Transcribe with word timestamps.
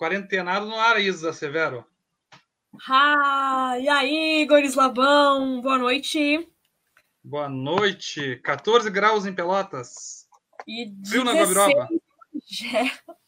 Quarentenado 0.00 0.64
no 0.64 0.76
ar, 0.76 0.98
Isa 0.98 1.30
Severo. 1.30 1.84
Ah, 2.88 3.74
e 3.78 3.86
aí, 3.86 4.40
Igor 4.40 4.60
Slavão, 4.60 5.60
boa 5.60 5.76
noite. 5.76 6.48
Boa 7.22 7.50
noite. 7.50 8.36
14 8.36 8.88
graus 8.88 9.26
em 9.26 9.34
Pelotas. 9.34 10.26
E 10.66 10.90
Frio 11.06 11.22
na 11.22 11.34
Gabiroba. 11.34 11.86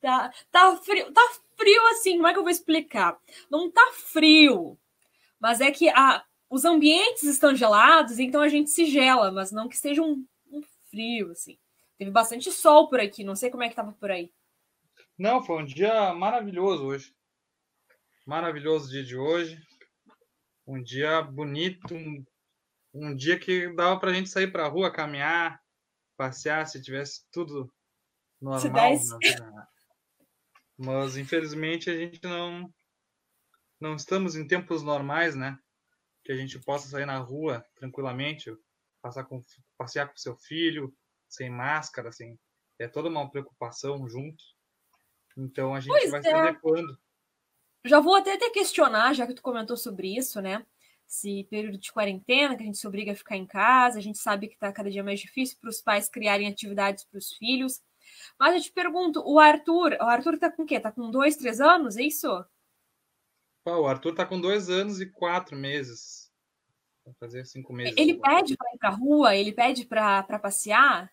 Tá, 0.00 0.32
tá 0.50 0.76
frio, 0.76 1.12
tá 1.12 1.20
frio 1.58 1.86
assim, 1.88 2.16
como 2.16 2.26
é 2.26 2.32
que 2.32 2.38
eu 2.38 2.42
vou 2.42 2.50
explicar? 2.50 3.18
Não 3.50 3.70
tá 3.70 3.86
frio, 3.92 4.78
mas 5.38 5.60
é 5.60 5.70
que 5.70 5.90
a, 5.90 6.24
os 6.48 6.64
ambientes 6.64 7.24
estão 7.24 7.54
gelados, 7.54 8.18
então 8.18 8.40
a 8.40 8.48
gente 8.48 8.70
se 8.70 8.86
gela, 8.86 9.30
mas 9.30 9.52
não 9.52 9.68
que 9.68 9.74
esteja 9.74 10.00
um, 10.00 10.24
um 10.50 10.62
frio, 10.88 11.32
assim. 11.32 11.58
Teve 11.98 12.10
bastante 12.10 12.50
sol 12.50 12.88
por 12.88 12.98
aqui, 12.98 13.22
não 13.22 13.36
sei 13.36 13.50
como 13.50 13.62
é 13.62 13.68
que 13.68 13.74
tava 13.74 13.92
por 13.92 14.10
aí. 14.10 14.32
Não, 15.20 15.44
foi 15.44 15.62
um 15.62 15.66
dia 15.66 16.14
maravilhoso 16.14 16.86
hoje. 16.86 17.14
Maravilhoso 18.26 18.88
dia 18.88 19.04
de 19.04 19.18
hoje. 19.18 19.62
Um 20.66 20.82
dia 20.82 21.20
bonito, 21.20 21.94
um, 21.94 22.24
um 22.94 23.14
dia 23.14 23.38
que 23.38 23.70
dava 23.74 24.00
pra 24.00 24.14
gente 24.14 24.30
sair 24.30 24.50
pra 24.50 24.66
rua, 24.66 24.90
caminhar, 24.90 25.62
passear, 26.16 26.66
se 26.66 26.80
tivesse 26.80 27.28
tudo 27.30 27.70
normal. 28.40 28.94
Né? 29.18 29.66
Mas 30.78 31.18
infelizmente 31.18 31.90
a 31.90 31.96
gente 31.98 32.22
não 32.22 32.72
não 33.78 33.96
estamos 33.96 34.36
em 34.36 34.46
tempos 34.48 34.82
normais, 34.82 35.36
né? 35.36 35.58
Que 36.24 36.32
a 36.32 36.36
gente 36.36 36.58
possa 36.60 36.88
sair 36.88 37.04
na 37.04 37.18
rua 37.18 37.62
tranquilamente, 37.74 38.50
passar 39.02 39.24
com, 39.24 39.44
passear 39.76 40.08
com 40.08 40.16
seu 40.16 40.34
filho, 40.34 40.96
sem 41.28 41.50
máscara, 41.50 42.08
assim. 42.08 42.38
É 42.78 42.88
toda 42.88 43.10
uma 43.10 43.30
preocupação 43.30 44.08
junto. 44.08 44.42
Então 45.36 45.74
a 45.74 45.80
gente 45.80 45.92
Pois 45.92 46.10
vai 46.10 46.20
é. 46.20 46.22
se 46.22 46.30
adequando. 46.30 46.98
Já 47.84 48.00
vou 48.00 48.14
até 48.14 48.36
te 48.36 48.50
questionar, 48.50 49.14
já 49.14 49.26
que 49.26 49.34
tu 49.34 49.42
comentou 49.42 49.76
sobre 49.76 50.14
isso, 50.14 50.40
né? 50.40 50.64
Esse 51.08 51.44
período 51.44 51.78
de 51.78 51.92
quarentena, 51.92 52.54
que 52.56 52.62
a 52.62 52.66
gente 52.66 52.78
se 52.78 52.86
obriga 52.86 53.12
a 53.12 53.16
ficar 53.16 53.36
em 53.36 53.46
casa, 53.46 53.98
a 53.98 54.02
gente 54.02 54.18
sabe 54.18 54.48
que 54.48 54.56
tá 54.56 54.72
cada 54.72 54.90
dia 54.90 55.02
mais 55.02 55.18
difícil 55.18 55.56
para 55.60 55.70
os 55.70 55.80
pais 55.80 56.08
criarem 56.08 56.46
atividades 56.46 57.04
para 57.04 57.18
os 57.18 57.32
filhos. 57.32 57.80
Mas 58.38 58.54
eu 58.54 58.60
te 58.60 58.72
pergunto, 58.72 59.22
o 59.26 59.38
Arthur, 59.38 59.96
o 60.00 60.04
Arthur 60.04 60.38
tá 60.38 60.50
com 60.50 60.62
o 60.62 60.66
quê? 60.66 60.78
Tá 60.78 60.92
com 60.92 61.10
dois, 61.10 61.36
três 61.36 61.60
anos, 61.60 61.96
é 61.96 62.02
isso? 62.02 62.44
Pô, 63.64 63.80
o 63.80 63.86
Arthur 63.86 64.14
tá 64.14 64.26
com 64.26 64.40
dois 64.40 64.68
anos 64.68 65.00
e 65.00 65.06
quatro 65.06 65.56
meses. 65.56 66.30
Vai 67.04 67.14
fazer 67.14 67.44
cinco 67.44 67.72
meses. 67.72 67.94
Ele 67.96 68.12
agora. 68.12 68.36
pede 68.36 68.56
para 68.56 68.74
ir 68.74 68.78
pra 68.78 68.90
rua, 68.90 69.34
ele 69.34 69.52
pede 69.52 69.86
para 69.86 70.38
passear. 70.38 71.12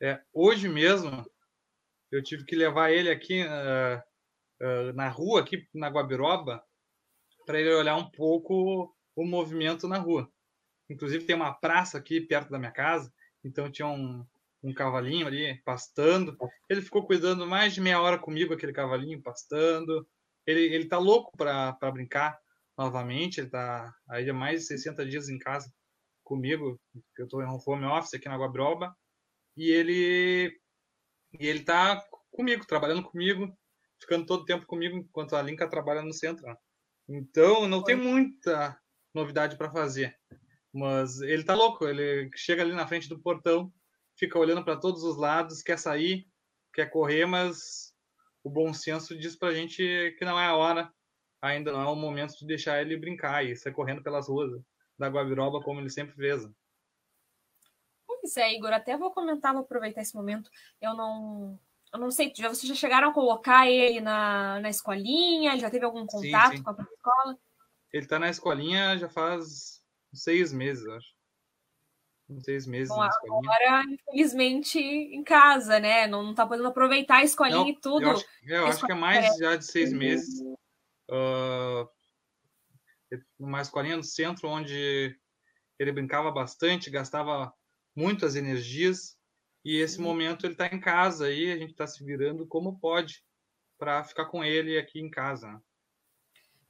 É, 0.00 0.22
hoje 0.32 0.68
mesmo 0.68 1.24
eu 2.10 2.22
tive 2.22 2.44
que 2.44 2.56
levar 2.56 2.90
ele 2.90 3.10
aqui 3.10 3.42
ah, 3.42 4.02
ah, 4.60 4.92
na 4.94 5.08
rua, 5.08 5.40
aqui 5.40 5.66
na 5.74 5.88
Guabiroba, 5.88 6.62
para 7.46 7.60
ele 7.60 7.72
olhar 7.74 7.96
um 7.96 8.10
pouco 8.10 8.94
o 9.16 9.24
movimento 9.24 9.88
na 9.88 9.98
rua. 9.98 10.30
Inclusive 10.90 11.24
tem 11.24 11.36
uma 11.36 11.52
praça 11.52 11.98
aqui 11.98 12.20
perto 12.20 12.50
da 12.50 12.58
minha 12.58 12.72
casa, 12.72 13.12
então 13.44 13.70
tinha 13.70 13.86
um, 13.86 14.26
um 14.62 14.72
cavalinho 14.72 15.26
ali 15.26 15.60
pastando. 15.64 16.36
Ele 16.68 16.82
ficou 16.82 17.06
cuidando 17.06 17.46
mais 17.46 17.74
de 17.74 17.80
meia 17.80 18.00
hora 18.00 18.18
comigo, 18.18 18.54
aquele 18.54 18.72
cavalinho 18.72 19.22
pastando. 19.22 20.06
Ele, 20.46 20.60
ele 20.74 20.88
tá 20.88 20.98
louco 20.98 21.36
para 21.36 21.90
brincar 21.92 22.38
novamente, 22.76 23.40
ele 23.40 23.50
tá 23.50 23.92
aí 24.08 24.28
há 24.28 24.34
mais 24.34 24.60
de 24.60 24.66
60 24.66 25.04
dias 25.06 25.28
em 25.28 25.38
casa 25.38 25.70
comigo, 26.28 26.78
eu 27.18 27.24
estou 27.24 27.42
em 27.42 27.46
home 27.46 27.86
office 27.86 28.14
aqui 28.14 28.28
na 28.28 28.36
Guabiroba, 28.36 28.94
e 29.56 29.70
ele 29.70 30.54
e 31.32 31.46
ele 31.46 31.60
tá 31.60 32.02
comigo, 32.30 32.66
trabalhando 32.66 33.02
comigo, 33.02 33.52
ficando 34.00 34.26
todo 34.26 34.42
o 34.42 34.44
tempo 34.44 34.66
comigo, 34.66 34.96
enquanto 34.96 35.34
a 35.34 35.42
Linka 35.42 35.68
trabalha 35.68 36.02
no 36.02 36.12
centro. 36.12 36.46
né? 36.46 36.56
Então, 37.08 37.66
não 37.66 37.82
tem 37.82 37.96
muita 37.96 38.78
novidade 39.14 39.56
para 39.56 39.70
fazer. 39.70 40.16
Mas 40.72 41.20
ele 41.20 41.42
tá 41.42 41.54
louco, 41.54 41.86
ele 41.86 42.30
chega 42.36 42.62
ali 42.62 42.72
na 42.72 42.86
frente 42.86 43.08
do 43.08 43.20
portão, 43.20 43.72
fica 44.16 44.38
olhando 44.38 44.64
para 44.64 44.76
todos 44.76 45.02
os 45.02 45.16
lados, 45.16 45.62
quer 45.62 45.78
sair, 45.78 46.26
quer 46.74 46.90
correr, 46.90 47.26
mas 47.26 47.94
o 48.44 48.50
bom 48.50 48.72
senso 48.72 49.18
diz 49.18 49.34
pra 49.34 49.54
gente 49.54 50.14
que 50.18 50.24
não 50.24 50.38
é 50.38 50.46
a 50.46 50.54
hora, 50.54 50.92
ainda 51.40 51.72
não 51.72 51.80
é 51.80 51.86
o 51.86 51.96
momento 51.96 52.36
de 52.38 52.46
deixar 52.46 52.80
ele 52.80 52.96
brincar 52.96 53.44
e 53.44 53.56
sair 53.56 53.72
correndo 53.72 54.02
pelas 54.02 54.28
ruas 54.28 54.50
da 54.98 55.08
Guabiroba 55.08 55.60
como 55.62 55.80
ele 55.80 55.90
sempre 55.90 56.14
fez. 56.14 56.42
Pois 58.20 58.36
é, 58.36 58.54
Igor, 58.54 58.72
até 58.72 58.96
vou 58.96 59.10
comentar, 59.10 59.52
vou 59.52 59.62
aproveitar 59.62 60.02
esse 60.02 60.14
momento. 60.14 60.50
Eu 60.80 60.94
não. 60.94 61.58
Eu 61.92 61.98
não 61.98 62.10
sei, 62.10 62.30
já, 62.36 62.48
vocês 62.48 62.68
já 62.68 62.74
chegaram 62.74 63.08
a 63.08 63.14
colocar 63.14 63.66
ele 63.66 64.00
na, 64.00 64.60
na 64.60 64.68
escolinha? 64.68 65.52
Ele 65.52 65.60
já 65.60 65.70
teve 65.70 65.86
algum 65.86 66.00
Sim, 66.00 66.06
contato 66.06 66.56
sim. 66.56 66.62
com 66.62 66.70
a 66.70 66.74
escola? 66.74 67.38
Ele 67.92 68.06
tá 68.06 68.18
na 68.18 68.28
escolinha 68.28 68.98
já 68.98 69.08
faz 69.08 69.82
seis 70.12 70.52
meses, 70.52 70.86
acho. 70.86 71.14
Uns 72.28 72.44
seis 72.44 72.66
meses 72.66 72.88
Bom, 72.88 73.00
na 73.00 73.08
escolinha. 73.08 73.38
Agora, 73.38 73.84
infelizmente, 73.88 74.78
em 74.78 75.24
casa, 75.24 75.80
né? 75.80 76.06
Não, 76.06 76.22
não 76.22 76.34
tá 76.34 76.46
podendo 76.46 76.68
aproveitar 76.68 77.16
a 77.16 77.24
escolinha 77.24 77.70
e 77.70 77.80
tudo. 77.80 78.02
Eu 78.02 78.10
acho, 78.10 78.26
eu 78.44 78.66
acho 78.66 78.84
que 78.84 78.92
é 78.92 78.94
mais 78.94 79.36
já 79.38 79.56
de 79.56 79.64
seis 79.64 79.90
meses. 79.90 80.44
Ah, 81.10 81.88
uma 83.38 83.62
escolinha 83.62 83.96
no 83.96 84.04
centro 84.04 84.48
onde 84.48 85.18
ele 85.78 85.92
brincava 85.92 86.30
bastante, 86.30 86.90
gastava 86.90 87.52
muitas 87.98 88.36
energias. 88.36 89.18
E 89.64 89.76
esse 89.76 89.96
Sim. 89.96 90.02
momento 90.02 90.46
ele 90.46 90.54
está 90.54 90.68
em 90.68 90.78
casa 90.80 91.26
aí, 91.26 91.50
a 91.50 91.56
gente 91.58 91.72
está 91.72 91.86
se 91.86 92.04
virando 92.04 92.46
como 92.46 92.78
pode 92.78 93.24
para 93.76 94.04
ficar 94.04 94.26
com 94.26 94.44
ele 94.44 94.78
aqui 94.78 95.00
em 95.00 95.10
casa. 95.10 95.48
né? 95.48 95.60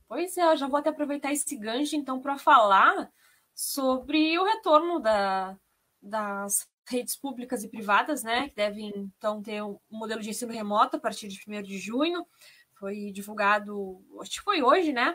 Pois 0.08 0.36
é, 0.38 0.42
eu 0.52 0.56
já 0.56 0.66
vou 0.66 0.78
até 0.78 0.88
aproveitar 0.88 1.30
esse 1.32 1.54
gancho, 1.56 1.94
então, 1.94 2.20
para 2.20 2.38
falar 2.38 3.10
sobre 3.54 4.38
o 4.38 4.44
retorno 4.44 4.98
da, 5.00 5.58
das 6.00 6.66
redes 6.88 7.14
públicas 7.14 7.62
e 7.62 7.68
privadas, 7.68 8.22
né? 8.22 8.48
Que 8.48 8.54
devem, 8.56 8.88
então, 9.16 9.42
ter 9.42 9.62
um 9.62 9.78
modelo 9.90 10.22
de 10.22 10.30
ensino 10.30 10.52
remoto 10.52 10.96
a 10.96 11.00
partir 11.00 11.28
de 11.28 11.38
1 11.46 11.62
de 11.62 11.78
junho. 11.78 12.26
Foi 12.74 13.12
divulgado, 13.12 14.02
acho 14.20 14.30
que 14.30 14.40
foi 14.40 14.62
hoje, 14.62 14.92
né? 14.92 15.14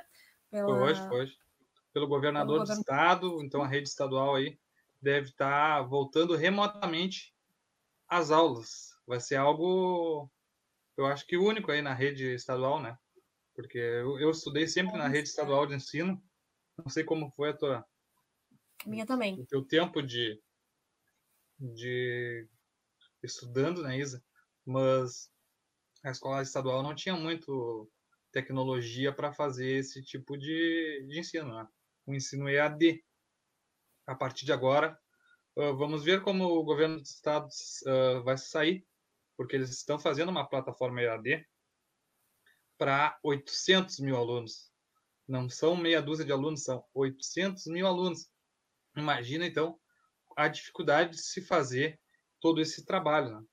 Pela... 0.52 0.68
Foi 0.68 0.79
hoje, 0.79 1.07
foi 1.07 1.22
hoje. 1.22 1.38
Pelo 1.91 2.07
governador 2.07 2.57
Pelo 2.57 2.66
do 2.66 2.68
govern- 2.68 2.81
estado, 2.81 3.44
então 3.44 3.63
a 3.63 3.68
rede 3.68 3.88
estadual 3.90 4.35
aí 4.35 4.57
deve 5.03 5.28
estar 5.30 5.81
voltando 5.84 6.36
remotamente 6.36 7.36
às 8.08 8.31
aulas. 8.31 8.97
Vai 9.06 9.19
ser 9.19 9.36
algo, 9.36 10.31
eu 10.96 11.06
acho 11.06 11.28
que 11.28 11.38
único 11.38 11.72
aí 11.72 11.81
na 11.81 11.94
rede 11.94 12.34
estadual, 12.34 12.81
né? 12.81 12.97
Porque 13.53 13.78
eu, 13.78 14.18
eu 14.19 14.31
estudei 14.31 14.66
sempre 14.66 14.97
na 14.97 15.09
rede 15.09 15.28
estadual 15.28 15.68
de 15.68 15.75
ensino. 15.75 16.24
Não 16.78 16.90
sei 16.90 17.03
como 17.03 17.30
foi 17.31 17.50
a 17.50 17.58
tua, 17.58 17.86
Minha 18.86 19.06
também. 19.06 19.40
o 19.40 19.46
teu 19.46 19.64
tempo 19.64 20.02
de, 20.02 20.41
de 21.59 22.47
estudando, 23.22 23.84
né, 23.84 24.00
Isa? 24.00 24.24
Mas 24.66 25.30
a 26.03 26.12
escola 26.12 26.41
estadual 26.41 26.81
não 26.81 26.96
tinha 26.96 27.16
muito 27.16 27.91
tecnologia 28.31 29.14
para 29.14 29.34
fazer 29.34 29.68
esse 29.78 30.02
tipo 30.02 30.38
de, 30.38 31.06
de 31.08 31.20
ensino, 31.20 31.53
né? 31.53 31.68
O 32.06 32.14
ensino 32.14 32.50
EAD. 32.50 33.03
A 34.06 34.16
partir 34.16 34.46
de 34.46 34.53
agora, 34.53 34.97
ah, 35.58 35.72
vamos 35.72 36.03
ver 36.03 36.22
como 36.22 36.46
o 36.46 36.64
governo 36.64 36.97
do 36.97 37.03
estado 37.03 37.47
ah, 37.88 38.22
vai 38.24 38.38
sair, 38.38 38.86
porque 39.38 39.56
eles 39.56 39.72
estão 39.72 40.00
fazendo 40.00 40.30
uma 40.30 40.47
plataforma 40.47 41.02
EAD 41.02 41.46
para 42.78 43.18
800 43.24 44.00
mil 44.00 44.18
alunos. 44.18 44.72
Não 45.28 45.50
são 45.50 45.75
meia 45.75 46.02
dúzia 46.02 46.25
de 46.25 46.31
alunos, 46.31 46.64
são 46.64 46.84
800 46.94 47.68
mil 47.68 47.88
alunos. 47.88 48.30
Imagina, 48.96 49.46
então, 49.46 49.80
a 50.35 50.47
dificuldade 50.47 51.12
de 51.12 51.22
se 51.22 51.41
fazer 51.41 51.99
todo 52.40 52.59
esse 52.59 52.85
trabalho. 52.85 53.40
Né? 53.40 53.46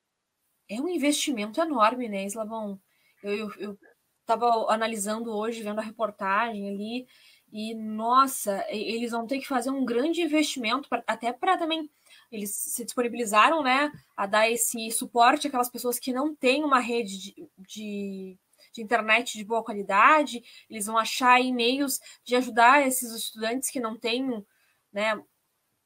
É 0.68 0.80
um 0.80 0.88
investimento 0.88 1.60
enorme, 1.60 2.08
né, 2.08 2.28
Slavão? 2.28 2.80
Eu, 3.22 3.36
eu, 3.36 3.50
eu 3.58 3.78
tava 4.26 4.46
analisando 4.72 5.30
hoje, 5.30 5.62
vendo 5.62 5.78
a 5.78 5.84
reportagem 5.84 6.68
ali, 6.68 7.06
e 7.52 7.74
nossa, 7.74 8.64
eles 8.68 9.10
vão 9.10 9.26
ter 9.26 9.38
que 9.40 9.46
fazer 9.48 9.70
um 9.70 9.84
grande 9.84 10.22
investimento, 10.22 10.88
pra- 10.88 11.02
até 11.06 11.32
para 11.32 11.56
também. 11.58 11.90
Eles 12.30 12.50
se 12.50 12.84
disponibilizaram, 12.84 13.62
né, 13.62 13.90
a 14.16 14.26
dar 14.26 14.48
esse 14.48 14.90
suporte 14.90 15.48
àquelas 15.48 15.68
pessoas 15.68 15.98
que 15.98 16.12
não 16.12 16.34
têm 16.34 16.64
uma 16.64 16.78
rede 16.78 17.18
de, 17.18 17.48
de, 17.58 18.38
de 18.72 18.82
internet 18.82 19.36
de 19.36 19.44
boa 19.44 19.64
qualidade. 19.64 20.42
Eles 20.68 20.86
vão 20.86 20.96
achar 20.96 21.42
meios 21.52 22.00
de 22.24 22.36
ajudar 22.36 22.86
esses 22.86 23.12
estudantes 23.12 23.70
que 23.70 23.80
não 23.80 23.96
têm, 23.98 24.44
né, 24.92 25.20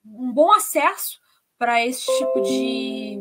um 0.04 0.32
bom 0.32 0.52
acesso 0.52 1.18
para 1.56 1.84
esse 1.86 2.04
tipo 2.18 2.40
de, 2.42 3.16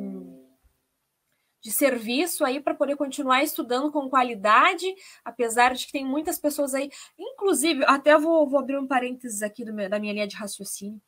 de 1.63 1.71
serviço 1.71 2.44
aí 2.44 2.60
para 2.60 2.74
poder 2.75 2.95
continuar 2.98 3.42
estudando 3.42 3.92
com 3.92 4.10
qualidade, 4.10 4.86
apesar 5.24 5.74
de 5.74 5.86
que 5.86 5.94
tem 5.94 6.06
muitas 6.06 6.38
pessoas 6.38 6.74
aí, 6.75 6.92
inclusive, 7.18 7.83
até 7.86 8.18
vou, 8.19 8.48
vou 8.48 8.60
abrir 8.60 8.77
um 8.77 8.86
parênteses 8.88 9.42
aqui 9.42 9.63
meu- 9.65 9.89
da 9.89 9.98
minha 10.00 10.13
linha 10.13 10.27
de 10.27 10.36
raciocínio, 10.36 11.01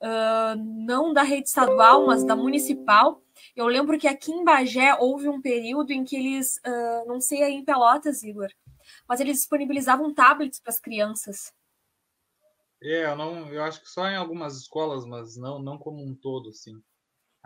ah, 0.00 0.54
não 0.56 1.12
da 1.12 1.22
rede 1.22 1.48
estadual, 1.48 2.06
mas 2.06 2.24
da 2.24 2.34
municipal, 2.36 3.22
Eu 3.54 3.66
lembro 3.66 3.98
que 3.98 4.08
aqui 4.08 4.32
em 4.32 4.44
Bagé 4.44 4.94
houve 4.98 5.28
um 5.28 5.40
período 5.40 5.92
em 5.92 6.04
que 6.04 6.16
eles, 6.16 6.56
uh, 6.66 7.06
não 7.06 7.20
sei 7.20 7.42
aí 7.42 7.54
em 7.54 7.64
Pelotas, 7.64 8.22
Igor, 8.24 8.48
mas 9.08 9.20
eles 9.20 9.36
disponibilizavam 9.38 10.12
tablets 10.12 10.60
para 10.60 10.72
as 10.72 10.80
crianças. 10.80 11.52
É, 12.82 13.06
eu 13.06 13.16
não, 13.16 13.52
eu 13.52 13.62
acho 13.62 13.80
que 13.80 13.88
só 13.88 14.08
em 14.08 14.16
algumas 14.16 14.56
escolas, 14.56 15.04
mas 15.04 15.36
não, 15.36 15.58
não 15.60 15.78
como 15.78 16.02
um 16.02 16.14
todo, 16.14 16.48
assim. 16.50 16.80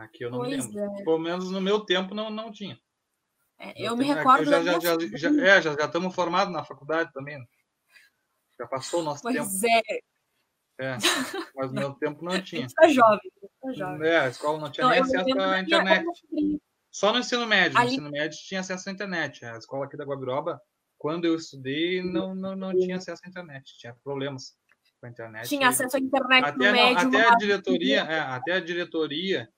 Aqui 0.03 0.25
eu 0.25 0.31
não 0.31 0.39
pois 0.39 0.67
me 0.67 0.75
lembro. 0.75 1.01
É. 1.01 1.05
Pelo 1.05 1.19
menos 1.19 1.51
no 1.51 1.61
meu 1.61 1.81
tempo 1.81 2.15
não, 2.15 2.29
não 2.29 2.51
tinha. 2.51 2.79
É, 3.59 3.73
eu, 3.77 3.97
me 3.97 4.05
recordo. 4.05 4.45
Já, 4.45 4.63
já, 4.63 4.81
já, 4.81 4.99
já, 5.15 5.29
é, 5.47 5.63
já, 5.63 5.75
já 5.75 5.85
estamos 5.85 6.15
formados 6.15 6.53
na 6.53 6.65
faculdade 6.65 7.13
também. 7.13 7.39
Né? 7.39 7.45
Já 8.59 8.67
passou 8.67 9.01
o 9.01 9.05
nosso 9.05 9.23
pois 9.23 9.37
tempo. 9.37 9.49
Pois 9.49 9.63
é. 9.63 9.81
É, 10.81 10.97
mas 11.55 11.71
no 11.71 11.81
meu 11.81 11.95
tempo 11.95 12.25
não 12.25 12.43
tinha. 12.43 12.67
Está 12.67 12.89
jovem, 12.89 13.31
tá 13.61 13.73
jovem. 13.73 14.09
É, 14.09 14.19
a 14.21 14.29
escola 14.29 14.59
não 14.59 14.71
tinha 14.71 14.89
nem 14.89 15.01
acesso 15.01 15.41
à 15.41 15.61
internet. 15.61 16.07
Só 16.91 17.13
no 17.13 17.21
ensino 17.21 17.47
médio. 17.47 17.79
No 17.79 17.85
ensino 17.85 18.11
médio 18.11 18.39
tinha 18.39 18.61
acesso 18.61 18.89
à 18.89 18.93
internet. 18.93 19.45
A 19.45 19.57
escola 19.59 19.85
aqui 19.85 19.97
da 19.97 20.05
Guabiroba, 20.05 20.61
quando 20.99 21.27
eu 21.27 21.37
estudei, 21.37 22.03
não, 22.03 22.35
não, 22.35 22.57
não 22.57 22.73
tinha 22.73 22.97
acesso 22.97 23.23
à 23.25 23.29
internet. 23.29 23.79
Tinha 23.79 23.95
problemas 24.03 24.57
com 24.99 25.07
a 25.07 25.11
internet. 25.11 25.49
Tinha 25.49 25.69
acesso 25.69 25.97
à 25.97 26.01
internet 26.01 26.45
até, 26.45 26.67
no 26.67 26.73
médio. 26.73 27.09
Até 27.09 27.29
a 27.29 27.35
diretoria, 27.37 28.01
é, 28.01 28.19
até 28.19 28.53
a 28.53 28.61
diretoria 28.61 29.49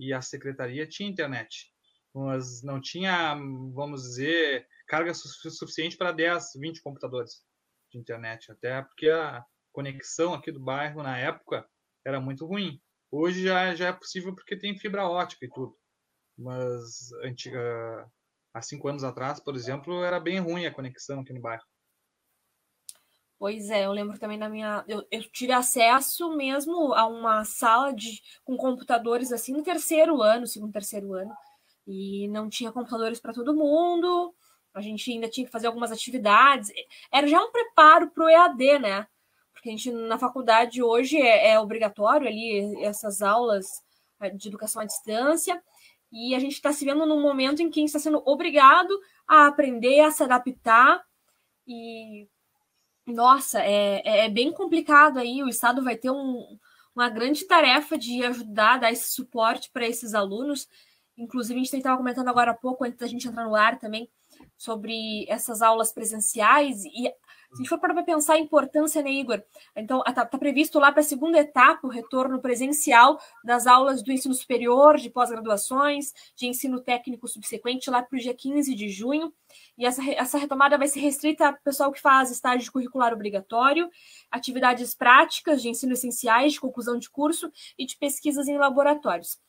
e 0.00 0.12
a 0.12 0.22
secretaria 0.22 0.86
tinha 0.86 1.08
internet. 1.08 1.70
Mas 2.14 2.62
não 2.62 2.80
tinha, 2.80 3.34
vamos 3.72 4.02
dizer, 4.02 4.66
carga 4.88 5.12
suficiente 5.14 5.96
para 5.96 6.10
10, 6.10 6.52
20 6.56 6.82
computadores 6.82 7.44
de 7.92 7.98
internet. 7.98 8.50
Até 8.50 8.82
porque 8.82 9.08
a, 9.10 9.44
conexão 9.72 10.34
aqui 10.34 10.50
do 10.50 10.60
bairro 10.60 11.02
na 11.02 11.18
época 11.18 11.66
era 12.04 12.20
muito 12.20 12.46
ruim. 12.46 12.80
Hoje 13.10 13.44
já, 13.44 13.74
já 13.74 13.88
é 13.88 13.92
possível 13.92 14.34
porque 14.34 14.56
tem 14.56 14.76
fibra 14.78 15.08
ótica 15.08 15.44
e 15.44 15.50
tudo. 15.50 15.76
Mas 16.36 17.12
antiga, 17.24 18.10
há 18.54 18.62
cinco 18.62 18.88
anos 18.88 19.04
atrás, 19.04 19.40
por 19.40 19.54
exemplo, 19.54 20.02
era 20.02 20.20
bem 20.20 20.38
ruim 20.38 20.66
a 20.66 20.72
conexão 20.74 21.20
aqui 21.20 21.32
no 21.32 21.40
bairro. 21.40 21.64
Pois 23.40 23.70
é, 23.70 23.86
eu 23.86 23.92
lembro 23.92 24.18
também 24.20 24.38
da 24.38 24.48
minha. 24.48 24.84
Eu, 24.86 25.04
eu, 25.10 25.22
tive 25.32 25.52
acesso 25.52 26.36
mesmo 26.36 26.94
a 26.94 27.06
uma 27.06 27.44
sala 27.44 27.92
de, 27.92 28.20
com 28.44 28.56
computadores 28.56 29.32
assim 29.32 29.52
no 29.52 29.64
terceiro 29.64 30.22
ano, 30.22 30.46
segundo, 30.46 30.72
terceiro 30.72 31.14
ano. 31.14 31.34
E 31.86 32.28
não 32.28 32.48
tinha 32.48 32.70
computadores 32.70 33.18
para 33.18 33.32
todo 33.32 33.56
mundo. 33.56 34.34
A 34.74 34.80
gente 34.80 35.10
ainda 35.10 35.28
tinha 35.28 35.46
que 35.46 35.52
fazer 35.52 35.66
algumas 35.66 35.90
atividades. 35.90 36.70
Era 37.12 37.26
já 37.26 37.42
um 37.42 37.50
preparo 37.50 38.10
para 38.10 38.24
o 38.24 38.28
EAD, 38.28 38.78
né? 38.78 39.06
porque 39.60 39.68
a 39.68 39.72
gente 39.72 39.92
na 39.92 40.18
faculdade 40.18 40.82
hoje 40.82 41.18
é, 41.18 41.52
é 41.52 41.60
obrigatório 41.60 42.26
ali 42.26 42.82
essas 42.82 43.20
aulas 43.20 43.66
é, 44.18 44.30
de 44.30 44.48
educação 44.48 44.80
à 44.80 44.86
distância, 44.86 45.62
e 46.10 46.34
a 46.34 46.38
gente 46.38 46.54
está 46.54 46.72
se 46.72 46.84
vendo 46.84 47.04
num 47.06 47.20
momento 47.20 47.60
em 47.60 47.70
que 47.70 47.78
a 47.78 47.82
gente 47.82 47.88
está 47.88 47.98
sendo 47.98 48.22
obrigado 48.24 48.90
a 49.28 49.46
aprender, 49.46 50.00
a 50.00 50.10
se 50.10 50.22
adaptar, 50.22 51.02
e 51.66 52.26
nossa, 53.10 53.60
é, 53.60 54.02
é, 54.04 54.26
é 54.26 54.28
bem 54.28 54.52
complicado 54.52 55.18
aí, 55.18 55.42
o 55.42 55.48
Estado 55.48 55.82
vai 55.82 55.96
ter 55.96 56.10
um, 56.10 56.58
uma 56.94 57.08
grande 57.08 57.44
tarefa 57.46 57.96
de 57.98 58.24
ajudar, 58.24 58.78
dar 58.78 58.92
esse 58.92 59.10
suporte 59.12 59.70
para 59.72 59.86
esses 59.86 60.14
alunos, 60.14 60.68
inclusive 61.16 61.54
a 61.54 61.62
gente 61.62 61.76
estava 61.76 61.96
comentando 61.96 62.28
agora 62.28 62.52
há 62.52 62.54
pouco, 62.54 62.84
antes 62.84 62.98
da 62.98 63.06
gente 63.06 63.28
entrar 63.28 63.44
no 63.44 63.54
ar 63.54 63.78
também, 63.78 64.08
sobre 64.56 65.26
essas 65.28 65.60
aulas 65.62 65.92
presenciais, 65.92 66.84
e 66.84 67.12
se 67.50 67.54
a 67.54 67.56
gente 67.56 67.68
for 67.68 67.80
para 67.80 68.02
pensar 68.04 68.34
a 68.34 68.38
importância, 68.38 69.02
né, 69.02 69.10
Igor? 69.10 69.42
Então, 69.74 70.02
está 70.06 70.24
tá 70.24 70.38
previsto 70.38 70.78
lá 70.78 70.92
para 70.92 71.00
a 71.00 71.04
segunda 71.04 71.36
etapa 71.38 71.84
o 71.84 71.90
retorno 71.90 72.40
presencial 72.40 73.20
das 73.42 73.66
aulas 73.66 74.02
do 74.02 74.12
ensino 74.12 74.34
superior, 74.34 74.96
de 74.96 75.10
pós-graduações, 75.10 76.12
de 76.36 76.46
ensino 76.46 76.80
técnico 76.80 77.26
subsequente, 77.26 77.90
lá 77.90 78.02
para 78.02 78.16
o 78.16 78.20
dia 78.20 78.34
15 78.34 78.72
de 78.72 78.88
junho. 78.88 79.32
E 79.76 79.84
essa, 79.84 80.00
essa 80.12 80.38
retomada 80.38 80.78
vai 80.78 80.86
ser 80.86 81.00
restrita 81.00 81.48
ao 81.48 81.56
pessoal 81.64 81.90
que 81.90 82.00
faz 82.00 82.30
estágio 82.30 82.70
curricular 82.70 83.12
obrigatório, 83.12 83.90
atividades 84.30 84.94
práticas 84.94 85.60
de 85.60 85.68
ensino 85.68 85.92
essenciais, 85.92 86.52
de 86.52 86.60
conclusão 86.60 86.98
de 86.98 87.10
curso 87.10 87.50
e 87.76 87.84
de 87.84 87.96
pesquisas 87.96 88.46
em 88.46 88.58
laboratórios. 88.58 89.40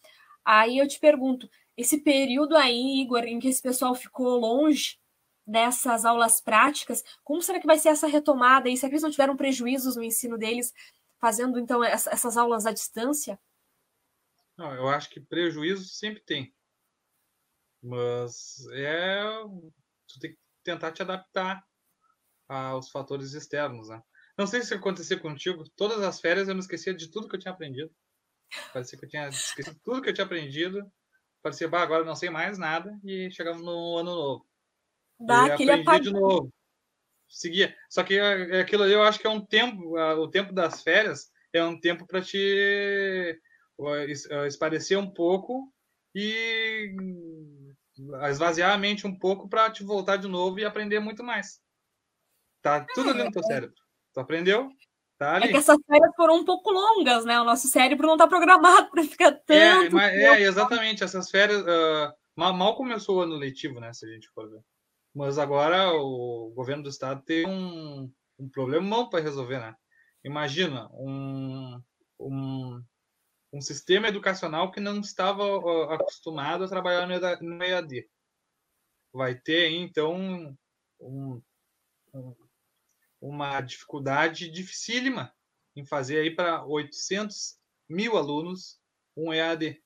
Aí 0.44 0.80
eu 0.80 0.88
te 0.88 1.00
pergunto, 1.00 1.48
esse 1.77 2.00
período 2.00 2.56
aí, 2.56 3.00
Igor, 3.01 3.24
em 3.25 3.39
que 3.39 3.48
esse 3.48 3.62
pessoal 3.62 3.94
ficou 3.94 4.39
longe 4.39 5.00
dessas 5.45 6.05
aulas 6.05 6.41
práticas, 6.41 7.03
como 7.23 7.41
será 7.41 7.59
que 7.59 7.67
vai 7.67 7.77
ser 7.77 7.89
essa 7.89 8.07
retomada? 8.07 8.69
E 8.69 8.77
será 8.77 8.89
que 8.89 8.95
eles 8.95 9.03
não 9.03 9.11
tiveram 9.11 9.35
prejuízos 9.35 9.95
no 9.95 10.03
ensino 10.03 10.38
deles, 10.38 10.73
fazendo 11.19 11.59
então 11.59 11.83
essas 11.83 12.38
aulas 12.38 12.65
à 12.65 12.71
distância? 12.71 13.39
Não, 14.57 14.73
eu 14.73 14.88
acho 14.88 15.09
que 15.09 15.19
prejuízo 15.19 15.85
sempre 15.85 16.21
tem. 16.21 16.53
Mas 17.81 18.65
é. 18.73 19.23
Tu 20.07 20.19
tem 20.19 20.31
que 20.33 20.39
tentar 20.63 20.91
te 20.91 21.01
adaptar 21.01 21.63
aos 22.47 22.89
fatores 22.89 23.33
externos, 23.33 23.89
né? 23.89 24.01
Não 24.38 24.45
sei 24.45 24.61
se 24.61 24.73
acontecer 24.73 25.17
contigo, 25.17 25.63
todas 25.75 26.01
as 26.01 26.19
férias 26.19 26.47
eu 26.47 26.55
me 26.55 26.61
esquecia 26.61 26.93
de 26.93 27.09
tudo 27.09 27.27
que 27.27 27.35
eu 27.35 27.39
tinha 27.39 27.53
aprendido. 27.53 27.91
Parecia 28.73 28.99
que 28.99 29.05
eu 29.05 29.09
tinha 29.09 29.29
esquecido 29.29 29.79
tudo 29.83 30.01
que 30.01 30.09
eu 30.09 30.13
tinha 30.13 30.25
aprendido. 30.25 30.91
Parecia, 31.41 31.67
bah, 31.67 31.81
agora 31.81 32.03
não 32.03 32.15
sei 32.15 32.29
mais 32.29 32.57
nada. 32.57 32.99
E 33.03 33.31
chegamos 33.31 33.61
no 33.61 33.97
ano 33.97 34.15
novo. 34.15 34.50
Dá 35.25 35.47
eu 35.47 35.53
aquele 35.53 35.71
apagão. 35.71 36.01
de 36.01 36.12
novo. 36.13 36.53
Seguia. 37.27 37.75
Só 37.89 38.03
que 38.03 38.19
é, 38.19 38.57
é 38.57 38.62
aquilo 38.62 38.83
ali 38.83 38.94
eu 38.94 39.03
acho 39.03 39.19
que 39.19 39.27
é 39.27 39.29
um 39.29 39.44
tempo, 39.44 39.97
o 39.97 40.27
tempo 40.27 40.53
das 40.53 40.81
férias 40.81 41.31
é 41.53 41.63
um 41.63 41.79
tempo 41.79 42.06
para 42.06 42.21
te 42.21 43.39
esparecer 44.47 44.97
um 44.97 45.09
pouco 45.09 45.71
e 46.13 46.94
esvaziar 48.29 48.73
a 48.73 48.77
mente 48.77 49.07
um 49.07 49.18
pouco 49.18 49.47
para 49.47 49.69
te 49.71 49.83
voltar 49.83 50.18
de 50.18 50.27
novo 50.27 50.59
e 50.59 50.65
aprender 50.65 51.00
muito 51.00 51.24
mais. 51.24 51.62
Tá 52.62 52.85
tudo 52.94 53.09
ali 53.09 53.24
no 53.24 53.31
teu 53.31 53.41
é. 53.41 53.45
cérebro. 53.45 53.75
Tu 54.13 54.19
aprendeu? 54.19 54.69
Tá 55.17 55.35
ali. 55.35 55.45
É 55.45 55.47
que 55.50 55.57
essas 55.57 55.77
férias 55.85 56.15
foram 56.15 56.38
um 56.38 56.45
pouco 56.45 56.71
longas, 56.71 57.25
né? 57.25 57.39
O 57.39 57.44
nosso 57.44 57.67
cérebro 57.67 58.07
não 58.07 58.15
está 58.15 58.27
programado 58.27 58.89
para 58.91 59.03
ficar 59.03 59.31
tanto. 59.31 59.51
É, 59.51 59.89
mas, 59.89 60.13
é, 60.13 60.41
exatamente. 60.41 61.03
Essas 61.03 61.29
férias. 61.29 61.62
Uh, 61.62 62.13
mal, 62.35 62.53
mal 62.53 62.75
começou 62.75 63.17
o 63.17 63.21
ano 63.21 63.35
letivo, 63.35 63.79
né? 63.79 63.94
Se 63.94 64.06
a 64.06 64.09
gente 64.09 64.27
for 64.29 64.50
ver. 64.50 64.62
Mas 65.13 65.38
agora 65.38 65.94
o 65.94 66.52
governo 66.56 66.84
do 66.84 66.90
estado 66.90 67.22
tem 67.24 67.46
um, 67.46 68.12
um 68.40 68.50
problemão 68.50 69.10
para 69.10 69.24
resolver, 69.24 69.60
né? 69.60 69.75
Imagina 70.24 70.90
um, 70.94 71.81
um, 72.19 72.84
um 73.52 73.62
sistema 73.62 74.08
educacional 74.08 74.72
que 74.72 74.80
não 74.80 75.00
estava 75.00 75.44
acostumado 75.94 76.63
a 76.63 76.70
trabalhar 76.70 77.08
no 77.08 77.63
EAD. 77.63 78.10
Vai 79.13 79.36
ter, 79.36 79.72
então, 79.72 80.15
um, 81.00 81.44
um, 82.13 82.36
uma 83.20 83.60
dificuldade 83.60 84.50
dificílima 84.50 85.34
em 85.75 85.86
fazer 85.86 86.20
aí 86.20 86.34
para 86.34 86.65
800 86.65 87.58
mil 87.89 88.15
alunos 88.15 88.80
um 89.15 89.34
EAD. 89.34 89.82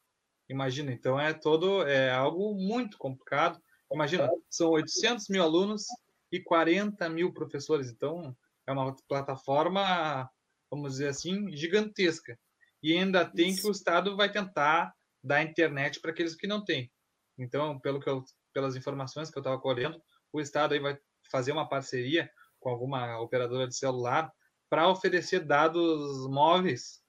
Imagina, 0.48 0.92
então 0.92 1.20
é 1.20 1.34
todo 1.34 1.82
é 1.88 2.12
algo 2.12 2.54
muito 2.54 3.00
complicado 3.00 3.60
Imagina, 3.92 4.30
são 4.50 4.70
800 4.72 5.28
mil 5.30 5.44
alunos 5.44 5.86
e 6.32 6.42
40 6.42 7.08
mil 7.10 7.34
professores. 7.34 7.90
Então, 7.90 8.36
é 8.68 8.72
uma 8.72 8.96
plataforma, 9.08 10.30
vamos 10.70 10.94
dizer 10.94 11.10
assim, 11.10 11.56
gigantesca. 11.56 12.38
E 12.82 12.98
ainda 12.98 13.26
tem 13.26 13.50
Isso. 13.50 13.62
que 13.62 13.68
o 13.68 13.72
Estado 13.72 14.16
vai 14.16 14.32
tentar 14.32 14.94
dar 15.24 15.44
internet 15.44 16.00
para 16.00 16.12
aqueles 16.12 16.36
que 16.36 16.48
não 16.48 16.64
têm. 16.64 16.92
Então, 17.38 17.80
pelo 17.80 18.00
que 18.00 18.10
eu, 18.10 18.24
pelas 18.54 18.76
informações 18.76 19.30
que 19.30 19.38
eu 19.38 19.42
estava 19.42 19.60
colhendo, 19.60 20.02
o 20.32 20.40
Estado 20.40 20.74
aí 20.74 20.80
vai 20.80 20.98
fazer 21.32 21.52
uma 21.52 21.68
parceria 21.68 22.30
com 22.60 22.70
alguma 22.70 23.20
operadora 23.20 23.68
de 23.68 23.76
celular 23.76 24.32
para 24.70 24.90
oferecer 24.90 25.42
dados 25.42 26.28
móveis 26.28 27.02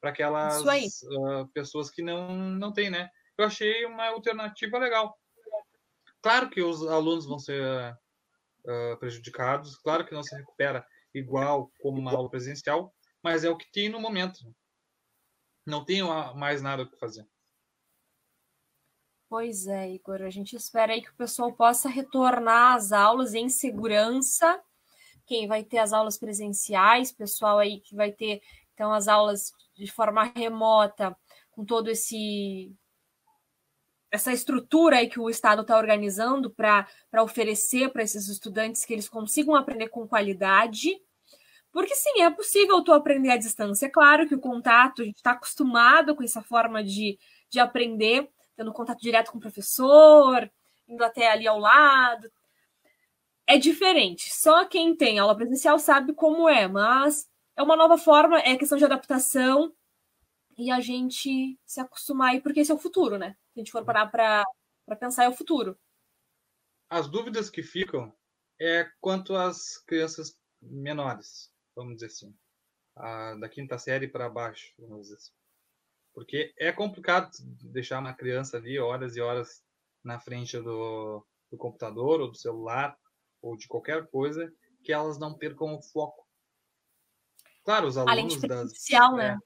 para 0.00 0.10
aquelas 0.10 0.62
uh, 0.62 1.48
pessoas 1.52 1.90
que 1.90 2.02
não, 2.02 2.34
não 2.34 2.72
têm, 2.72 2.90
né? 2.90 3.08
Eu 3.36 3.44
achei 3.44 3.84
uma 3.84 4.06
alternativa 4.08 4.78
legal. 4.78 5.18
Claro 6.22 6.50
que 6.50 6.62
os 6.62 6.86
alunos 6.86 7.26
vão 7.26 7.38
ser 7.38 7.62
uh, 7.62 8.96
prejudicados, 8.98 9.76
claro 9.76 10.06
que 10.06 10.14
não 10.14 10.22
se 10.22 10.34
recupera 10.36 10.86
igual 11.14 11.70
como 11.80 11.98
uma 11.98 12.12
aula 12.12 12.30
presencial, 12.30 12.94
mas 13.22 13.44
é 13.44 13.50
o 13.50 13.56
que 13.56 13.70
tem 13.70 13.88
no 13.88 14.00
momento. 14.00 14.38
Não 15.66 15.84
tem 15.84 16.02
mais 16.34 16.62
nada 16.62 16.86
que 16.86 16.98
fazer. 16.98 17.26
Pois 19.28 19.66
é, 19.66 19.92
Igor. 19.92 20.22
A 20.22 20.30
gente 20.30 20.56
espera 20.56 20.92
aí 20.92 21.02
que 21.02 21.10
o 21.10 21.16
pessoal 21.16 21.52
possa 21.52 21.88
retornar 21.88 22.74
às 22.74 22.90
aulas 22.90 23.34
em 23.34 23.48
segurança. 23.48 24.60
Quem 25.24 25.46
vai 25.46 25.62
ter 25.62 25.78
as 25.78 25.92
aulas 25.92 26.18
presenciais, 26.18 27.12
pessoal 27.12 27.58
aí 27.58 27.80
que 27.80 27.94
vai 27.94 28.10
ter 28.10 28.42
então 28.74 28.92
as 28.92 29.06
aulas 29.06 29.52
de 29.76 29.86
forma 29.86 30.24
remota, 30.34 31.16
com 31.50 31.64
todo 31.64 31.88
esse 31.88 32.74
essa 34.10 34.32
estrutura 34.32 34.96
aí 34.96 35.08
que 35.08 35.20
o 35.20 35.30
Estado 35.30 35.62
está 35.62 35.76
organizando 35.76 36.50
para 36.50 36.86
oferecer 37.22 37.90
para 37.90 38.02
esses 38.02 38.28
estudantes 38.28 38.84
que 38.84 38.92
eles 38.92 39.08
consigam 39.08 39.54
aprender 39.54 39.88
com 39.88 40.08
qualidade. 40.08 41.00
Porque 41.72 41.94
sim, 41.94 42.22
é 42.22 42.30
possível 42.30 42.82
tu 42.82 42.92
aprender 42.92 43.30
à 43.30 43.36
distância. 43.36 43.86
É 43.86 43.90
claro 43.90 44.26
que 44.26 44.34
o 44.34 44.40
contato, 44.40 45.02
a 45.02 45.04
gente 45.04 45.16
está 45.16 45.32
acostumado 45.32 46.16
com 46.16 46.24
essa 46.24 46.42
forma 46.42 46.82
de, 46.82 47.18
de 47.48 47.60
aprender. 47.60 48.28
tendo 48.56 48.72
contato 48.72 49.00
direto 49.00 49.30
com 49.30 49.38
o 49.38 49.40
professor, 49.40 50.50
indo 50.88 51.04
até 51.04 51.30
ali 51.30 51.46
ao 51.46 51.58
lado. 51.58 52.30
É 53.46 53.56
diferente. 53.56 54.32
Só 54.32 54.64
quem 54.64 54.94
tem 54.96 55.18
aula 55.18 55.36
presencial 55.36 55.78
sabe 55.78 56.12
como 56.12 56.48
é, 56.48 56.66
mas 56.66 57.28
é 57.56 57.62
uma 57.62 57.76
nova 57.76 57.96
forma, 57.96 58.38
é 58.40 58.56
questão 58.56 58.76
de 58.78 58.84
adaptação 58.84 59.72
e 60.60 60.70
a 60.70 60.78
gente 60.78 61.58
se 61.64 61.80
acostumar 61.80 62.32
aí, 62.32 62.40
porque 62.42 62.60
esse 62.60 62.70
é 62.70 62.74
o 62.74 62.78
futuro, 62.78 63.16
né? 63.16 63.34
Se 63.52 63.58
a 63.58 63.60
gente 63.60 63.72
for 63.72 63.82
parar 63.82 64.08
para 64.08 64.44
pensar, 64.98 65.24
é 65.24 65.28
o 65.28 65.34
futuro. 65.34 65.74
As 66.90 67.08
dúvidas 67.08 67.48
que 67.48 67.62
ficam 67.62 68.14
é 68.60 68.86
quanto 69.00 69.34
às 69.34 69.78
crianças 69.86 70.38
menores, 70.60 71.50
vamos 71.74 71.94
dizer 71.94 72.08
assim, 72.08 72.36
a, 72.94 73.36
da 73.36 73.48
quinta 73.48 73.78
série 73.78 74.06
para 74.06 74.28
baixo, 74.28 74.74
vamos 74.78 75.04
dizer 75.04 75.16
assim. 75.16 75.32
Porque 76.12 76.52
é 76.58 76.70
complicado 76.70 77.30
deixar 77.72 77.98
uma 77.98 78.12
criança 78.12 78.58
ali 78.58 78.78
horas 78.78 79.16
e 79.16 79.20
horas 79.22 79.64
na 80.04 80.20
frente 80.20 80.58
do, 80.58 81.26
do 81.50 81.56
computador 81.56 82.20
ou 82.20 82.30
do 82.30 82.36
celular 82.36 82.98
ou 83.40 83.56
de 83.56 83.66
qualquer 83.66 84.06
coisa 84.08 84.52
que 84.84 84.92
elas 84.92 85.18
não 85.18 85.32
percam 85.38 85.74
o 85.74 85.82
foco. 85.82 86.28
Claro, 87.64 87.86
os 87.86 87.96
alunos 87.96 88.12
Além 88.12 88.28
de 88.28 88.46
das, 88.46 88.72
né? 89.16 89.38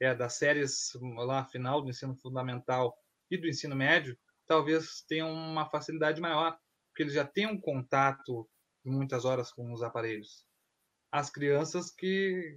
É, 0.00 0.14
das 0.14 0.34
séries 0.34 0.92
lá 1.16 1.44
final 1.44 1.82
do 1.82 1.90
ensino 1.90 2.16
fundamental 2.16 2.96
e 3.30 3.36
do 3.36 3.48
ensino 3.48 3.74
médio 3.74 4.16
talvez 4.46 5.04
tenham 5.08 5.32
uma 5.32 5.68
facilidade 5.68 6.20
maior, 6.20 6.56
porque 6.88 7.02
eles 7.02 7.14
já 7.14 7.24
têm 7.24 7.46
um 7.46 7.60
contato 7.60 8.48
muitas 8.84 9.24
horas 9.24 9.50
com 9.50 9.72
os 9.72 9.82
aparelhos. 9.82 10.46
As 11.10 11.28
crianças 11.30 11.90
que 11.90 12.56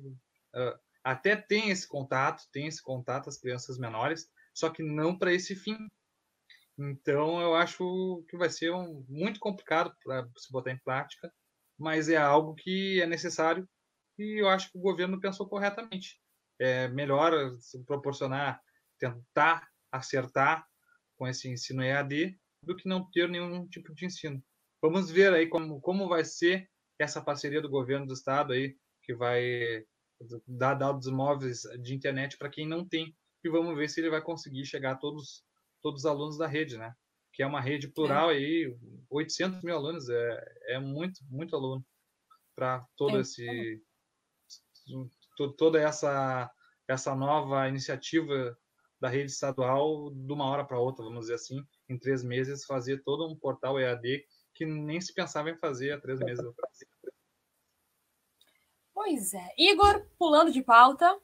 uh, 0.55 0.79
até 1.03 1.35
têm 1.35 1.71
esse 1.71 1.87
contato, 1.87 2.43
têm 2.51 2.67
esse 2.67 2.81
contato, 2.81 3.29
as 3.29 3.39
crianças 3.39 3.77
menores, 3.79 4.29
só 4.53 4.69
que 4.69 4.83
não 4.83 5.17
para 5.17 5.33
esse 5.33 5.55
fim. 5.55 5.77
Então, 6.77 7.41
eu 7.41 7.55
acho 7.55 8.23
que 8.29 8.37
vai 8.37 8.49
ser 8.49 8.71
um, 8.71 9.03
muito 9.09 9.39
complicado 9.39 9.93
para 10.03 10.29
se 10.37 10.51
botar 10.51 10.71
em 10.71 10.79
prática, 10.79 11.33
mas 11.77 12.09
é 12.09 12.17
algo 12.17 12.55
que 12.55 13.01
é 13.01 13.07
necessário 13.07 13.67
e 14.17 14.41
eu 14.41 14.49
acho 14.49 14.71
que 14.71 14.77
o 14.77 14.81
governo 14.81 15.19
pensou 15.19 15.47
corretamente. 15.47 16.19
É 16.59 16.87
melhor 16.89 17.31
proporcionar, 17.85 18.61
tentar 18.99 19.67
acertar 19.91 20.65
com 21.17 21.27
esse 21.27 21.49
ensino 21.49 21.83
EAD 21.83 22.37
do 22.63 22.75
que 22.75 22.87
não 22.87 23.09
ter 23.11 23.29
nenhum 23.29 23.67
tipo 23.67 23.93
de 23.93 24.05
ensino. 24.05 24.43
Vamos 24.81 25.09
ver 25.09 25.33
aí 25.33 25.47
como, 25.47 25.79
como 25.81 26.07
vai 26.07 26.23
ser 26.23 26.69
essa 26.97 27.21
parceria 27.21 27.61
do 27.61 27.69
governo 27.69 28.05
do 28.05 28.13
estado 28.13 28.53
aí, 28.53 28.75
que 29.03 29.13
vai 29.13 29.85
dar 30.45 30.73
dados 30.75 31.07
móveis 31.07 31.61
de 31.81 31.95
internet 31.95 32.37
para 32.37 32.49
quem 32.49 32.67
não 32.67 32.87
tem. 32.87 33.15
E 33.43 33.49
vamos 33.49 33.75
ver 33.77 33.89
se 33.89 34.01
ele 34.01 34.09
vai 34.09 34.21
conseguir 34.21 34.65
chegar 34.65 34.91
a 34.91 34.97
todos, 34.97 35.43
todos 35.81 36.01
os 36.01 36.05
alunos 36.05 36.37
da 36.37 36.47
rede, 36.47 36.77
né? 36.77 36.93
Que 37.33 37.41
é 37.41 37.47
uma 37.47 37.61
rede 37.61 37.87
plural 37.87 38.31
é. 38.31 38.35
aí, 38.35 38.77
800 39.09 39.63
mil 39.63 39.75
alunos, 39.75 40.09
é, 40.09 40.55
é 40.67 40.79
muito, 40.79 41.19
muito 41.29 41.55
aluno 41.55 41.85
para 42.55 42.85
todo 42.97 43.17
é. 43.17 43.21
esse 43.21 43.81
toda 45.47 45.79
essa 45.79 46.51
essa 46.87 47.15
nova 47.15 47.67
iniciativa 47.67 48.57
da 48.99 49.07
rede 49.07 49.31
estadual 49.31 50.09
de 50.09 50.33
uma 50.33 50.49
hora 50.49 50.65
para 50.65 50.79
outra, 50.79 51.05
vamos 51.05 51.21
dizer 51.21 51.35
assim, 51.35 51.63
em 51.87 51.97
três 51.97 52.23
meses 52.23 52.65
fazer 52.65 53.03
todo 53.03 53.27
um 53.27 53.35
portal 53.35 53.79
EAD 53.79 54.25
que 54.53 54.65
nem 54.65 54.99
se 54.99 55.13
pensava 55.13 55.49
em 55.49 55.57
fazer 55.57 55.91
há 55.91 56.01
três 56.01 56.19
meses 56.19 56.43
atrás. 56.43 56.79
Pois 58.93 59.33
é. 59.33 59.53
Igor, 59.57 60.05
pulando 60.17 60.51
de 60.51 60.61
pauta, 60.61 61.17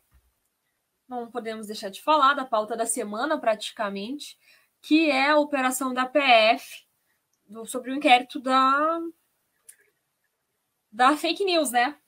não 1.07 1.29
podemos 1.29 1.67
deixar 1.67 1.89
de 1.89 2.01
falar 2.01 2.34
da 2.34 2.45
pauta 2.45 2.77
da 2.77 2.86
semana, 2.86 3.38
praticamente, 3.38 4.38
que 4.81 5.10
é 5.10 5.31
a 5.31 5.38
operação 5.38 5.93
da 5.93 6.05
PF 6.05 6.86
sobre 7.65 7.91
o 7.91 7.95
inquérito 7.95 8.39
da, 8.39 9.00
da 10.91 11.17
fake 11.17 11.43
news, 11.43 11.72
né? 11.72 12.00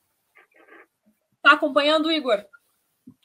Tá 1.48 1.54
acompanhando, 1.54 2.12
Igor? 2.12 2.46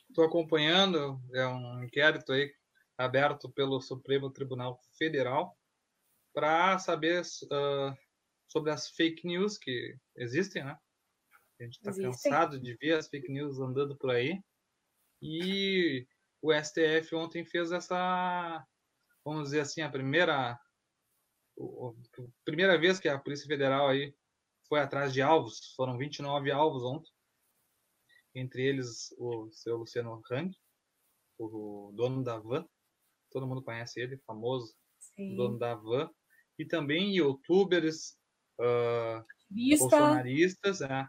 Estou 0.09 0.25
acompanhando, 0.25 1.21
é 1.35 1.45
um 1.45 1.83
inquérito 1.83 2.33
aí 2.33 2.55
aberto 2.97 3.51
pelo 3.51 3.81
Supremo 3.81 4.31
Tribunal 4.31 4.79
Federal 4.97 5.59
para 6.33 6.79
saber 6.79 7.23
uh, 7.23 7.99
sobre 8.47 8.71
as 8.71 8.89
fake 8.91 9.27
news 9.27 9.59
que 9.59 9.97
existem, 10.15 10.63
né? 10.63 10.79
A 11.59 11.65
gente 11.65 11.79
está 11.79 11.93
cansado 11.93 12.61
de 12.61 12.77
ver 12.77 12.93
as 12.93 13.09
fake 13.09 13.29
news 13.29 13.59
andando 13.59 13.97
por 13.97 14.13
aí. 14.13 14.41
E 15.21 16.07
o 16.41 16.53
STF 16.53 17.17
ontem 17.17 17.45
fez 17.45 17.73
essa, 17.73 18.65
vamos 19.25 19.47
dizer 19.47 19.63
assim, 19.63 19.81
a 19.83 19.91
primeira, 19.91 20.53
a 20.53 20.61
primeira 22.45 22.79
vez 22.79 23.01
que 23.01 23.09
a 23.09 23.19
Polícia 23.19 23.49
Federal 23.49 23.89
aí 23.89 24.15
foi 24.69 24.79
atrás 24.79 25.13
de 25.13 25.21
alvos. 25.21 25.75
Foram 25.75 25.99
29 25.99 26.53
alvos 26.53 26.85
ontem. 26.85 27.12
Entre 28.35 28.63
eles 28.63 29.15
o 29.19 29.51
seu 29.51 29.77
Luciano 29.77 30.23
Hang, 30.31 30.51
o 31.39 31.93
dono 31.95 32.23
da 32.23 32.39
Van. 32.39 32.67
Todo 33.31 33.47
mundo 33.47 33.63
conhece 33.63 34.01
ele, 34.01 34.19
famoso 34.27 34.75
Sim. 34.99 35.37
dono 35.37 35.59
da 35.59 35.75
Van. 35.75 36.11
E 36.59 36.65
também 36.65 37.17
youtubers, 37.17 38.17
uh, 38.59 39.25
bolsonaristas, 39.51 40.81
é, 40.81 41.09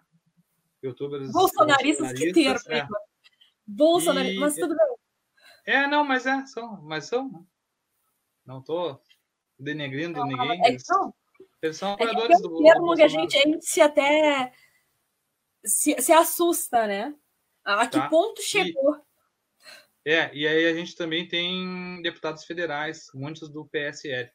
youtubers. 0.81 1.31
Bolsonaristas, 1.31 2.07
bolsonaristas 2.07 2.19
que 2.19 2.33
termo, 2.33 2.69
é. 2.69 2.87
Bolsonaristas, 3.65 4.39
mas 4.39 4.55
tudo 4.55 4.75
bem. 4.75 4.95
É, 5.65 5.87
não, 5.87 6.03
mas 6.03 6.25
é, 6.25 6.45
são, 6.45 6.81
mas 6.81 7.05
são. 7.05 7.31
Né? 7.31 7.39
Não 8.45 8.61
tô 8.61 8.99
denegrindo 9.57 10.19
não, 10.19 10.27
ninguém. 10.27 10.65
É, 10.65 10.69
eles, 10.69 10.83
não. 10.89 11.13
eles 11.61 11.77
são 11.77 11.91
é 11.91 11.93
apoiadores 11.93 12.39
é 12.39 12.41
do, 12.41 12.59
um 12.59 12.63
termo 12.63 12.95
que 12.95 13.03
a 13.03 13.07
gente, 13.07 13.37
a 13.37 13.41
gente 13.41 13.65
se 13.65 13.81
até 13.81 14.51
se, 15.65 16.01
se 16.01 16.11
assusta, 16.11 16.87
né? 16.87 17.15
A 17.63 17.87
que 17.87 17.97
tá. 17.97 18.09
ponto 18.09 18.41
chegou? 18.41 19.01
E, 20.05 20.11
é, 20.11 20.31
e 20.33 20.47
aí 20.47 20.65
a 20.65 20.73
gente 20.73 20.95
também 20.95 21.27
tem 21.27 22.01
deputados 22.01 22.43
federais, 22.43 23.07
muitos 23.13 23.49
do 23.49 23.65
PSL 23.67 24.29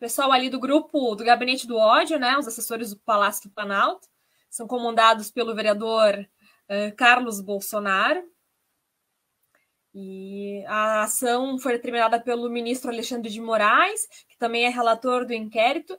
pessoal 0.00 0.32
ali 0.32 0.48
do 0.48 0.58
grupo 0.58 1.14
do 1.14 1.22
Gabinete 1.22 1.66
do 1.66 1.76
Ódio, 1.76 2.18
né, 2.18 2.36
os 2.38 2.48
assessores 2.48 2.90
do 2.90 2.98
Palácio 3.00 3.48
do 3.48 3.54
Planalto, 3.54 4.08
são 4.48 4.66
comandados 4.66 5.30
pelo 5.30 5.54
vereador 5.54 6.18
uh, 6.18 6.96
Carlos 6.96 7.40
Bolsonaro. 7.40 8.24
E 9.92 10.64
a 10.66 11.02
ação 11.02 11.58
foi 11.58 11.72
determinada 11.72 12.18
pelo 12.18 12.48
ministro 12.48 12.90
Alexandre 12.90 13.30
de 13.30 13.40
Moraes, 13.40 14.06
que 14.28 14.38
também 14.38 14.64
é 14.64 14.68
relator 14.68 15.26
do 15.26 15.34
inquérito. 15.34 15.98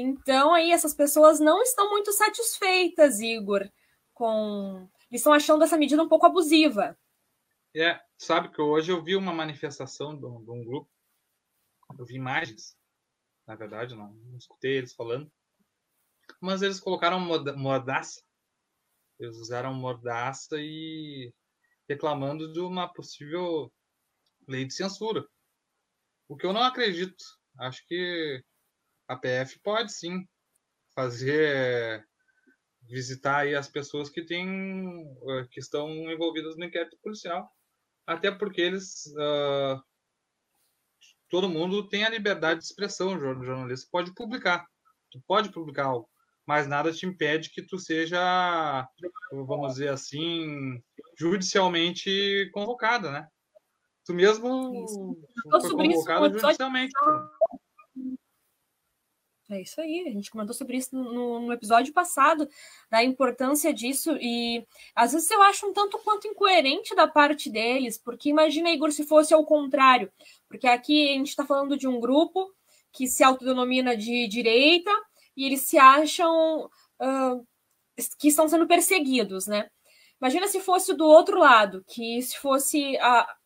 Então 0.00 0.54
aí 0.54 0.72
essas 0.72 0.94
pessoas 0.94 1.38
não 1.40 1.62
estão 1.62 1.90
muito 1.90 2.12
satisfeitas, 2.12 3.20
Igor, 3.20 3.68
com 4.14 4.88
eles 5.10 5.20
estão 5.20 5.32
achando 5.32 5.62
essa 5.62 5.76
medida 5.76 6.02
um 6.02 6.08
pouco 6.08 6.26
abusiva. 6.26 6.98
É, 7.74 8.00
sabe 8.16 8.50
que 8.50 8.60
hoje 8.60 8.92
eu 8.92 9.02
vi 9.02 9.16
uma 9.16 9.32
manifestação 9.32 10.16
de 10.16 10.24
um, 10.24 10.42
de 10.42 10.50
um 10.50 10.64
grupo, 10.64 10.90
eu 11.98 12.04
vi 12.06 12.14
imagens 12.14 12.76
na 13.46 13.56
verdade, 13.56 13.94
não, 13.94 14.12
não 14.12 14.38
escutei 14.38 14.78
eles 14.78 14.94
falando. 14.94 15.30
Mas 16.40 16.62
eles 16.62 16.80
colocaram 16.80 17.20
mordaça. 17.20 18.22
Eles 19.18 19.36
usaram 19.36 19.74
mordaça 19.74 20.56
e 20.58 21.32
reclamando 21.88 22.52
de 22.52 22.60
uma 22.60 22.92
possível 22.92 23.72
lei 24.48 24.64
de 24.64 24.74
censura. 24.74 25.26
O 26.28 26.36
que 26.36 26.46
eu 26.46 26.52
não 26.52 26.62
acredito. 26.62 27.24
Acho 27.58 27.86
que 27.86 28.42
a 29.08 29.16
PF 29.16 29.58
pode 29.60 29.92
sim 29.92 30.26
fazer 30.94 32.06
visitar 32.82 33.38
aí 33.38 33.54
as 33.54 33.68
pessoas 33.68 34.10
que 34.10 34.24
têm 34.24 35.02
eh, 35.28 35.46
que 35.50 35.60
estão 35.60 35.88
envolvidas 36.10 36.56
no 36.56 36.64
inquérito 36.64 36.98
policial, 37.02 37.50
até 38.06 38.30
porque 38.30 38.60
eles 38.60 39.06
uh, 39.16 39.82
todo 41.30 41.48
mundo 41.48 41.88
tem 41.88 42.04
a 42.04 42.10
liberdade 42.10 42.60
de 42.60 42.66
expressão, 42.66 43.14
o 43.14 43.18
jornalista 43.18 43.88
pode 43.90 44.12
publicar, 44.14 44.66
tu 45.10 45.22
pode 45.26 45.50
publicar 45.50 45.86
algo, 45.86 46.08
mas 46.46 46.66
nada 46.66 46.92
te 46.92 47.06
impede 47.06 47.50
que 47.50 47.62
tu 47.62 47.78
seja, 47.78 48.86
vamos 49.32 49.74
dizer 49.74 49.88
assim, 49.88 50.82
judicialmente 51.18 52.50
convocada, 52.52 53.10
né? 53.10 53.28
Tu 54.04 54.12
mesmo 54.12 54.86
foi 55.50 55.70
convocada 55.70 56.28
judicialmente. 56.38 56.92
É 59.52 59.60
isso 59.60 59.80
aí, 59.82 60.04
a 60.08 60.10
gente 60.10 60.30
comentou 60.30 60.54
sobre 60.54 60.78
isso 60.78 60.96
no, 60.96 61.40
no, 61.40 61.52
episódio 61.52 61.92
passado, 61.92 62.48
da 62.90 63.04
importância 63.04 63.72
disso, 63.72 64.16
e 64.18 64.66
às 64.94 65.12
vezes 65.12 65.30
eu 65.30 65.42
acho 65.42 65.66
um 65.66 65.74
tanto 65.74 65.98
quanto 65.98 66.26
incoerente 66.26 66.94
da 66.94 67.06
parte 67.06 67.50
deles, 67.50 67.98
porque 67.98 68.30
imagina, 68.30 68.70
Igor, 68.70 68.90
se 68.92 69.06
fosse 69.06 69.34
ao 69.34 69.44
contrário, 69.44 70.10
porque 70.48 70.66
aqui 70.66 71.10
a 71.10 71.12
gente 71.18 71.28
está 71.28 71.44
falando 71.44 71.76
de 71.76 71.86
um 71.86 72.00
grupo 72.00 72.50
que 72.90 73.06
se 73.06 73.22
autodenomina 73.22 73.94
de 73.94 74.26
direita 74.26 74.90
e 75.36 75.44
eles 75.44 75.62
se 75.62 75.76
acham 75.76 76.70
uh, 77.00 77.46
que 78.18 78.28
estão 78.28 78.48
sendo 78.48 78.66
perseguidos, 78.66 79.46
né? 79.46 79.68
Imagina 80.18 80.48
se 80.48 80.60
fosse 80.60 80.94
do 80.94 81.04
outro 81.04 81.38
lado, 81.38 81.84
que 81.88 82.22
se 82.22 82.38
fosse 82.38 82.96
a, 82.98 83.36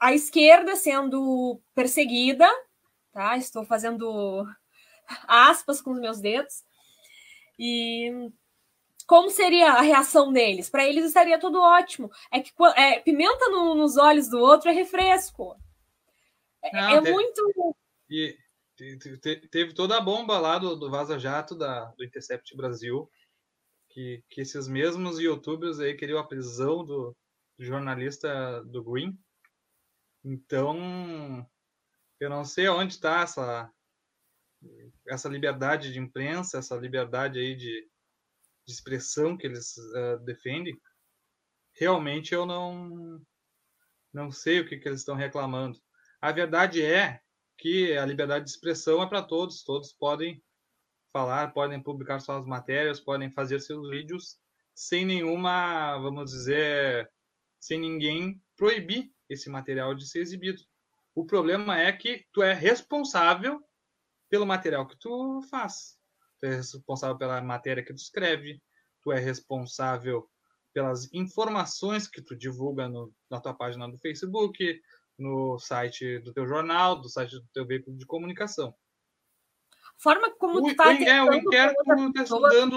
a 0.00 0.14
esquerda 0.14 0.76
sendo 0.76 1.60
perseguida, 1.74 2.48
tá? 3.12 3.36
Estou 3.36 3.64
fazendo 3.64 4.46
aspas 5.26 5.80
com 5.80 5.92
os 5.92 6.00
meus 6.00 6.20
dedos. 6.20 6.62
E 7.58 8.30
como 9.06 9.30
seria 9.30 9.72
a 9.72 9.80
reação 9.80 10.32
deles? 10.32 10.70
Para 10.70 10.88
eles 10.88 11.04
estaria 11.04 11.38
tudo 11.38 11.60
ótimo. 11.60 12.10
É 12.30 12.40
que 12.40 12.52
é, 12.76 13.00
pimenta 13.00 13.48
no, 13.48 13.74
nos 13.74 13.96
olhos 13.96 14.28
do 14.28 14.38
outro 14.38 14.70
é 14.70 14.72
refresco. 14.72 15.56
É, 16.62 16.72
Não, 16.72 16.90
é 16.90 17.00
teve, 17.00 17.12
muito. 17.12 17.76
E 18.08 18.38
teve 19.50 19.74
toda 19.74 19.96
a 19.96 20.00
bomba 20.00 20.38
lá 20.38 20.58
do, 20.58 20.76
do 20.76 20.90
Vaza 20.90 21.18
Jato 21.18 21.54
da, 21.54 21.86
do 21.96 22.04
Intercept 22.04 22.56
Brasil, 22.56 23.10
que, 23.90 24.22
que 24.28 24.40
esses 24.40 24.66
mesmos 24.66 25.18
youtubers 25.18 25.78
aí 25.78 25.94
queriam 25.94 26.18
a 26.18 26.26
prisão 26.26 26.84
do, 26.84 27.14
do 27.58 27.64
jornalista 27.64 28.62
do 28.64 28.82
Green. 28.82 29.18
Então, 30.24 31.46
eu 32.18 32.30
não 32.30 32.44
sei 32.44 32.68
onde 32.68 32.94
está 32.94 33.22
essa, 33.22 33.70
essa 35.06 35.28
liberdade 35.28 35.92
de 35.92 35.98
imprensa, 35.98 36.58
essa 36.58 36.76
liberdade 36.76 37.38
aí 37.38 37.54
de, 37.54 37.88
de 38.66 38.72
expressão 38.72 39.36
que 39.36 39.46
eles 39.46 39.76
uh, 39.76 40.18
defendem. 40.24 40.78
Realmente 41.74 42.34
eu 42.34 42.46
não 42.46 43.20
não 44.12 44.30
sei 44.30 44.60
o 44.60 44.68
que, 44.68 44.76
que 44.76 44.86
eles 44.86 45.00
estão 45.00 45.14
reclamando. 45.14 45.78
A 46.20 46.30
verdade 46.30 46.82
é 46.82 47.18
que 47.56 47.96
a 47.96 48.04
liberdade 48.04 48.44
de 48.44 48.50
expressão 48.50 49.02
é 49.02 49.08
para 49.08 49.22
todos, 49.22 49.64
todos 49.64 49.92
podem 49.94 50.42
falar, 51.12 51.52
podem 51.52 51.82
publicar 51.82 52.20
suas 52.20 52.44
matérias, 52.46 53.00
podem 53.00 53.30
fazer 53.30 53.60
seus 53.60 53.88
vídeos 53.88 54.38
sem 54.74 55.04
nenhuma, 55.04 55.98
vamos 55.98 56.30
dizer, 56.30 57.10
sem 57.60 57.78
ninguém 57.78 58.40
proibir 58.56 59.10
esse 59.28 59.48
material 59.48 59.94
de 59.94 60.06
ser 60.06 60.20
exibido. 60.20 60.60
O 61.14 61.26
problema 61.26 61.78
é 61.78 61.92
que 61.92 62.26
tu 62.32 62.42
é 62.42 62.52
responsável 62.52 63.62
pelo 64.32 64.46
material 64.46 64.86
que 64.86 64.96
tu 64.96 65.42
faz. 65.50 65.98
Tu 66.40 66.46
é 66.46 66.56
responsável 66.56 67.18
pela 67.18 67.42
matéria 67.42 67.84
que 67.84 67.92
tu 67.92 67.98
escreve, 67.98 68.62
tu 69.02 69.12
é 69.12 69.18
responsável 69.18 70.26
pelas 70.72 71.12
informações 71.12 72.08
que 72.08 72.22
tu 72.22 72.34
divulga 72.34 72.88
no, 72.88 73.12
na 73.30 73.38
tua 73.42 73.52
página 73.52 73.86
do 73.86 73.98
Facebook, 73.98 74.80
no 75.18 75.58
site 75.58 76.18
do 76.20 76.32
teu 76.32 76.48
jornal, 76.48 76.98
do 76.98 77.10
site 77.10 77.32
do 77.32 77.46
teu 77.52 77.66
veículo 77.66 77.94
de 77.98 78.06
comunicação. 78.06 78.74
Forma 79.98 80.34
como 80.36 80.60
o, 80.60 80.68
tu 80.70 80.76
tá 80.76 80.94
é, 80.94 81.22
o 81.22 81.34
inquérito 81.34 81.82
está 81.82 82.22
estudando... 82.22 82.76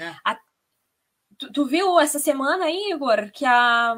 É. 0.00 0.16
A, 0.24 0.36
tu, 1.38 1.52
tu, 1.52 1.66
viu 1.66 2.00
essa 2.00 2.18
semana 2.18 2.64
aí, 2.64 2.90
Igor, 2.90 3.30
que 3.30 3.44
a, 3.44 3.96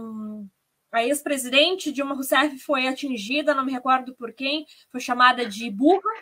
a 0.93 1.05
ex-presidente 1.05 1.91
Dilma 1.91 2.15
Rousseff 2.15 2.59
foi 2.59 2.87
atingida, 2.87 3.55
não 3.55 3.65
me 3.65 3.73
recordo 3.73 4.15
por 4.15 4.35
quem, 4.35 4.67
foi 4.91 5.01
chamada 5.01 5.47
de 5.47 5.71
burra, 5.71 6.13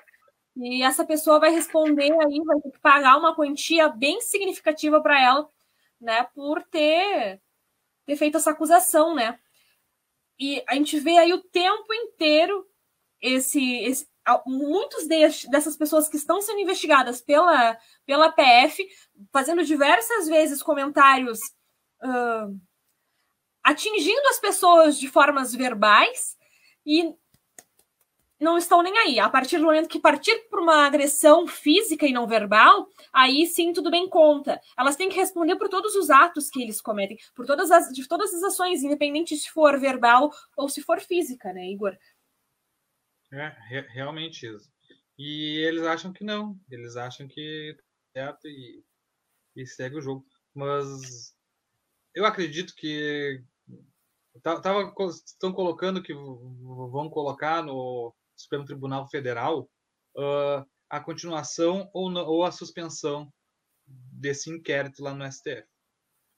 e 0.58 0.82
essa 0.82 1.04
pessoa 1.04 1.38
vai 1.38 1.50
responder 1.50 2.12
aí, 2.12 2.40
vai 2.44 2.60
ter 2.60 2.70
que 2.72 2.80
pagar 2.80 3.16
uma 3.16 3.34
quantia 3.34 3.88
bem 3.88 4.20
significativa 4.20 5.00
para 5.00 5.20
ela, 5.20 5.48
né, 6.00 6.24
por 6.34 6.62
ter, 6.64 7.40
ter 8.04 8.16
feito 8.16 8.36
essa 8.36 8.50
acusação, 8.50 9.14
né? 9.14 9.38
E 10.38 10.62
a 10.68 10.74
gente 10.74 10.98
vê 10.98 11.16
aí 11.16 11.32
o 11.32 11.42
tempo 11.42 11.92
inteiro 11.94 12.68
esse, 13.20 13.76
esse 13.84 14.08
muitos 14.46 15.06
dessas 15.06 15.76
pessoas 15.76 16.08
que 16.08 16.16
estão 16.16 16.40
sendo 16.42 16.60
investigadas 16.60 17.20
pela, 17.20 17.78
pela 18.04 18.30
PF, 18.30 18.86
fazendo 19.32 19.64
diversas 19.64 20.28
vezes 20.28 20.62
comentários 20.62 21.38
uh, 22.02 22.60
atingindo 23.62 24.28
as 24.28 24.38
pessoas 24.38 24.98
de 24.98 25.08
formas 25.08 25.54
verbais 25.54 26.36
e 26.84 27.14
não 28.40 28.56
estão 28.56 28.82
nem 28.82 28.96
aí. 28.98 29.18
A 29.18 29.28
partir 29.28 29.58
do 29.58 29.64
momento 29.64 29.88
que 29.88 29.98
partir 29.98 30.48
para 30.48 30.60
uma 30.60 30.86
agressão 30.86 31.46
física 31.46 32.06
e 32.06 32.12
não 32.12 32.26
verbal, 32.26 32.88
aí 33.12 33.46
sim 33.46 33.72
tudo 33.72 33.90
bem 33.90 34.08
conta. 34.08 34.60
Elas 34.76 34.96
têm 34.96 35.08
que 35.08 35.16
responder 35.16 35.56
por 35.56 35.68
todos 35.68 35.94
os 35.94 36.10
atos 36.10 36.48
que 36.48 36.62
eles 36.62 36.80
cometem, 36.80 37.18
por 37.34 37.46
todas 37.46 37.70
as, 37.70 37.88
de 37.88 38.06
todas 38.06 38.32
as 38.32 38.42
ações, 38.42 38.82
independente 38.82 39.36
se 39.36 39.50
for 39.50 39.78
verbal 39.78 40.30
ou 40.56 40.68
se 40.68 40.82
for 40.82 41.00
física, 41.00 41.52
né, 41.52 41.66
Igor? 41.68 41.96
É, 43.32 43.48
re 43.68 43.80
realmente 43.92 44.46
isso. 44.46 44.70
E 45.18 45.58
eles 45.66 45.82
acham 45.82 46.12
que 46.12 46.24
não. 46.24 46.58
Eles 46.70 46.96
acham 46.96 47.26
que 47.26 47.76
é 48.14 48.20
certo 48.20 48.46
e, 48.46 48.82
e 49.56 49.66
segue 49.66 49.96
o 49.96 50.00
jogo. 50.00 50.24
Mas 50.54 51.34
eu 52.14 52.24
acredito 52.24 52.74
que 52.74 53.42
tava, 54.42 54.94
estão 55.10 55.52
colocando 55.52 56.02
que 56.02 56.14
vão 56.14 57.10
colocar 57.10 57.62
no 57.62 58.14
Supremo 58.38 58.64
Tribunal 58.64 59.08
Federal 59.08 59.68
uh, 60.16 60.66
a 60.88 61.00
continuação 61.00 61.90
ou, 61.92 62.10
no, 62.10 62.20
ou 62.20 62.44
a 62.44 62.52
suspensão 62.52 63.32
desse 63.86 64.50
inquérito 64.50 65.02
lá 65.02 65.14
no 65.14 65.30
STF. 65.30 65.66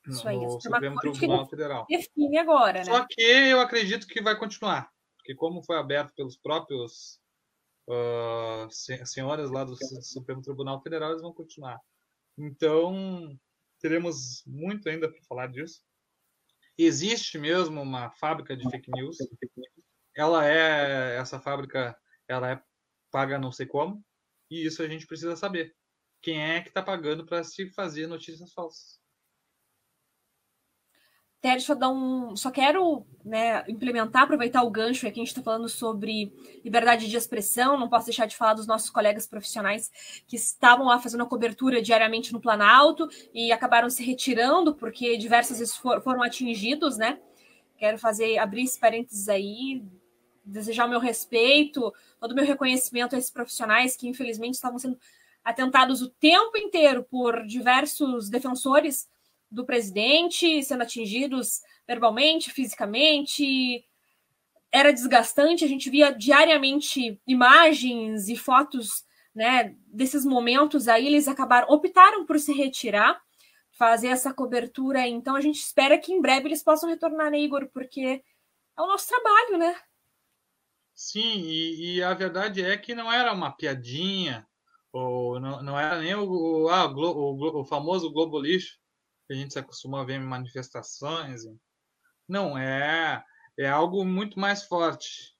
Isso 0.06 0.26
aí, 0.26 0.36
no 0.36 0.60
Supremo 0.60 0.96
Tribunal 0.96 1.46
Federal. 1.48 1.86
Define 1.88 2.38
agora, 2.38 2.78
né? 2.78 2.84
Só 2.84 3.06
que 3.08 3.20
eu 3.20 3.60
acredito 3.60 4.06
que 4.06 4.22
vai 4.22 4.36
continuar, 4.36 4.90
porque 5.18 5.34
como 5.34 5.62
foi 5.62 5.76
aberto 5.76 6.14
pelos 6.14 6.36
próprios 6.36 7.20
uh, 7.88 8.68
senhoras 9.04 9.50
lá 9.50 9.64
do 9.64 9.76
Supremo 10.02 10.40
Tribunal 10.40 10.80
Federal, 10.82 11.10
eles 11.10 11.22
vão 11.22 11.34
continuar. 11.34 11.78
Então, 12.38 13.38
teremos 13.78 14.42
muito 14.46 14.88
ainda 14.88 15.10
para 15.10 15.22
falar 15.24 15.48
disso. 15.48 15.82
Existe 16.78 17.36
mesmo 17.38 17.82
uma 17.82 18.10
fábrica 18.12 18.56
de 18.56 18.68
fake 18.70 18.90
news 18.92 19.18
ela 20.16 20.46
é 20.46 21.16
essa 21.16 21.40
fábrica, 21.40 21.96
ela 22.28 22.52
é 22.52 22.62
paga 23.10 23.38
não 23.38 23.52
sei 23.52 23.66
como, 23.66 24.04
e 24.50 24.66
isso 24.66 24.82
a 24.82 24.88
gente 24.88 25.06
precisa 25.06 25.36
saber. 25.36 25.74
Quem 26.22 26.40
é 26.40 26.60
que 26.60 26.68
está 26.68 26.82
pagando 26.82 27.24
para 27.24 27.42
se 27.42 27.70
fazer 27.70 28.06
notícias 28.06 28.52
falsas? 28.52 29.00
Eu 31.42 31.76
dar 31.76 31.88
um. 31.88 32.36
Só 32.36 32.50
quero 32.50 33.06
né, 33.24 33.64
implementar, 33.66 34.24
aproveitar 34.24 34.62
o 34.62 34.70
gancho 34.70 35.06
aqui. 35.06 35.20
A 35.20 35.22
gente 35.24 35.28
está 35.28 35.42
falando 35.42 35.70
sobre 35.70 36.30
liberdade 36.62 37.08
de 37.08 37.16
expressão. 37.16 37.78
Não 37.78 37.88
posso 37.88 38.04
deixar 38.04 38.26
de 38.26 38.36
falar 38.36 38.52
dos 38.52 38.66
nossos 38.66 38.90
colegas 38.90 39.26
profissionais 39.26 39.90
que 40.26 40.36
estavam 40.36 40.84
lá 40.86 40.98
fazendo 40.98 41.22
a 41.22 41.26
cobertura 41.26 41.80
diariamente 41.80 42.30
no 42.30 42.42
Planalto 42.42 43.08
e 43.32 43.50
acabaram 43.52 43.88
se 43.88 44.04
retirando 44.04 44.74
porque 44.74 45.16
diversas 45.16 45.60
vezes 45.60 45.74
foram 45.74 46.22
atingidos, 46.22 46.98
né? 46.98 47.18
Quero 47.78 47.96
fazer 47.96 48.36
abrir 48.36 48.64
esse 48.64 48.78
parênteses 48.78 49.26
aí, 49.26 49.82
desejar 50.44 50.86
o 50.86 50.90
meu 50.90 51.00
respeito, 51.00 51.92
todo 52.18 52.32
o 52.32 52.34
meu 52.34 52.44
reconhecimento 52.44 53.14
a 53.14 53.18
esses 53.18 53.30
profissionais 53.30 53.96
que, 53.96 54.08
infelizmente, 54.08 54.54
estavam 54.54 54.78
sendo 54.78 54.98
atentados 55.44 56.02
o 56.02 56.10
tempo 56.10 56.56
inteiro 56.56 57.04
por 57.04 57.44
diversos 57.46 58.28
defensores 58.28 59.08
do 59.50 59.64
presidente, 59.64 60.62
sendo 60.62 60.82
atingidos 60.82 61.60
verbalmente, 61.86 62.52
fisicamente. 62.52 63.84
Era 64.70 64.92
desgastante, 64.92 65.64
a 65.64 65.68
gente 65.68 65.90
via 65.90 66.10
diariamente 66.10 67.20
imagens 67.26 68.28
e 68.28 68.36
fotos 68.36 69.04
né, 69.34 69.74
desses 69.86 70.24
momentos 70.24 70.88
aí, 70.88 71.06
eles 71.06 71.28
acabaram, 71.28 71.68
optaram 71.68 72.26
por 72.26 72.38
se 72.38 72.52
retirar, 72.52 73.20
fazer 73.72 74.08
essa 74.08 74.34
cobertura. 74.34 75.06
Então 75.06 75.36
a 75.36 75.40
gente 75.40 75.60
espera 75.60 75.98
que 75.98 76.12
em 76.12 76.20
breve 76.20 76.48
eles 76.48 76.62
possam 76.62 76.88
retornar, 76.88 77.30
né, 77.30 77.38
Igor? 77.38 77.68
Porque 77.72 78.22
é 78.76 78.82
o 78.82 78.86
nosso 78.86 79.08
trabalho, 79.08 79.58
né? 79.58 79.76
Sim, 81.02 81.40
e, 81.40 81.96
e, 81.96 82.02
a 82.02 82.12
verdade 82.12 82.62
é 82.62 82.76
que 82.76 82.94
não 82.94 83.10
era 83.10 83.32
uma 83.32 83.50
piadinha, 83.50 84.46
ou 84.92 85.40
não, 85.40 85.62
não 85.62 85.80
era 85.80 85.98
nem 85.98 86.14
o, 86.14 86.28
o, 86.30 86.68
ah, 86.68 86.86
o, 86.92 87.00
o, 87.00 87.60
o 87.62 87.64
famoso 87.64 88.12
Globo 88.12 88.38
Lixo, 88.38 88.78
que 89.26 89.32
a 89.32 89.36
gente 89.36 89.54
se 89.54 89.58
acostumou 89.58 89.98
a 89.98 90.04
ver 90.04 90.20
em 90.20 90.24
manifestações. 90.24 91.40
Não, 92.28 92.56
é, 92.56 93.24
é 93.58 93.66
algo 93.66 94.04
muito 94.04 94.38
mais 94.38 94.64
forte, 94.64 95.34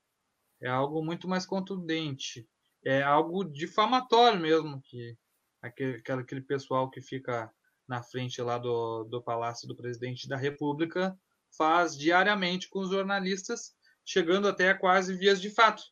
é 0.63 0.69
algo 0.69 1.05
muito 1.05 1.29
mais 1.29 1.45
contundente, 1.45 2.49
é 2.83 3.03
algo 3.03 3.45
difamatório 3.45 4.41
mesmo, 4.41 4.81
que 4.81 5.15
aquele, 5.61 6.03
aquele 6.07 6.41
pessoal 6.41 6.91
que 6.91 7.03
fica 7.03 7.53
na 7.87 8.03
frente 8.03 8.41
lá 8.41 8.57
do, 8.57 9.05
do 9.05 9.23
Palácio 9.23 9.69
do 9.69 9.77
Presidente 9.77 10.27
da 10.27 10.39
República 10.39 11.15
faz 11.55 11.95
diariamente 11.99 12.67
com 12.71 12.81
os 12.81 12.89
jornalistas 12.89 13.79
chegando 14.05 14.49
até 14.49 14.75
quase 14.75 15.17
vias 15.17 15.41
de 15.41 15.51
fato. 15.51 15.83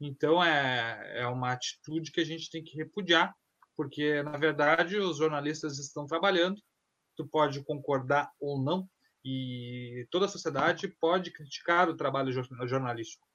Então 0.00 0.42
é, 0.42 1.20
é 1.22 1.26
uma 1.26 1.52
atitude 1.52 2.12
que 2.12 2.20
a 2.20 2.24
gente 2.24 2.50
tem 2.50 2.62
que 2.62 2.76
repudiar, 2.76 3.34
porque 3.76 4.22
na 4.22 4.36
verdade 4.36 4.96
os 4.96 5.18
jornalistas 5.18 5.78
estão 5.78 6.06
trabalhando, 6.06 6.60
tu 7.16 7.26
pode 7.26 7.62
concordar 7.64 8.30
ou 8.40 8.62
não, 8.62 8.88
e 9.24 10.06
toda 10.10 10.26
a 10.26 10.28
sociedade 10.28 10.88
pode 11.00 11.32
criticar 11.32 11.88
o 11.88 11.96
trabalho 11.96 12.32
jornalístico. 12.66 13.26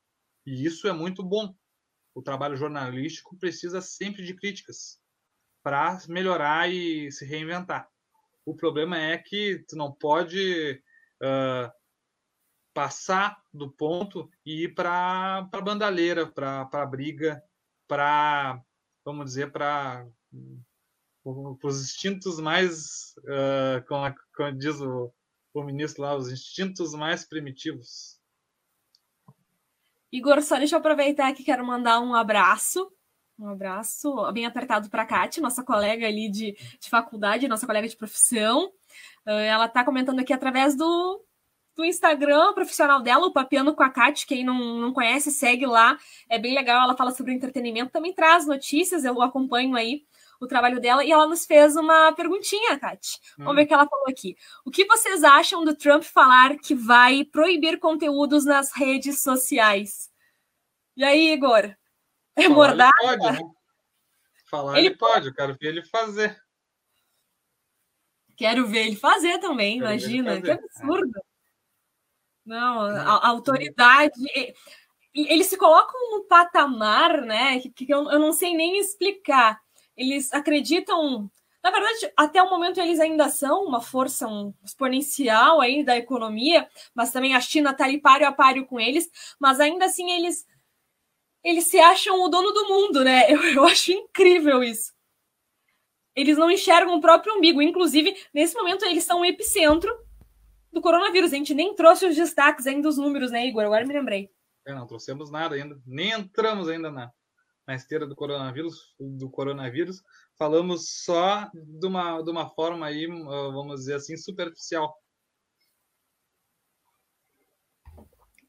E 0.46 0.66
isso 0.66 0.88
é 0.88 0.94
muito 0.94 1.24
bom. 1.24 1.54
O 2.16 2.22
trabalho 2.22 2.56
jornalístico 2.56 3.38
precisa 3.38 3.82
sempre 3.82 4.24
de 4.24 4.34
críticas 4.34 5.00
para 5.62 6.00
melhorar 6.08 6.70
e 6.72 7.12
se 7.12 7.26
reinventar. 7.26 7.88
O 8.46 8.56
problema 8.56 8.98
é 8.98 9.18
que 9.18 9.64
tu 9.68 9.76
não 9.76 9.92
pode 9.92 10.82
uh, 11.22 11.72
passar 12.74 13.42
do 13.54 13.70
ponto 13.70 14.30
e 14.46 14.64
ir 14.64 14.74
para 14.74 15.48
a 15.52 15.62
bandalheira, 15.62 16.26
para 16.28 16.68
a 16.72 16.86
briga, 16.86 17.44
para, 17.88 18.62
vamos 19.06 19.26
dizer, 19.26 19.52
para 19.52 20.08
os 21.24 21.82
instintos 21.82 22.40
mais, 22.40 23.14
uh, 23.20 23.86
como, 23.88 24.16
como, 24.36 24.52
diz 24.54 24.80
o, 24.82 25.14
o 25.54 25.64
ministro 25.64 26.02
lá, 26.02 26.16
os 26.16 26.32
instintos 26.32 26.94
mais 26.94 27.26
primitivos. 27.26 28.20
Igor, 30.12 30.42
só 30.42 30.58
deixa 30.58 30.76
eu 30.76 30.80
aproveitar 30.80 31.34
que 31.34 31.44
quero 31.44 31.66
mandar 31.66 32.00
um 32.00 32.14
abraço 32.14 32.92
um 33.38 33.48
abraço 33.48 34.32
bem 34.32 34.46
apertado 34.46 34.90
para 34.90 35.02
a 35.02 35.06
Kátia, 35.06 35.42
nossa 35.42 35.64
colega 35.64 36.08
ali 36.08 36.30
de, 36.30 36.56
de 36.80 36.90
faculdade, 36.90 37.48
nossa 37.48 37.66
colega 37.66 37.88
de 37.88 37.98
profissão. 37.98 38.72
Ela 39.26 39.66
está 39.66 39.84
comentando 39.84 40.20
aqui 40.20 40.32
através 40.32 40.76
do, 40.76 41.26
do 41.76 41.84
Instagram 41.84 42.54
profissional 42.54 43.02
dela, 43.02 43.26
o 43.26 43.34
Papiano 43.34 43.74
com 43.74 43.84
a 43.84 43.90
Kátia. 43.90 44.28
Quem 44.28 44.44
não, 44.44 44.80
não 44.80 44.94
conhece, 44.94 45.32
segue 45.32 45.66
lá. 45.66 45.98
É 46.30 46.38
bem 46.38 46.54
legal, 46.54 46.84
ela 46.84 46.96
fala 46.96 47.12
sobre 47.12 47.34
entretenimento, 47.34 47.92
também 47.92 48.14
traz 48.14 48.46
notícias, 48.46 49.06
eu 49.06 49.22
acompanho 49.22 49.76
aí 49.76 50.06
o 50.40 50.48
trabalho 50.48 50.80
dela. 50.80 51.04
E 51.04 51.12
ela 51.12 51.28
nos 51.28 51.46
fez 51.46 51.76
uma 51.76 52.12
perguntinha, 52.14 52.78
Kátia. 52.78 53.20
Hum. 53.40 53.46
Vamos 53.46 53.56
ver 53.56 53.64
o 53.64 53.68
que 53.68 53.74
ela 53.74 53.88
falou 53.88 54.06
aqui. 54.08 54.36
O 54.66 54.72
que 54.72 54.86
vocês 54.86 55.24
acham 55.24 55.64
do 55.64 55.76
Trump 55.76 56.04
falar 56.04 56.58
que 56.58 56.76
vai 56.76 57.24
proibir 57.24 57.80
conteúdos 57.80 58.46
nas 58.46 58.72
redes 58.72 59.22
sociais? 59.22 60.12
E 60.96 61.04
aí, 61.04 61.34
Igor? 61.34 61.76
É 62.36 62.48
mordada? 62.48 62.94
Ele 63.02 63.18
pode, 63.18 63.44
né? 63.44 63.50
Falar 64.50 64.78
ele, 64.78 64.88
ele 64.88 64.98
pode, 64.98 65.28
eu 65.28 65.34
quero 65.34 65.58
ver 65.60 65.68
ele 65.68 65.84
fazer. 65.86 66.44
Quero 68.36 68.68
ver 68.68 68.88
ele 68.88 68.96
fazer 68.96 69.40
também, 69.40 69.80
quero 69.80 69.92
imagina. 69.92 70.36
Fazer. 70.36 70.42
Que 70.42 70.52
absurdo. 70.52 71.20
É. 71.20 71.33
Não, 72.46 72.82
a, 72.82 73.18
a 73.18 73.28
autoridade. 73.30 74.14
Eles 75.14 75.48
se 75.48 75.58
colocam 75.58 76.12
no 76.12 76.24
patamar, 76.26 77.22
né? 77.22 77.60
Que, 77.60 77.70
que 77.70 77.94
eu, 77.94 78.10
eu 78.10 78.20
não 78.20 78.34
sei 78.34 78.56
nem 78.56 78.80
explicar. 78.80 79.60
Eles 79.96 80.34
acreditam. 80.34 81.30
Na 81.64 81.72
verdade, 81.72 82.12
até 82.18 82.44
o 82.44 82.50
momento 82.50 82.80
eles 82.80 83.00
ainda 83.00 83.30
são 83.30 83.64
uma 83.64 83.80
força 83.80 84.28
um, 84.28 84.54
exponencial 84.66 85.62
aí 85.62 85.84
da 85.84 85.96
economia, 85.96 86.68
mas 86.94 87.12
também 87.12 87.36
a 87.36 87.40
China 87.42 87.72
está 87.72 87.86
ali 87.86 88.02
páreo 88.02 88.28
a 88.28 88.34
páreo 88.34 88.66
com 88.66 88.80
eles, 88.80 89.10
mas 89.40 89.62
ainda 89.62 89.86
assim 89.86 90.12
eles 90.12 90.46
eles 91.44 91.68
se 91.68 91.80
acham 91.80 92.22
o 92.22 92.30
dono 92.30 92.52
do 92.52 92.68
mundo, 92.68 93.04
né? 93.04 93.26
Eu, 93.32 93.44
eu 93.44 93.66
acho 93.66 93.92
incrível 93.92 94.64
isso. 94.64 94.94
Eles 96.16 96.38
não 96.38 96.50
enxergam 96.50 96.96
o 96.96 97.02
próprio 97.02 97.36
umbigo. 97.36 97.62
Inclusive, 97.62 98.16
nesse 98.34 98.56
momento, 98.56 98.86
eles 98.86 99.04
são 99.04 99.22
o 99.22 99.26
epicentro 99.26 99.92
do 100.74 100.82
coronavírus. 100.82 101.32
A 101.32 101.36
gente 101.36 101.54
nem 101.54 101.76
trouxe 101.76 102.06
os 102.06 102.16
destaques 102.16 102.68
ainda 102.68 102.88
dos 102.88 102.98
números, 102.98 103.32
né, 103.32 103.46
Igor? 103.48 103.64
Agora 103.64 103.86
me 103.86 103.94
lembrei. 103.94 104.30
É, 104.66 104.74
não 104.74 104.88
trouxemos 104.88 105.30
nada 105.30 105.56
ainda. 105.56 105.80
Nem 105.86 106.12
entramos 106.12 106.68
ainda 106.68 106.90
na, 106.92 107.12
na 107.68 107.76
esteira 107.76 108.08
do 108.08 108.16
coronavírus, 108.16 108.96
do 109.00 109.30
coronavírus. 109.30 110.02
Falamos 110.38 111.04
só 111.04 111.50
de 111.54 111.86
uma, 111.86 112.22
de 112.22 112.32
uma 112.32 112.50
forma 112.50 112.88
aí, 112.88 113.06
vamos 113.06 113.82
dizer 113.82 113.96
assim, 113.96 114.18
superficial. 114.18 114.98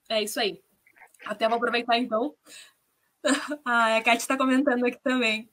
É 0.09 0.23
isso 0.23 0.41
aí. 0.41 0.63
Até 1.27 1.49
vou 1.49 1.57
aproveitar 1.57 1.99
então 1.99 2.35
ah, 3.65 3.97
a 3.97 4.03
Kat 4.03 4.21
está 4.21 4.37
comentando 4.37 4.85
aqui 4.85 4.99
também. 5.03 5.49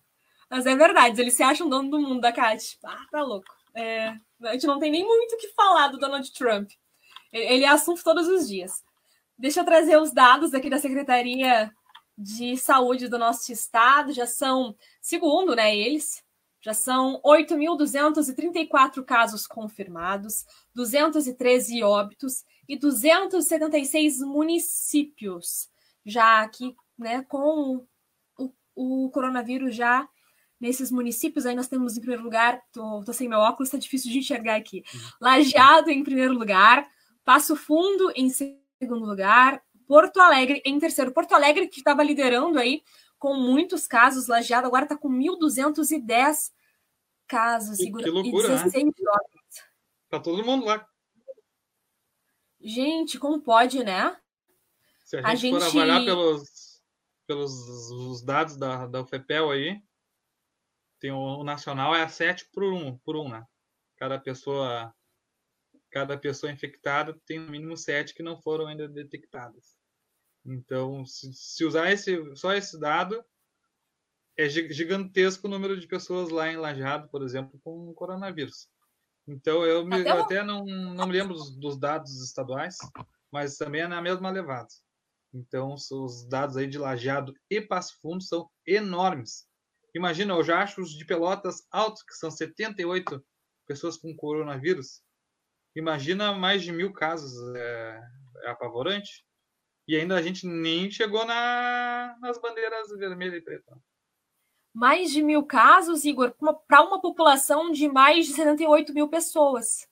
Mas 0.49 0.65
é 0.65 0.75
verdade, 0.75 1.21
eles 1.21 1.33
se 1.33 1.43
acham 1.43 1.69
dono 1.69 1.89
do 1.89 1.99
mundo 1.99 2.19
da 2.19 2.33
Kat. 2.33 2.77
Ah, 2.83 3.05
tá 3.09 3.21
louco. 3.21 3.47
É, 3.73 4.13
a 4.43 4.53
gente 4.53 4.67
não 4.67 4.79
tem 4.79 4.91
nem 4.91 5.05
muito 5.05 5.33
o 5.33 5.37
que 5.37 5.49
falar 5.49 5.87
do 5.89 5.97
Donald 5.97 6.31
Trump. 6.33 6.69
Ele 7.31 7.63
é 7.63 7.69
assunto 7.69 8.03
todos 8.03 8.27
os 8.27 8.47
dias. 8.47 8.83
Deixa 9.37 9.61
eu 9.61 9.65
trazer 9.65 9.97
os 9.97 10.11
dados 10.11 10.53
aqui 10.53 10.69
da 10.69 10.77
Secretaria 10.77 11.71
de 12.17 12.57
Saúde 12.57 13.07
do 13.07 13.17
nosso 13.17 13.51
estado. 13.51 14.13
Já 14.13 14.27
são, 14.27 14.75
segundo 15.01 15.55
né, 15.55 15.75
eles, 15.75 16.23
já 16.61 16.73
são 16.73 17.19
8.234 17.25 19.03
casos 19.03 19.47
confirmados, 19.47 20.45
213 20.75 21.81
óbitos 21.83 22.43
e 22.67 22.77
276 22.77 24.19
municípios 24.19 25.69
já 26.05 26.41
aqui 26.41 26.75
né, 26.97 27.23
com 27.23 27.85
o, 28.37 28.53
o 28.75 29.09
coronavírus 29.09 29.75
já 29.75 30.07
nesses 30.61 30.91
municípios. 30.91 31.45
Aí 31.45 31.55
nós 31.55 31.67
temos 31.67 31.97
em 31.97 31.99
primeiro 31.99 32.23
lugar, 32.23 32.61
tô, 32.71 33.03
tô 33.03 33.11
sem 33.11 33.27
meu 33.27 33.39
óculos, 33.39 33.67
está 33.67 33.77
difícil 33.79 34.11
de 34.11 34.19
enxergar 34.19 34.55
aqui. 34.55 34.83
Uhum. 34.93 34.99
Lajeado 35.19 35.89
em 35.89 36.03
primeiro 36.03 36.33
lugar, 36.33 36.87
Passo 37.25 37.55
Fundo 37.55 38.11
em 38.15 38.29
segundo 38.29 39.05
lugar, 39.05 39.61
Porto 39.87 40.21
Alegre 40.21 40.61
em 40.63 40.79
terceiro. 40.79 41.11
Porto 41.11 41.33
Alegre 41.33 41.67
que 41.67 41.79
estava 41.79 42.03
liderando 42.03 42.59
aí 42.59 42.83
com 43.17 43.33
muitos 43.35 43.87
casos, 43.87 44.27
Lajeado 44.27 44.67
agora 44.67 44.85
está 44.85 44.95
com 44.95 45.09
1.210 45.09 46.51
casos 47.27 47.77
que, 47.77 47.91
que 47.91 48.09
loucura, 48.09 48.47
e 48.47 48.51
16 48.51 48.85
né? 48.85 48.91
Tá 50.09 50.19
todo 50.19 50.43
mundo 50.43 50.65
lá. 50.65 50.85
Gente, 52.59 53.17
como 53.17 53.41
pode, 53.41 53.83
né? 53.83 54.15
Se 55.05 55.17
a 55.17 55.33
gente, 55.35 55.55
a 55.55 55.59
gente... 55.59 55.71
for 55.71 55.79
avaliar 55.79 56.05
pelos 56.05 56.61
pelos 57.25 57.53
os 57.91 58.21
dados 58.21 58.57
da, 58.57 58.87
da 58.87 59.01
UFEPEL 59.01 59.51
aí, 59.51 59.81
tem 61.01 61.11
o, 61.11 61.17
o 61.17 61.43
nacional 61.43 61.93
é 61.95 62.03
a 62.03 62.07
7 62.07 62.47
por 62.53 62.63
1, 62.63 62.97
por 62.99 63.17
1, 63.17 63.29
né? 63.29 63.45
Cada 63.97 64.17
pessoa 64.19 64.93
cada 65.91 66.17
pessoa 66.17 66.51
infectada 66.51 67.19
tem 67.25 67.37
no 67.37 67.51
mínimo 67.51 67.75
7 67.75 68.13
que 68.13 68.23
não 68.23 68.41
foram 68.41 68.67
ainda 68.67 68.87
detectadas. 68.87 69.75
Então, 70.45 71.05
se, 71.05 71.33
se 71.33 71.65
usar 71.65 71.91
esse, 71.91 72.17
só 72.35 72.53
esse 72.53 72.79
dado, 72.79 73.21
é 74.37 74.47
gigantesco 74.47 75.47
o 75.47 75.49
número 75.49 75.77
de 75.77 75.87
pessoas 75.87 76.29
lá 76.29 76.49
em 76.49 76.55
Lajado, 76.55 77.09
por 77.09 77.21
exemplo, 77.21 77.59
com 77.61 77.93
coronavírus. 77.93 78.69
Então, 79.27 79.65
eu, 79.65 79.85
me, 79.85 79.95
até, 79.97 80.09
eu 80.09 80.23
até 80.23 80.43
não, 80.43 80.63
não 80.65 81.05
me 81.07 81.13
lembro 81.13 81.33
dos, 81.33 81.55
dos, 81.57 81.77
dados 81.77 82.23
estaduais, 82.23 82.77
mas 83.29 83.57
também 83.57 83.81
é 83.81 83.87
na 83.87 84.01
mesma 84.01 84.31
levada. 84.31 84.69
Então, 85.33 85.73
os 85.73 86.27
dados 86.27 86.55
aí 86.55 86.67
de 86.67 86.77
Lajeado 86.77 87.33
e 87.49 87.59
Passo 87.61 87.99
Fundo 88.01 88.23
são 88.23 88.49
enormes. 88.65 89.50
Imagina, 89.93 90.33
eu 90.33 90.43
já 90.43 90.61
acho 90.61 90.81
os 90.81 90.91
de 90.91 91.05
Pelotas 91.05 91.67
altos, 91.71 92.03
que 92.03 92.13
são 92.13 92.31
78 92.31 93.23
pessoas 93.67 93.97
com 93.97 94.15
coronavírus. 94.15 95.01
Imagina 95.75 96.33
mais 96.33 96.63
de 96.63 96.71
mil 96.71 96.91
casos, 96.93 97.33
é, 97.55 98.01
é 98.43 98.49
apavorante. 98.49 99.25
E 99.87 99.95
ainda 99.95 100.15
a 100.15 100.21
gente 100.21 100.45
nem 100.45 100.89
chegou 100.89 101.25
na, 101.25 102.15
nas 102.21 102.39
bandeiras 102.39 102.89
vermelha 102.97 103.35
e 103.35 103.41
preta. 103.41 103.77
Mais 104.73 105.11
de 105.11 105.21
mil 105.21 105.43
casos, 105.43 106.05
Igor, 106.05 106.33
para 106.67 106.81
uma 106.81 107.01
população 107.01 107.71
de 107.71 107.89
mais 107.89 108.27
de 108.27 108.33
78 108.33 108.93
mil 108.93 109.09
pessoas. 109.09 109.89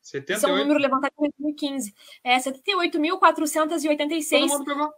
78? 0.00 0.38
Esse 0.38 0.46
é 0.46 0.52
um 0.52 0.58
número 0.58 0.80
levantado 0.80 1.12
em 1.18 1.30
2015. 1.38 1.94
É 2.24 2.38
78.486. 2.38 4.30
Todo 4.30 4.48
mundo 4.48 4.64
pegou. 4.64 4.92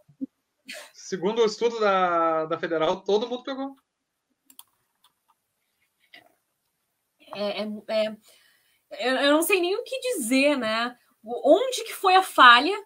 Segundo 0.93 1.41
o 1.41 1.45
estudo 1.45 1.79
da, 1.79 2.45
da 2.45 2.57
Federal, 2.57 3.01
todo 3.01 3.27
mundo 3.27 3.43
pegou. 3.43 3.75
É, 7.35 7.61
é, 7.61 8.17
é, 8.91 9.27
eu 9.27 9.33
não 9.33 9.41
sei 9.41 9.59
nem 9.59 9.75
o 9.75 9.83
que 9.83 9.99
dizer, 9.99 10.57
né? 10.57 10.95
Onde 11.23 11.83
que 11.83 11.93
foi 11.93 12.15
a 12.15 12.23
falha 12.23 12.77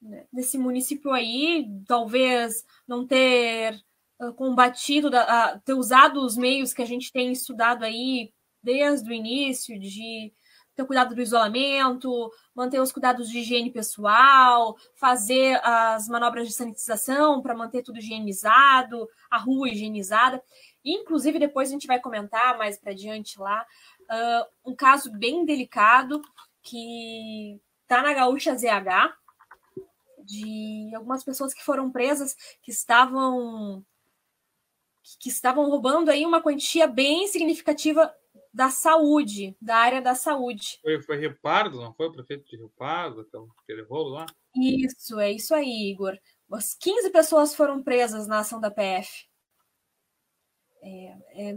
né, 0.00 0.26
desse 0.32 0.58
município 0.58 1.10
aí? 1.10 1.66
Talvez 1.86 2.64
não 2.86 3.06
ter 3.06 3.82
uh, 4.20 4.32
combatido, 4.34 5.10
ter 5.64 5.74
usado 5.74 6.24
os 6.24 6.36
meios 6.36 6.72
que 6.74 6.82
a 6.82 6.86
gente 6.86 7.12
tem 7.12 7.32
estudado 7.32 7.84
aí 7.84 8.32
desde 8.62 9.08
o 9.08 9.12
início 9.12 9.78
de 9.78 10.32
ter 10.80 10.86
cuidado 10.86 11.14
do 11.14 11.20
isolamento, 11.20 12.30
manter 12.54 12.80
os 12.80 12.92
cuidados 12.92 13.28
de 13.28 13.38
higiene 13.38 13.70
pessoal, 13.70 14.76
fazer 14.94 15.60
as 15.64 16.08
manobras 16.08 16.48
de 16.48 16.54
sanitização 16.54 17.42
para 17.42 17.54
manter 17.54 17.82
tudo 17.82 17.98
higienizado, 17.98 19.08
a 19.30 19.38
rua 19.38 19.68
higienizada. 19.68 20.42
Inclusive, 20.84 21.38
depois 21.38 21.68
a 21.68 21.72
gente 21.72 21.86
vai 21.86 22.00
comentar 22.00 22.56
mais 22.56 22.78
para 22.78 22.94
diante 22.94 23.38
lá 23.38 23.66
uh, 24.02 24.70
um 24.70 24.74
caso 24.74 25.10
bem 25.12 25.44
delicado 25.44 26.22
que 26.62 27.60
está 27.82 28.02
na 28.02 28.14
Gaúcha 28.14 28.56
ZH, 28.56 29.14
de 30.24 30.92
algumas 30.94 31.24
pessoas 31.24 31.52
que 31.52 31.64
foram 31.64 31.90
presas 31.90 32.36
que 32.62 32.70
estavam 32.70 33.84
que 35.18 35.28
estavam 35.28 35.68
roubando 35.68 36.10
aí 36.10 36.24
uma 36.24 36.42
quantia 36.42 36.86
bem 36.86 37.26
significativa 37.26 38.14
da 38.52 38.68
saúde, 38.68 39.56
da 39.60 39.76
área 39.76 40.00
da 40.00 40.14
saúde. 40.14 40.78
Foi, 40.82 41.02
foi 41.02 41.16
Rio 41.16 41.36
Pardo, 41.40 41.80
não 41.80 41.94
foi 41.94 42.06
o 42.06 42.12
prefeito 42.12 42.44
de 42.46 42.56
Rio 42.56 42.70
Pardo, 42.76 43.26
aquele 43.62 43.82
rolo 43.82 44.10
lá? 44.10 44.26
Isso, 44.54 45.18
é 45.18 45.32
isso 45.32 45.54
aí, 45.54 45.90
Igor. 45.90 46.16
As 46.52 46.74
15 46.74 47.10
pessoas 47.10 47.54
foram 47.54 47.82
presas 47.82 48.26
na 48.26 48.40
ação 48.40 48.60
da 48.60 48.70
PF. 48.70 49.29
É, 50.82 51.16
é, 51.34 51.56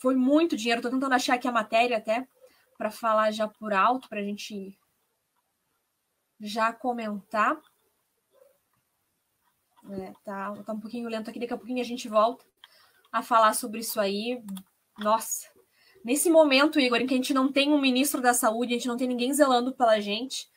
foi 0.00 0.14
muito 0.14 0.56
dinheiro. 0.56 0.80
Estou 0.80 0.90
tentando 0.90 1.14
achar 1.14 1.34
aqui 1.34 1.48
a 1.48 1.52
matéria 1.52 1.98
até 1.98 2.26
para 2.76 2.90
falar 2.90 3.30
já 3.30 3.46
por 3.46 3.72
alto, 3.72 4.08
para 4.08 4.20
a 4.20 4.24
gente 4.24 4.76
já 6.40 6.72
comentar. 6.72 7.60
É, 9.90 10.12
tá, 10.24 10.54
tá 10.64 10.72
um 10.72 10.80
pouquinho 10.80 11.08
lento 11.08 11.28
aqui, 11.28 11.40
daqui 11.40 11.52
a 11.52 11.56
pouquinho 11.56 11.80
a 11.80 11.84
gente 11.84 12.08
volta 12.08 12.44
a 13.10 13.22
falar 13.22 13.54
sobre 13.54 13.80
isso 13.80 14.00
aí. 14.00 14.42
Nossa, 14.98 15.48
nesse 16.04 16.30
momento, 16.30 16.80
Igor, 16.80 17.00
em 17.00 17.06
que 17.06 17.14
a 17.14 17.16
gente 17.16 17.34
não 17.34 17.52
tem 17.52 17.72
um 17.72 17.80
ministro 17.80 18.20
da 18.20 18.32
saúde, 18.32 18.74
a 18.74 18.76
gente 18.76 18.88
não 18.88 18.96
tem 18.96 19.08
ninguém 19.08 19.32
zelando 19.32 19.74
pela 19.74 20.00
gente, 20.00 20.48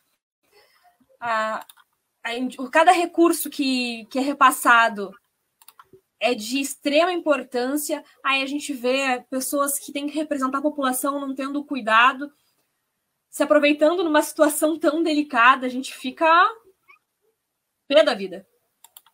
a, 1.20 1.66
a, 2.24 2.70
cada 2.72 2.92
recurso 2.92 3.50
que, 3.50 4.06
que 4.06 4.20
é 4.20 4.22
repassado 4.22 5.12
é 6.20 6.34
de 6.34 6.60
extrema 6.60 7.12
importância. 7.12 8.04
Aí 8.24 8.42
a 8.42 8.46
gente 8.46 8.74
vê 8.74 9.24
pessoas 9.30 9.78
que 9.80 9.92
têm 9.92 10.08
que 10.08 10.16
representar 10.16 10.60
a 10.60 10.64
população 10.64 11.20
não 11.20 11.36
tendo 11.36 11.64
cuidado, 11.64 12.32
se 13.30 13.44
aproveitando 13.44 14.04
numa 14.04 14.22
situação 14.22 14.80
tão 14.80 15.04
delicada, 15.04 15.66
a 15.66 15.70
gente 15.70 15.94
fica 15.94 16.26
pé 17.88 18.04
da 18.04 18.14
vida. 18.14 18.48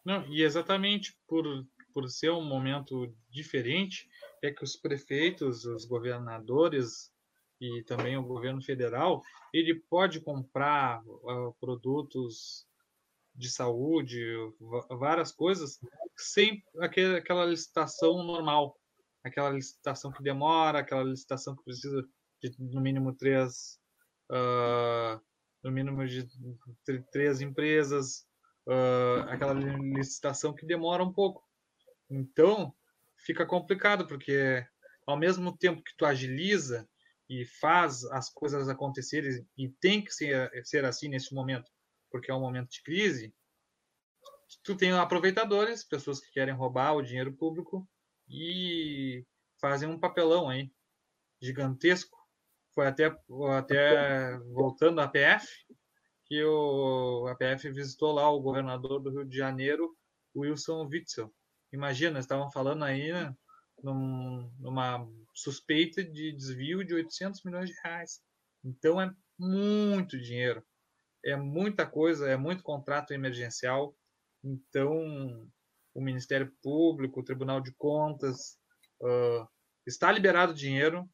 Não, 0.05 0.27
e 0.27 0.43
exatamente 0.43 1.17
por, 1.27 1.43
por 1.91 2.07
ser 2.07 2.31
um 2.31 2.43
momento 2.43 3.11
diferente, 3.29 4.07
é 4.43 4.51
que 4.51 4.63
os 4.63 4.75
prefeitos, 4.75 5.65
os 5.65 5.85
governadores 5.85 7.11
e 7.59 7.83
também 7.83 8.17
o 8.17 8.23
governo 8.23 8.61
federal, 8.61 9.21
ele 9.53 9.75
pode 9.89 10.19
comprar 10.21 11.01
uh, 11.03 11.55
produtos 11.59 12.67
de 13.41 13.49
saúde, 13.49 14.23
várias 14.99 15.31
coisas, 15.31 15.79
sem 16.15 16.63
aquele, 16.79 17.17
aquela 17.17 17.43
licitação 17.43 18.23
normal, 18.23 18.79
aquela 19.23 19.49
licitação 19.49 20.11
que 20.11 20.21
demora, 20.21 20.79
aquela 20.79 21.03
licitação 21.03 21.55
que 21.55 21.63
precisa 21.63 22.07
de 22.41 22.55
no 22.59 22.79
mínimo 22.79 23.15
três, 23.15 23.79
uh, 24.31 25.19
no 25.63 25.71
mínimo 25.71 26.05
de 26.07 26.27
três 27.11 27.41
empresas, 27.41 28.27
uh, 28.67 29.27
aquela 29.29 29.53
licitação 29.53 30.53
que 30.53 30.65
demora 30.65 31.03
um 31.03 31.11
pouco. 31.11 31.43
Então, 32.09 32.73
fica 33.25 33.45
complicado, 33.45 34.07
porque 34.07 34.63
ao 35.05 35.17
mesmo 35.17 35.57
tempo 35.57 35.83
que 35.83 35.95
tu 35.97 36.05
agiliza 36.05 36.87
e 37.27 37.45
faz 37.59 38.03
as 38.05 38.29
coisas 38.29 38.69
acontecerem, 38.69 39.47
e 39.57 39.69
tem 39.69 40.03
que 40.03 40.13
ser, 40.13 40.51
ser 40.63 40.85
assim 40.85 41.07
nesse 41.07 41.33
momento, 41.33 41.71
porque 42.11 42.29
é 42.29 42.33
um 42.33 42.41
momento 42.41 42.69
de 42.69 42.83
crise, 42.83 43.33
tu 44.63 44.75
tem 44.75 44.91
aproveitadores, 44.91 45.83
pessoas 45.83 46.19
que 46.19 46.31
querem 46.31 46.53
roubar 46.53 46.93
o 46.93 47.01
dinheiro 47.01 47.33
público 47.33 47.87
e 48.27 49.25
fazem 49.59 49.87
um 49.87 49.99
papelão 49.99 50.49
aí 50.49 50.71
gigantesco. 51.41 52.17
Foi 52.73 52.87
até, 52.87 53.15
até 53.57 54.37
voltando 54.53 55.01
à 55.01 55.07
PF, 55.07 55.47
que 56.25 56.43
o 56.43 57.27
APF 57.27 57.69
visitou 57.71 58.13
lá 58.13 58.29
o 58.29 58.39
governador 58.39 59.01
do 59.01 59.09
Rio 59.09 59.25
de 59.25 59.35
Janeiro, 59.35 59.97
Wilson 60.35 60.87
Witzel. 60.87 61.33
Imagina, 61.73 62.19
estavam 62.19 62.49
falando 62.49 62.83
aí 62.83 63.11
né, 63.11 63.35
num, 63.83 64.49
numa 64.59 65.05
suspeita 65.33 66.03
de 66.03 66.31
desvio 66.31 66.85
de 66.85 66.93
800 66.93 67.43
milhões 67.43 67.69
de 67.69 67.75
reais. 67.83 68.21
Então 68.63 69.01
é 69.01 69.13
muito 69.37 70.17
dinheiro, 70.17 70.63
é 71.23 71.35
muita 71.35 71.85
coisa, 71.85 72.29
é 72.29 72.37
muito 72.37 72.63
contrato 72.63 73.13
emergencial. 73.13 73.95
Então 74.43 75.49
o 75.93 76.01
Ministério 76.01 76.51
Público, 76.61 77.19
o 77.19 77.23
Tribunal 77.23 77.61
de 77.61 77.73
Contas, 77.73 78.57
uh, 79.01 79.47
está 79.85 80.11
liberado 80.11 80.53
dinheiro, 80.53 81.09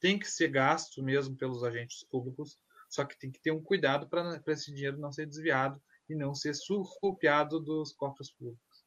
tem 0.00 0.18
que 0.18 0.26
ser 0.26 0.48
gasto 0.48 1.02
mesmo 1.02 1.36
pelos 1.36 1.62
agentes 1.62 2.04
públicos, 2.04 2.56
só 2.88 3.04
que 3.04 3.18
tem 3.18 3.30
que 3.30 3.40
ter 3.40 3.50
um 3.50 3.62
cuidado 3.62 4.08
para 4.08 4.40
esse 4.48 4.72
dinheiro 4.72 4.98
não 4.98 5.12
ser 5.12 5.26
desviado 5.26 5.80
e 6.08 6.14
não 6.14 6.34
ser 6.34 6.54
surrupiado 6.54 7.60
dos 7.60 7.92
cofres 7.92 8.30
públicos. 8.32 8.86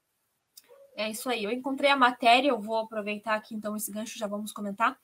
É 0.96 1.10
isso 1.10 1.30
aí. 1.30 1.44
Eu 1.44 1.52
encontrei 1.52 1.90
a 1.90 1.96
matéria, 1.96 2.50
eu 2.50 2.60
vou 2.60 2.78
aproveitar 2.78 3.36
aqui 3.36 3.56
então 3.56 3.76
esse 3.76 3.92
gancho, 3.92 4.18
já 4.18 4.28
vamos 4.28 4.52
comentar. 4.52 4.98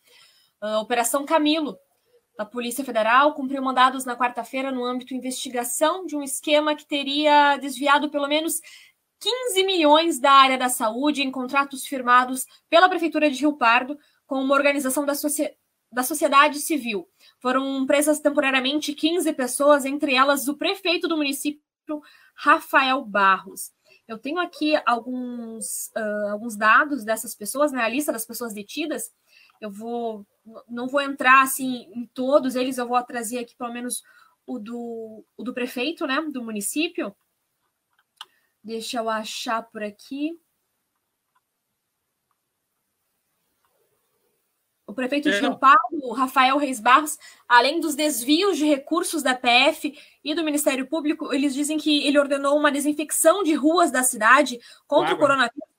Uh, 0.61 0.77
Operação 0.79 1.25
Camilo, 1.25 1.77
da 2.37 2.45
Polícia 2.45 2.85
Federal, 2.85 3.33
cumpriu 3.33 3.61
mandados 3.63 4.05
na 4.05 4.15
quarta-feira 4.15 4.71
no 4.71 4.85
âmbito 4.85 5.09
de 5.09 5.15
investigação 5.15 6.05
de 6.05 6.15
um 6.15 6.21
esquema 6.21 6.75
que 6.75 6.85
teria 6.85 7.57
desviado 7.57 8.09
pelo 8.09 8.27
menos 8.27 8.61
15 9.19 9.63
milhões 9.63 10.19
da 10.19 10.31
área 10.31 10.57
da 10.57 10.69
saúde 10.69 11.23
em 11.23 11.31
contratos 11.31 11.87
firmados 11.87 12.45
pela 12.69 12.87
Prefeitura 12.87 13.31
de 13.31 13.39
Rio 13.39 13.57
Pardo 13.57 13.97
com 14.27 14.39
uma 14.39 14.53
organização 14.53 15.05
da, 15.05 15.13
da 15.91 16.03
sociedade 16.03 16.59
civil. 16.59 17.07
Foram 17.39 17.85
presas 17.85 18.19
temporariamente 18.19 18.93
15 18.93 19.33
pessoas, 19.33 19.85
entre 19.85 20.13
elas 20.13 20.47
o 20.47 20.55
prefeito 20.55 21.07
do 21.07 21.17
município, 21.17 21.61
Rafael 22.35 23.03
Barros. 23.03 23.71
Eu 24.07 24.17
tenho 24.17 24.39
aqui 24.39 24.73
alguns, 24.85 25.87
uh, 25.97 26.31
alguns 26.31 26.55
dados 26.55 27.03
dessas 27.03 27.35
pessoas, 27.35 27.71
né, 27.71 27.81
a 27.81 27.89
lista 27.89 28.11
das 28.11 28.25
pessoas 28.25 28.53
detidas. 28.53 29.11
Eu 29.59 29.71
vou, 29.71 30.25
não 30.67 30.87
vou 30.87 31.01
entrar 31.01 31.41
assim 31.41 31.89
em 31.93 32.05
todos 32.07 32.55
eles, 32.55 32.77
eu 32.77 32.87
vou 32.87 33.01
trazer 33.03 33.39
aqui 33.39 33.55
pelo 33.55 33.73
menos 33.73 34.03
o 34.45 34.59
do, 34.59 35.25
o 35.35 35.43
do 35.43 35.53
prefeito, 35.53 36.07
né, 36.07 36.21
do 36.31 36.43
município. 36.43 37.15
Deixa 38.63 38.97
eu 38.99 39.09
achar 39.09 39.63
por 39.63 39.83
aqui. 39.83 40.39
o 44.87 44.93
prefeito 44.93 45.29
de 45.29 45.35
é, 45.35 45.39
Rio 45.41 45.57
Paulo, 45.59 46.13
Rafael 46.13 46.57
Reis 46.57 46.79
Barros, 46.79 47.19
além 47.47 47.81
dos 47.81 47.93
desvios 47.93 48.57
de 48.57 48.65
recursos 48.65 49.21
da 49.21 49.35
PF 49.35 49.93
e 50.23 50.33
do 50.33 50.45
Ministério 50.45 50.87
Público, 50.87 51.33
eles 51.33 51.53
dizem 51.53 51.77
que 51.77 52.07
ele 52.07 52.17
ordenou 52.17 52.57
uma 52.57 52.71
desinfecção 52.71 53.43
de 53.43 53.53
ruas 53.53 53.91
da 53.91 54.01
cidade 54.01 54.57
contra 54.87 55.13
o 55.13 55.17
coronavírus, 55.17 55.69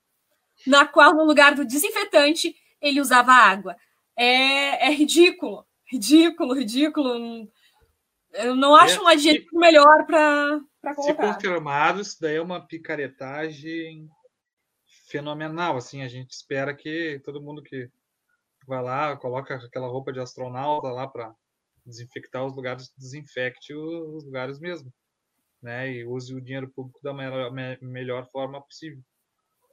na 0.66 0.86
qual, 0.86 1.14
no 1.14 1.24
lugar 1.24 1.54
do 1.54 1.64
desinfetante, 1.64 2.54
ele 2.82 3.00
usava 3.00 3.32
água. 3.32 3.74
É, 4.18 4.88
é 4.88 4.90
ridículo, 4.90 5.64
ridículo, 5.90 6.52
ridículo. 6.54 7.48
Eu 8.32 8.56
não 8.56 8.74
acho 8.74 8.98
é, 8.98 9.02
um 9.02 9.06
adjetivo 9.06 9.50
se, 9.50 9.56
melhor 9.56 10.04
para 10.06 10.60
colocar. 10.94 11.02
Se 11.02 11.14
confirmado, 11.14 12.00
isso 12.00 12.16
daí 12.20 12.36
é 12.36 12.42
uma 12.42 12.66
picaretagem 12.66 14.08
fenomenal. 15.08 15.76
Assim, 15.76 16.02
a 16.02 16.08
gente 16.08 16.32
espera 16.32 16.74
que 16.74 17.20
todo 17.24 17.40
mundo 17.40 17.62
que 17.62 17.88
vai 18.66 18.82
lá, 18.82 19.16
coloca 19.16 19.54
aquela 19.54 19.86
roupa 19.86 20.12
de 20.12 20.20
astronauta 20.20 20.88
lá 20.88 21.06
para 21.06 21.34
desinfectar 21.86 22.44
os 22.44 22.54
lugares, 22.54 22.92
desinfecte 22.98 23.72
os 23.72 24.24
lugares 24.24 24.58
mesmo, 24.58 24.92
né? 25.62 25.90
E 25.90 26.04
use 26.04 26.34
o 26.34 26.40
dinheiro 26.40 26.68
público 26.70 27.00
da 27.02 27.14
melhor, 27.14 27.50
melhor 27.80 28.28
forma 28.30 28.60
possível. 28.60 29.02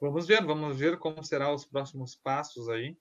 Vamos 0.00 0.26
ver, 0.26 0.44
vamos 0.44 0.78
ver 0.78 0.98
como 0.98 1.22
serão 1.24 1.54
os 1.54 1.66
próximos 1.66 2.14
passos 2.16 2.68
aí, 2.68 2.96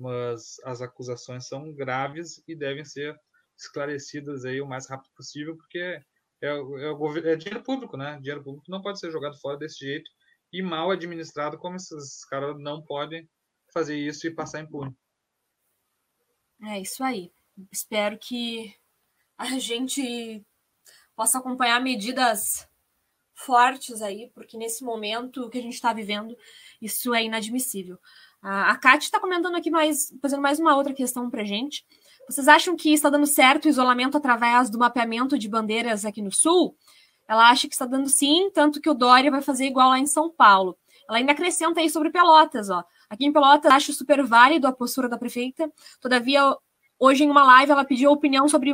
mas 0.00 0.56
as 0.64 0.80
acusações 0.80 1.46
são 1.46 1.72
graves 1.72 2.42
e 2.48 2.56
devem 2.56 2.84
ser 2.84 3.14
esclarecidas 3.56 4.44
aí 4.44 4.60
o 4.60 4.66
mais 4.66 4.88
rápido 4.88 5.10
possível, 5.14 5.56
porque 5.56 5.78
é, 5.78 6.02
é, 6.42 7.32
é 7.32 7.36
dinheiro 7.36 7.62
público, 7.62 7.96
né? 7.96 8.16
Dinheiro 8.16 8.42
público 8.42 8.70
não 8.70 8.80
pode 8.80 8.98
ser 8.98 9.10
jogado 9.10 9.38
fora 9.38 9.58
desse 9.58 9.84
jeito 9.84 10.10
e 10.52 10.62
mal 10.62 10.90
administrado 10.90 11.58
como 11.58 11.76
esses 11.76 12.24
caras 12.24 12.58
não 12.58 12.82
podem 12.82 13.28
fazer 13.72 13.96
isso 13.96 14.26
e 14.26 14.34
passar 14.34 14.60
impune. 14.60 14.96
É 16.62 16.80
isso 16.80 17.04
aí. 17.04 17.30
Espero 17.70 18.18
que 18.18 18.74
a 19.36 19.58
gente 19.58 20.44
possa 21.14 21.38
acompanhar 21.38 21.80
medidas 21.80 22.68
fortes 23.34 24.02
aí, 24.02 24.30
porque 24.34 24.56
nesse 24.56 24.84
momento 24.84 25.48
que 25.48 25.58
a 25.58 25.62
gente 25.62 25.74
está 25.74 25.92
vivendo, 25.92 26.36
isso 26.80 27.14
é 27.14 27.24
inadmissível. 27.24 27.98
A, 28.42 28.70
a 28.70 28.76
Kátia 28.76 29.06
está 29.06 29.20
comentando 29.20 29.56
aqui 29.56 29.70
mais, 29.70 30.12
fazendo 30.20 30.42
mais 30.42 30.58
uma 30.58 30.76
outra 30.76 30.94
questão 30.94 31.28
para 31.28 31.44
gente. 31.44 31.84
Vocês 32.28 32.48
acham 32.48 32.76
que 32.76 32.92
está 32.92 33.10
dando 33.10 33.26
certo 33.26 33.64
o 33.64 33.68
isolamento 33.68 34.16
através 34.16 34.70
do 34.70 34.78
mapeamento 34.78 35.38
de 35.38 35.48
bandeiras 35.48 36.04
aqui 36.04 36.22
no 36.22 36.32
Sul? 36.32 36.76
Ela 37.28 37.50
acha 37.50 37.68
que 37.68 37.74
está 37.74 37.86
dando 37.86 38.08
sim, 38.08 38.50
tanto 38.52 38.80
que 38.80 38.90
o 38.90 38.94
Dória 38.94 39.30
vai 39.30 39.42
fazer 39.42 39.66
igual 39.66 39.90
lá 39.90 39.98
em 39.98 40.06
São 40.06 40.30
Paulo. 40.30 40.76
Ela 41.08 41.18
ainda 41.18 41.32
acrescenta 41.32 41.80
aí 41.80 41.90
sobre 41.90 42.10
Pelotas, 42.10 42.70
ó. 42.70 42.84
Aqui 43.08 43.24
em 43.26 43.32
Pelotas, 43.32 43.72
acho 43.72 43.92
super 43.92 44.24
válido 44.24 44.66
a 44.66 44.72
postura 44.72 45.08
da 45.08 45.18
prefeita. 45.18 45.70
Todavia, 46.00 46.56
hoje 46.98 47.24
em 47.24 47.30
uma 47.30 47.44
live, 47.44 47.72
ela 47.72 47.84
pediu 47.84 48.10
opinião 48.10 48.48
sobre. 48.48 48.72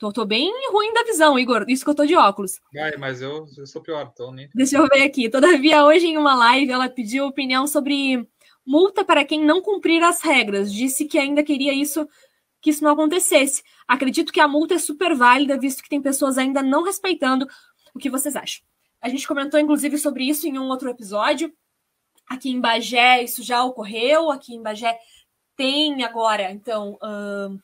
Tô, 0.00 0.10
tô 0.10 0.24
bem 0.24 0.50
ruim 0.72 0.94
da 0.94 1.04
visão, 1.04 1.38
Igor. 1.38 1.66
Isso 1.68 1.84
que 1.84 1.90
eu 1.90 1.94
tô 1.94 2.06
de 2.06 2.16
óculos. 2.16 2.58
Ai, 2.74 2.96
mas 2.96 3.20
eu, 3.20 3.46
eu 3.58 3.66
sou 3.66 3.82
pior, 3.82 4.10
então 4.10 4.32
nem. 4.32 4.48
Deixa 4.54 4.78
eu 4.78 4.88
ver 4.88 5.02
aqui. 5.02 5.28
Todavia, 5.28 5.84
hoje 5.84 6.06
em 6.06 6.16
uma 6.16 6.34
live, 6.34 6.72
ela 6.72 6.88
pediu 6.88 7.26
opinião 7.26 7.66
sobre 7.66 8.26
multa 8.66 9.04
para 9.04 9.26
quem 9.26 9.44
não 9.44 9.60
cumprir 9.60 10.02
as 10.02 10.22
regras. 10.22 10.72
Disse 10.72 11.04
que 11.04 11.18
ainda 11.18 11.42
queria 11.42 11.74
isso, 11.74 12.08
que 12.62 12.70
isso 12.70 12.82
não 12.82 12.92
acontecesse. 12.92 13.62
Acredito 13.86 14.32
que 14.32 14.40
a 14.40 14.48
multa 14.48 14.72
é 14.72 14.78
super 14.78 15.14
válida, 15.14 15.58
visto 15.58 15.82
que 15.82 15.90
tem 15.90 16.00
pessoas 16.00 16.38
ainda 16.38 16.62
não 16.62 16.82
respeitando. 16.82 17.46
O 17.94 17.98
que 17.98 18.08
vocês 18.08 18.34
acham? 18.34 18.62
A 19.02 19.08
gente 19.10 19.28
comentou, 19.28 19.60
inclusive, 19.60 19.98
sobre 19.98 20.24
isso 20.24 20.46
em 20.46 20.58
um 20.58 20.68
outro 20.68 20.88
episódio. 20.88 21.52
Aqui 22.26 22.48
em 22.48 22.58
Bagé 22.58 23.22
isso 23.22 23.42
já 23.42 23.62
ocorreu, 23.62 24.30
aqui 24.30 24.54
em 24.54 24.62
Bagé 24.62 24.98
tem 25.56 26.02
agora, 26.04 26.50
então, 26.50 26.94
uh, 27.02 27.60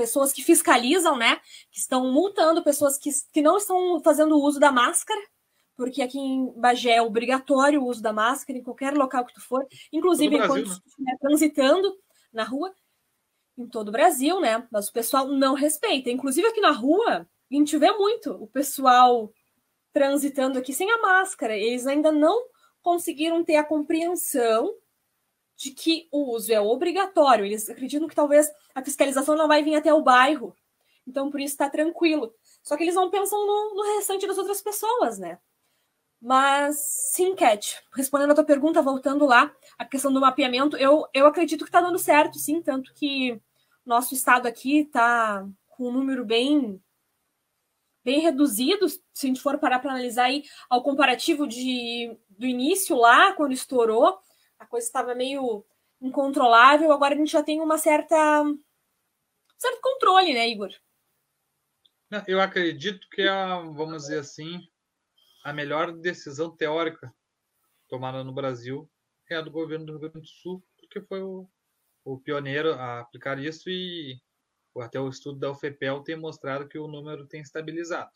pessoas 0.00 0.32
que 0.32 0.42
fiscalizam, 0.42 1.14
né? 1.14 1.36
Que 1.70 1.78
estão 1.78 2.10
multando 2.10 2.64
pessoas 2.64 2.96
que, 2.96 3.10
que 3.34 3.42
não 3.42 3.58
estão 3.58 4.00
fazendo 4.02 4.40
uso 4.40 4.58
da 4.58 4.72
máscara, 4.72 5.20
porque 5.76 6.00
aqui 6.00 6.18
em 6.18 6.50
Bagé 6.58 6.92
é 6.92 7.02
obrigatório 7.02 7.82
o 7.82 7.86
uso 7.86 8.00
da 8.00 8.10
máscara 8.10 8.58
em 8.58 8.62
qualquer 8.62 8.94
local 8.94 9.26
que 9.26 9.34
tu 9.34 9.42
for, 9.42 9.66
inclusive 9.92 10.38
Brasil, 10.38 10.56
enquanto 10.56 10.70
né? 10.70 10.82
estiver 10.86 11.18
transitando 11.20 11.94
na 12.32 12.44
rua, 12.44 12.74
em 13.58 13.66
todo 13.68 13.88
o 13.88 13.92
Brasil, 13.92 14.40
né? 14.40 14.66
Mas 14.72 14.88
o 14.88 14.92
pessoal 14.92 15.28
não 15.28 15.52
respeita. 15.52 16.08
Inclusive 16.08 16.48
aqui 16.48 16.62
na 16.62 16.72
rua, 16.72 17.28
a 17.50 17.54
gente 17.54 17.76
vê 17.76 17.92
muito 17.92 18.32
o 18.32 18.46
pessoal 18.46 19.30
transitando 19.92 20.58
aqui 20.58 20.72
sem 20.72 20.90
a 20.90 21.02
máscara. 21.02 21.54
Eles 21.54 21.86
ainda 21.86 22.10
não 22.10 22.42
conseguiram 22.80 23.44
ter 23.44 23.56
a 23.56 23.64
compreensão 23.64 24.74
de 25.60 25.72
que 25.72 26.08
o 26.10 26.34
uso 26.34 26.50
é 26.50 26.58
obrigatório. 26.58 27.44
Eles 27.44 27.68
acreditam 27.68 28.08
que 28.08 28.14
talvez 28.14 28.50
a 28.74 28.82
fiscalização 28.82 29.36
não 29.36 29.46
vai 29.46 29.62
vir 29.62 29.74
até 29.74 29.92
o 29.92 30.02
bairro. 30.02 30.56
Então, 31.06 31.30
por 31.30 31.38
isso 31.38 31.52
está 31.52 31.68
tranquilo. 31.68 32.34
Só 32.62 32.78
que 32.78 32.82
eles 32.82 32.94
não 32.94 33.10
pensam 33.10 33.38
no, 33.46 33.74
no, 33.74 33.96
restante 33.96 34.26
das 34.26 34.38
outras 34.38 34.62
pessoas, 34.62 35.18
né? 35.18 35.38
Mas, 36.18 36.78
sim, 37.12 37.34
Cat, 37.34 37.78
respondendo 37.92 38.30
a 38.30 38.34
tua 38.34 38.44
pergunta, 38.44 38.80
voltando 38.80 39.26
lá, 39.26 39.54
a 39.78 39.84
questão 39.84 40.10
do 40.10 40.20
mapeamento, 40.20 40.78
eu, 40.78 41.06
eu 41.12 41.26
acredito 41.26 41.64
que 41.64 41.68
está 41.68 41.80
dando 41.82 41.98
certo, 41.98 42.38
sim, 42.38 42.62
tanto 42.62 42.94
que 42.94 43.38
nosso 43.84 44.14
estado 44.14 44.46
aqui 44.46 44.80
está 44.80 45.46
com 45.68 45.88
um 45.88 45.92
número 45.92 46.24
bem 46.24 46.82
bem 48.02 48.20
reduzido, 48.20 48.88
se 48.88 49.00
a 49.24 49.26
gente 49.26 49.42
for 49.42 49.58
parar 49.58 49.78
para 49.78 49.90
analisar 49.90 50.24
aí 50.24 50.44
ao 50.70 50.82
comparativo 50.82 51.46
de, 51.46 52.16
do 52.30 52.46
início 52.46 52.96
lá, 52.96 53.34
quando 53.34 53.52
estourou, 53.52 54.18
a 54.60 54.66
coisa 54.66 54.86
estava 54.86 55.14
meio 55.14 55.64
incontrolável, 56.00 56.92
agora 56.92 57.14
a 57.14 57.16
gente 57.18 57.32
já 57.32 57.42
tem 57.42 57.60
uma 57.60 57.78
certa 57.78 58.42
um 58.42 58.58
certo 59.58 59.80
controle, 59.82 60.34
né, 60.34 60.48
Igor? 60.48 60.70
Eu 62.26 62.40
acredito 62.40 63.08
que 63.10 63.22
a, 63.22 63.60
vamos 63.60 64.02
dizer 64.02 64.18
assim, 64.18 64.60
a 65.44 65.52
melhor 65.52 65.92
decisão 65.92 66.54
teórica 66.54 67.12
tomada 67.88 68.22
no 68.22 68.32
Brasil 68.32 68.90
é 69.30 69.36
a 69.36 69.40
do 69.40 69.50
governo 69.50 69.86
do 69.86 69.92
Rio 69.92 70.00
Grande 70.00 70.20
do 70.20 70.26
Sul, 70.26 70.62
porque 70.78 71.00
foi 71.00 71.22
o, 71.22 71.48
o 72.04 72.18
pioneiro 72.18 72.74
a 72.74 73.00
aplicar 73.00 73.38
isso 73.38 73.70
e 73.70 74.20
até 74.78 75.00
o 75.00 75.08
estudo 75.08 75.38
da 75.38 75.50
UFPEL 75.50 76.02
tem 76.02 76.16
mostrado 76.16 76.68
que 76.68 76.78
o 76.78 76.88
número 76.88 77.26
tem 77.26 77.40
estabilizado. 77.40 78.10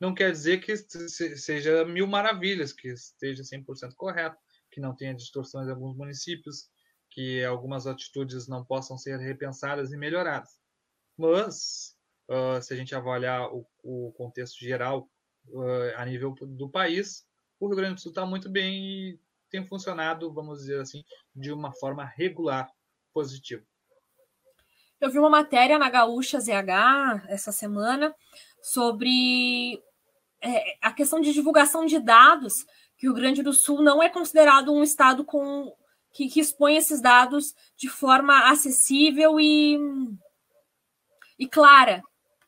Não 0.00 0.14
quer 0.14 0.30
dizer 0.32 0.60
que 0.60 0.76
seja 0.76 1.84
mil 1.84 2.06
maravilhas, 2.06 2.72
que 2.72 2.88
esteja 2.88 3.42
100% 3.42 3.94
correto, 3.96 4.36
que 4.72 4.80
não 4.80 4.96
tenha 4.96 5.14
distorções 5.14 5.68
em 5.68 5.70
alguns 5.70 5.96
municípios, 5.96 6.68
que 7.10 7.44
algumas 7.44 7.86
atitudes 7.86 8.48
não 8.48 8.64
possam 8.64 8.96
ser 8.96 9.18
repensadas 9.18 9.92
e 9.92 9.96
melhoradas. 9.96 10.58
Mas, 11.16 11.94
uh, 12.28 12.60
se 12.62 12.72
a 12.72 12.76
gente 12.76 12.94
avaliar 12.94 13.52
o, 13.52 13.66
o 13.82 14.12
contexto 14.12 14.58
geral 14.58 15.08
uh, 15.48 15.96
a 15.96 16.04
nível 16.06 16.34
do 16.40 16.70
país, 16.70 17.26
o 17.60 17.68
Rio 17.68 17.76
Grande 17.76 17.94
do 17.96 18.00
Sul 18.00 18.10
está 18.10 18.24
muito 18.24 18.50
bem 18.50 18.82
e 18.82 19.20
tem 19.50 19.64
funcionado, 19.66 20.32
vamos 20.32 20.60
dizer 20.60 20.80
assim, 20.80 21.04
de 21.36 21.52
uma 21.52 21.72
forma 21.72 22.04
regular, 22.04 22.68
positiva. 23.12 23.62
Eu 24.98 25.10
vi 25.10 25.18
uma 25.18 25.28
matéria 25.28 25.78
na 25.78 25.90
Gaúcha 25.90 26.40
ZH 26.40 27.26
essa 27.28 27.52
semana 27.52 28.14
sobre 28.62 29.82
é, 30.40 30.78
a 30.80 30.92
questão 30.92 31.20
de 31.20 31.32
divulgação 31.32 31.84
de 31.84 31.98
dados, 31.98 32.64
Rio 33.02 33.12
Grande 33.12 33.42
do 33.42 33.52
Sul 33.52 33.82
não 33.82 34.02
é 34.02 34.08
considerado 34.08 34.72
um 34.72 34.82
estado 34.82 35.24
com 35.24 35.74
que, 36.12 36.28
que 36.28 36.40
expõe 36.40 36.76
esses 36.76 37.00
dados 37.00 37.54
de 37.76 37.88
forma 37.88 38.50
acessível 38.50 39.40
e, 39.40 39.76
e 41.38 41.48
clara, 41.48 42.02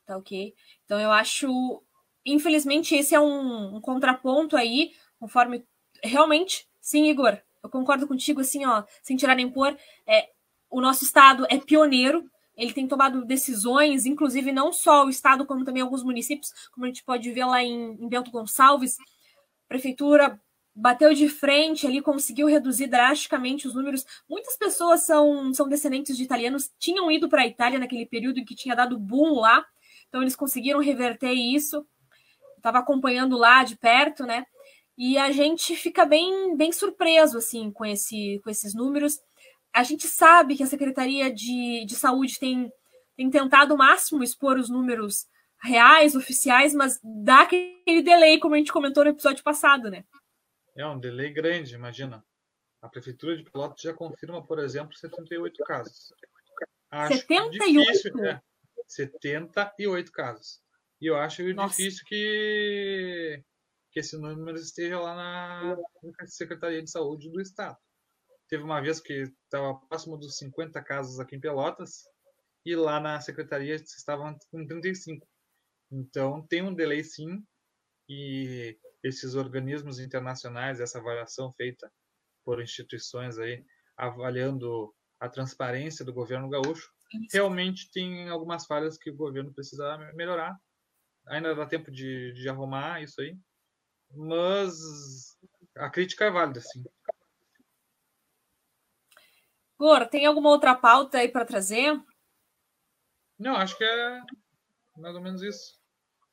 tá 0.05 0.17
ok? 0.17 0.53
Então 0.85 0.99
eu 0.99 1.11
acho, 1.11 1.83
infelizmente, 2.25 2.95
esse 2.95 3.13
é 3.13 3.19
um, 3.19 3.75
um 3.75 3.81
contraponto 3.81 4.55
aí, 4.55 4.93
conforme 5.19 5.65
realmente, 6.01 6.67
sim, 6.79 7.09
Igor, 7.09 7.37
eu 7.61 7.69
concordo 7.69 8.07
contigo, 8.07 8.41
assim, 8.41 8.65
ó, 8.65 8.83
sem 9.01 9.17
tirar 9.17 9.35
nem 9.35 9.49
pôr, 9.49 9.77
é, 10.07 10.29
o 10.69 10.79
nosso 10.79 11.03
estado 11.03 11.45
é 11.49 11.57
pioneiro 11.57 12.29
ele 12.57 12.73
tem 12.73 12.87
tomado 12.87 13.25
decisões, 13.25 14.05
inclusive 14.05 14.51
não 14.51 14.71
só 14.71 15.05
o 15.05 15.09
estado, 15.09 15.45
como 15.45 15.65
também 15.65 15.81
alguns 15.81 16.03
municípios, 16.03 16.53
como 16.71 16.85
a 16.85 16.87
gente 16.87 17.03
pode 17.03 17.29
ver 17.31 17.45
lá 17.45 17.61
em, 17.61 17.91
em 17.99 18.07
Bento 18.07 18.31
Gonçalves, 18.31 18.95
prefeitura 19.67 20.39
bateu 20.75 21.13
de 21.13 21.29
frente 21.29 21.87
ali, 21.87 22.01
conseguiu 22.01 22.47
reduzir 22.47 22.87
drasticamente 22.87 23.67
os 23.67 23.73
números. 23.73 24.05
Muitas 24.29 24.57
pessoas 24.57 25.05
são, 25.05 25.53
são 25.53 25.69
descendentes 25.69 26.17
de 26.17 26.23
italianos, 26.23 26.71
tinham 26.77 27.09
ido 27.11 27.29
para 27.29 27.43
a 27.43 27.47
Itália 27.47 27.79
naquele 27.79 28.05
período 28.05 28.39
em 28.39 28.45
que 28.45 28.55
tinha 28.55 28.75
dado 28.75 28.99
boom 28.99 29.39
lá, 29.39 29.65
então 30.09 30.21
eles 30.21 30.35
conseguiram 30.35 30.79
reverter 30.79 31.31
isso. 31.31 31.85
Estava 32.57 32.79
acompanhando 32.79 33.37
lá 33.37 33.63
de 33.63 33.77
perto, 33.77 34.25
né? 34.25 34.45
E 34.97 35.17
a 35.17 35.31
gente 35.31 35.75
fica 35.75 36.05
bem, 36.05 36.55
bem 36.57 36.71
surpreso 36.71 37.37
assim 37.37 37.71
com, 37.71 37.85
esse, 37.85 38.39
com 38.43 38.49
esses 38.49 38.73
números 38.73 39.19
a 39.75 39.83
gente 39.83 40.07
sabe 40.07 40.55
que 40.55 40.63
a 40.63 40.67
Secretaria 40.67 41.29
de, 41.29 41.83
de 41.85 41.95
Saúde 41.95 42.39
tem, 42.39 42.71
tem 43.17 43.29
tentado 43.29 43.73
o 43.73 43.77
máximo 43.77 44.23
expor 44.23 44.57
os 44.57 44.69
números 44.69 45.27
reais, 45.61 46.15
oficiais, 46.15 46.73
mas 46.73 46.97
dá 47.03 47.41
aquele 47.41 48.01
delay, 48.01 48.39
como 48.39 48.55
a 48.55 48.57
gente 48.57 48.71
comentou 48.71 49.03
no 49.03 49.09
episódio 49.09 49.43
passado, 49.43 49.91
né? 49.91 50.05
É 50.75 50.85
um 50.85 50.99
delay 50.99 51.31
grande, 51.31 51.73
imagina. 51.75 52.23
A 52.81 52.89
Prefeitura 52.89 53.37
de 53.37 53.43
Pelotas 53.43 53.81
já 53.81 53.93
confirma, 53.93 54.45
por 54.45 54.59
exemplo, 54.59 54.95
78 54.95 55.63
casos. 55.63 56.13
Acho 56.91 57.17
78? 57.17 57.51
Difícil, 57.51 58.25
é, 58.25 58.41
78 58.87 60.11
casos. 60.11 60.61
E 61.01 61.07
eu 61.07 61.15
acho 61.15 61.43
Nossa. 61.53 61.75
difícil 61.75 62.03
que, 62.05 63.43
que 63.91 63.99
esse 63.99 64.17
número 64.17 64.57
esteja 64.57 64.99
lá 64.99 65.15
na, 65.15 65.75
na 65.75 66.27
Secretaria 66.27 66.83
de 66.83 66.91
Saúde 66.91 67.31
do 67.31 67.41
Estado. 67.41 67.77
Teve 68.47 68.63
uma 68.63 68.81
vez 68.81 68.99
que 68.99 69.13
estava 69.43 69.75
próximo 69.87 70.17
dos 70.17 70.37
50 70.37 70.81
casos 70.83 71.19
aqui 71.19 71.35
em 71.35 71.39
Pelotas 71.39 72.03
e 72.65 72.75
lá 72.75 72.99
na 72.99 73.19
secretaria 73.19 73.75
estavam 73.75 74.37
com 74.51 74.65
35. 74.65 75.27
Então 75.91 76.45
tem 76.47 76.61
um 76.61 76.73
delay 76.73 77.03
sim 77.03 77.43
e 78.07 78.77
esses 79.05 79.35
organismos 79.35 79.99
internacionais, 79.99 80.79
essa 80.79 80.97
avaliação 80.97 81.53
feita 81.53 81.91
por 82.43 82.61
instituições 82.61 83.37
aí 83.37 83.63
avaliando 83.95 84.93
a 85.19 85.29
transparência 85.29 86.03
do 86.03 86.13
governo 86.13 86.49
gaúcho, 86.49 86.91
realmente 87.31 87.89
tem 87.91 88.27
algumas 88.29 88.65
falhas 88.65 88.97
que 88.97 89.11
o 89.11 89.15
governo 89.15 89.53
precisa 89.53 89.97
melhorar. 90.13 90.57
Ainda 91.27 91.55
dá 91.55 91.65
tempo 91.65 91.91
de, 91.91 92.33
de 92.33 92.49
arrumar 92.49 93.01
isso 93.01 93.21
aí, 93.21 93.37
mas 94.11 95.37
a 95.77 95.89
crítica 95.89 96.25
é 96.25 96.31
válida, 96.31 96.59
sim. 96.61 96.83
Gor, 99.77 100.07
tem 100.07 100.25
alguma 100.25 100.49
outra 100.49 100.75
pauta 100.75 101.19
aí 101.19 101.29
para 101.29 101.45
trazer? 101.45 101.93
Não, 103.37 103.55
acho 103.55 103.77
que 103.77 103.83
é 103.83 104.21
mais 104.97 105.15
ou 105.15 105.21
menos 105.21 105.41
isso. 105.41 105.79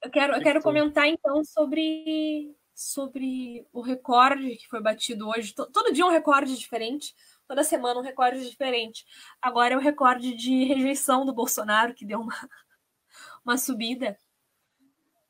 Eu 0.03 0.11
quero, 0.11 0.35
eu 0.35 0.43
quero 0.43 0.63
comentar 0.63 1.07
então 1.07 1.45
sobre, 1.45 2.57
sobre 2.75 3.67
o 3.73 3.81
recorde 3.81 4.57
que 4.57 4.69
foi 4.69 4.81
batido 4.81 5.29
hoje. 5.29 5.55
Todo 5.55 5.93
dia 5.93 6.07
um 6.07 6.11
recorde 6.11 6.57
diferente, 6.57 7.15
toda 7.47 7.65
semana 7.65 8.01
um 8.01 8.03
recorde 8.03 8.49
diferente. 8.49 9.05
Agora 9.41 9.75
é 9.75 9.77
o 9.77 9.81
recorde 9.81 10.35
de 10.35 10.65
rejeição 10.65 11.27
do 11.27 11.35
Bolsonaro, 11.35 11.95
que 11.95 12.07
deu 12.07 12.21
uma, 12.21 12.35
uma 13.45 13.59
subida. 13.59 14.17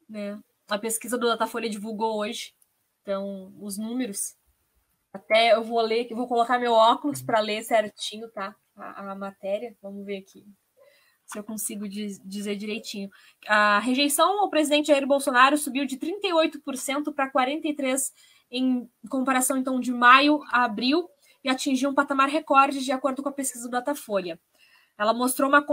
Né? 0.09 0.41
A 0.69 0.79
pesquisa 0.79 1.19
do 1.19 1.27
Datafolha 1.27 1.69
divulgou 1.69 2.19
hoje. 2.19 2.55
Então, 3.03 3.53
os 3.61 3.77
números 3.77 4.37
até 5.13 5.53
eu 5.53 5.63
vou 5.63 5.81
ler, 5.83 6.09
vou 6.15 6.27
colocar 6.27 6.59
meu 6.59 6.73
óculos 6.73 7.21
para 7.21 7.41
ler 7.41 7.63
certinho, 7.63 8.31
tá? 8.31 8.57
A, 8.75 9.13
a, 9.13 9.15
matéria. 9.15 9.77
Vamos 9.83 10.07
ver 10.07 10.19
aqui 10.19 10.47
se 11.33 11.39
eu 11.39 11.43
consigo 11.43 11.89
diz, 11.89 12.21
dizer 12.23 12.57
direitinho. 12.57 13.11
A 13.49 13.79
rejeição 13.79 14.41
ao 14.41 14.51
presidente 14.51 14.89
Jair 14.89 15.07
Bolsonaro 15.07 15.57
subiu 15.57 15.87
de 15.87 15.97
38% 15.97 17.13
para 17.15 17.33
43% 17.33 18.13
em 18.55 18.87
comparação 19.09 19.57
então 19.57 19.81
de 19.81 19.91
maio 19.91 20.43
a 20.51 20.65
abril 20.65 21.09
e 21.43 21.49
atingiu 21.49 21.89
um 21.89 21.95
patamar 21.95 22.29
recorde 22.29 22.85
de 22.85 22.93
acordo 22.93 23.23
com 23.23 23.31
a 23.31 23.33
pesquisa 23.33 23.67
do 23.67 23.71
Datafolha. 23.71 24.39
Ela 24.99 25.15
mostrou 25.15 25.49
uma 25.49 25.65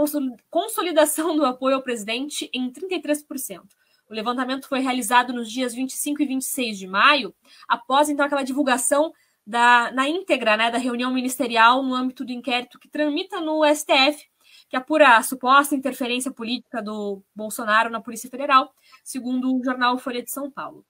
consolidação 0.48 1.36
do 1.36 1.44
apoio 1.44 1.76
ao 1.76 1.82
presidente 1.82 2.48
em 2.54 2.72
33%. 2.72 3.60
O 4.08 4.14
levantamento 4.14 4.66
foi 4.66 4.80
realizado 4.80 5.32
nos 5.32 5.52
dias 5.52 5.74
25 5.74 6.22
e 6.22 6.26
26 6.26 6.78
de 6.78 6.86
maio, 6.86 7.34
após 7.68 8.08
então 8.08 8.24
aquela 8.24 8.42
divulgação 8.42 9.12
da, 9.46 9.92
na 9.92 10.08
íntegra 10.08 10.56
né, 10.56 10.70
da 10.70 10.78
reunião 10.78 11.12
ministerial 11.12 11.82
no 11.82 11.94
âmbito 11.94 12.24
do 12.24 12.32
inquérito 12.32 12.78
que 12.78 12.88
tramita 12.88 13.40
no 13.40 13.62
STF, 13.66 14.29
que 14.70 14.76
apura 14.76 15.16
a 15.16 15.22
suposta 15.22 15.74
interferência 15.74 16.30
política 16.30 16.80
do 16.80 17.20
Bolsonaro 17.34 17.90
na 17.90 18.00
Polícia 18.00 18.30
Federal, 18.30 18.72
segundo 19.02 19.54
o 19.54 19.64
jornal 19.64 19.98
Folha 19.98 20.22
de 20.22 20.30
São 20.30 20.48
Paulo. 20.48 20.86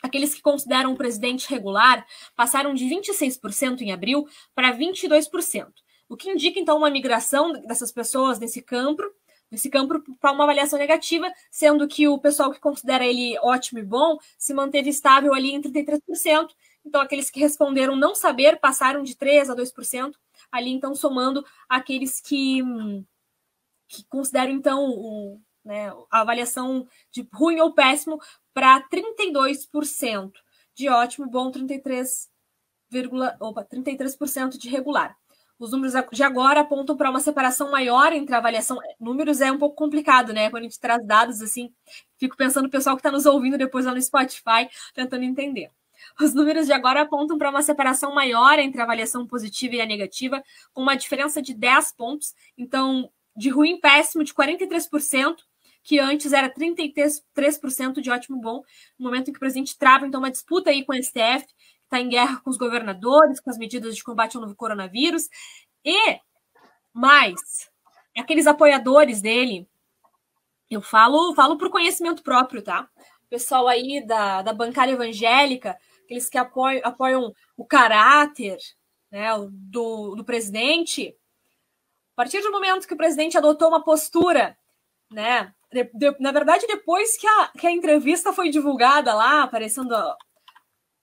Aqueles 0.00 0.32
que 0.32 0.40
consideram 0.40 0.92
o 0.92 0.96
presidente 0.96 1.50
regular 1.50 2.06
passaram 2.36 2.72
de 2.72 2.84
26% 2.84 3.80
em 3.80 3.92
abril 3.92 4.28
para 4.54 4.72
22%, 4.72 5.66
o 6.08 6.16
que 6.16 6.30
indica 6.30 6.60
então 6.60 6.78
uma 6.78 6.88
migração 6.88 7.52
dessas 7.52 7.90
pessoas 7.90 8.38
nesse 8.38 8.62
campo 8.62 9.02
nesse 9.50 9.70
campo 9.70 10.02
para 10.20 10.32
uma 10.32 10.44
avaliação 10.44 10.78
negativa, 10.78 11.32
sendo 11.50 11.88
que 11.88 12.06
o 12.06 12.18
pessoal 12.18 12.52
que 12.52 12.60
considera 12.60 13.04
ele 13.04 13.38
ótimo 13.40 13.78
e 13.78 13.82
bom 13.82 14.18
se 14.36 14.52
manteve 14.52 14.90
estável 14.90 15.32
ali 15.32 15.52
em 15.52 15.60
33%. 15.62 16.50
Então, 16.84 17.00
aqueles 17.00 17.30
que 17.30 17.40
responderam 17.40 17.96
não 17.96 18.14
saber 18.14 18.58
passaram 18.58 19.02
de 19.02 19.14
3% 19.14 19.50
a 19.50 19.56
2%, 19.56 20.12
ali 20.50 20.70
então 20.70 20.94
somando 20.94 21.44
aqueles 21.68 22.20
que, 22.20 22.62
que 23.88 24.04
consideram 24.08 24.52
então 24.52 24.90
o, 24.90 25.40
né, 25.64 25.90
a 26.10 26.20
avaliação 26.20 26.86
de 27.10 27.28
ruim 27.32 27.60
ou 27.60 27.72
péssimo 27.72 28.20
para 28.54 28.82
32%, 28.88 30.32
de 30.74 30.88
ótimo, 30.88 31.28
bom 31.28 31.50
33, 31.50 32.28
opa, 33.40 33.64
33% 33.64 34.58
de 34.58 34.68
regular. 34.68 35.16
Os 35.58 35.72
números 35.72 35.92
de 36.12 36.22
agora 36.22 36.60
apontam 36.60 36.96
para 36.96 37.10
uma 37.10 37.18
separação 37.18 37.70
maior 37.70 38.12
entre 38.12 38.32
a 38.32 38.38
avaliação. 38.38 38.78
Números 38.98 39.40
é 39.40 39.50
um 39.50 39.58
pouco 39.58 39.74
complicado, 39.74 40.32
né? 40.32 40.50
Quando 40.50 40.62
a 40.62 40.68
gente 40.68 40.78
traz 40.78 41.04
dados 41.04 41.42
assim, 41.42 41.74
fico 42.16 42.36
pensando 42.36 42.64
no 42.64 42.70
pessoal 42.70 42.94
que 42.94 43.00
está 43.00 43.10
nos 43.10 43.26
ouvindo 43.26 43.58
depois 43.58 43.84
lá 43.84 43.92
no 43.92 44.00
Spotify, 44.00 44.68
tentando 44.94 45.24
entender. 45.24 45.72
Os 46.20 46.34
números 46.34 46.66
de 46.66 46.72
agora 46.72 47.02
apontam 47.02 47.38
para 47.38 47.50
uma 47.50 47.62
separação 47.62 48.14
maior 48.14 48.58
entre 48.58 48.80
a 48.80 48.84
avaliação 48.84 49.26
positiva 49.26 49.76
e 49.76 49.80
a 49.80 49.86
negativa, 49.86 50.42
com 50.72 50.82
uma 50.82 50.96
diferença 50.96 51.40
de 51.40 51.54
10 51.54 51.92
pontos. 51.92 52.34
Então, 52.56 53.10
de 53.36 53.48
ruim 53.50 53.78
péssimo 53.80 54.24
de 54.24 54.34
43%, 54.34 55.36
que 55.82 55.98
antes 55.98 56.32
era 56.32 56.52
33% 56.52 58.00
de 58.00 58.10
ótimo 58.10 58.40
bom, 58.40 58.62
no 58.98 59.06
momento 59.06 59.28
em 59.28 59.32
que 59.32 59.38
o 59.38 59.40
presidente 59.40 59.78
trava 59.78 60.06
então 60.06 60.20
uma 60.20 60.30
disputa 60.30 60.70
aí 60.70 60.84
com 60.84 60.92
o 60.92 61.02
STF, 61.02 61.46
está 61.84 62.00
em 62.00 62.08
guerra 62.08 62.40
com 62.40 62.50
os 62.50 62.58
governadores, 62.58 63.40
com 63.40 63.48
as 63.48 63.56
medidas 63.56 63.96
de 63.96 64.04
combate 64.04 64.36
ao 64.36 64.42
novo 64.42 64.54
coronavírus, 64.54 65.28
e 65.84 66.18
mais, 66.92 67.70
aqueles 68.16 68.46
apoiadores 68.46 69.22
dele, 69.22 69.66
eu 70.70 70.82
falo, 70.82 71.34
falo 71.34 71.56
por 71.56 71.70
conhecimento 71.70 72.22
próprio, 72.22 72.60
tá? 72.60 72.88
Pessoal 73.30 73.68
aí 73.68 74.04
da, 74.06 74.42
da 74.42 74.52
bancada 74.52 74.92
evangélica, 74.92 75.78
aqueles 76.08 76.30
que 76.30 76.38
apoiam, 76.38 76.80
apoiam 76.82 77.34
o 77.54 77.66
caráter 77.66 78.56
né, 79.12 79.28
do, 79.50 80.16
do 80.16 80.24
presidente, 80.24 81.14
a 82.14 82.16
partir 82.16 82.40
do 82.40 82.50
momento 82.50 82.88
que 82.88 82.94
o 82.94 82.96
presidente 82.96 83.36
adotou 83.36 83.68
uma 83.68 83.84
postura, 83.84 84.56
né, 85.10 85.54
de, 85.70 85.84
de, 85.92 86.16
na 86.18 86.32
verdade, 86.32 86.66
depois 86.66 87.18
que 87.18 87.26
a, 87.26 87.48
que 87.48 87.66
a 87.66 87.70
entrevista 87.70 88.32
foi 88.32 88.48
divulgada 88.48 89.12
lá, 89.14 89.42
aparecendo 89.42 89.94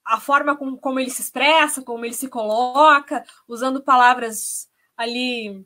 a 0.04 0.20
forma 0.20 0.56
com, 0.58 0.76
como 0.76 1.00
ele 1.00 1.12
se 1.12 1.22
expressa, 1.22 1.84
como 1.84 2.04
ele 2.04 2.16
se 2.16 2.28
coloca, 2.28 3.24
usando 3.48 3.84
palavras 3.84 4.68
ali 4.98 5.64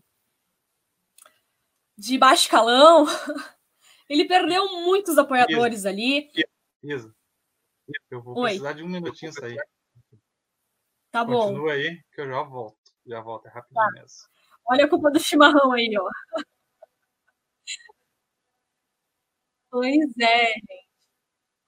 de 1.97 2.17
baixo 2.17 2.49
calão. 2.49 3.05
Ele 4.07 4.25
perdeu 4.25 4.65
muitos 4.81 5.19
apoiadores 5.19 5.79
Isa, 5.79 5.89
ali. 5.89 6.31
Isa, 6.81 7.13
eu 8.09 8.21
vou 8.21 8.37
Oi. 8.37 8.49
precisar 8.49 8.73
de 8.73 8.83
um 8.83 8.87
minutinho 8.87 9.33
sair. 9.33 9.57
Tá 11.11 11.25
Continua 11.25 11.39
bom. 11.39 11.47
Continua 11.47 11.73
aí 11.73 12.01
que 12.13 12.21
eu 12.21 12.27
já 12.27 12.43
volto. 12.43 12.77
Já 13.05 13.21
volto, 13.21 13.47
é 13.47 13.49
rapidinho 13.49 13.85
tá. 13.85 13.91
mesmo. 13.93 14.29
Olha 14.65 14.85
a 14.85 14.89
culpa 14.89 15.11
do 15.11 15.19
chimarrão 15.19 15.71
aí, 15.71 15.91
ó. 15.97 16.09
Pois 19.71 20.17
é, 20.19 20.53
gente. 20.53 20.89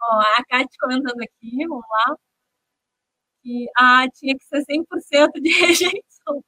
Ó, 0.02 0.20
a 0.38 0.44
Kate 0.50 0.78
comentando 0.80 1.22
aqui, 1.22 1.68
vamos 1.68 1.86
lá 1.90 2.16
que 3.42 3.68
ah, 3.78 4.08
tinha 4.14 4.38
que 4.38 4.46
ser 4.46 4.64
100% 4.66 5.42
de 5.42 5.50
rejeição. 5.60 6.44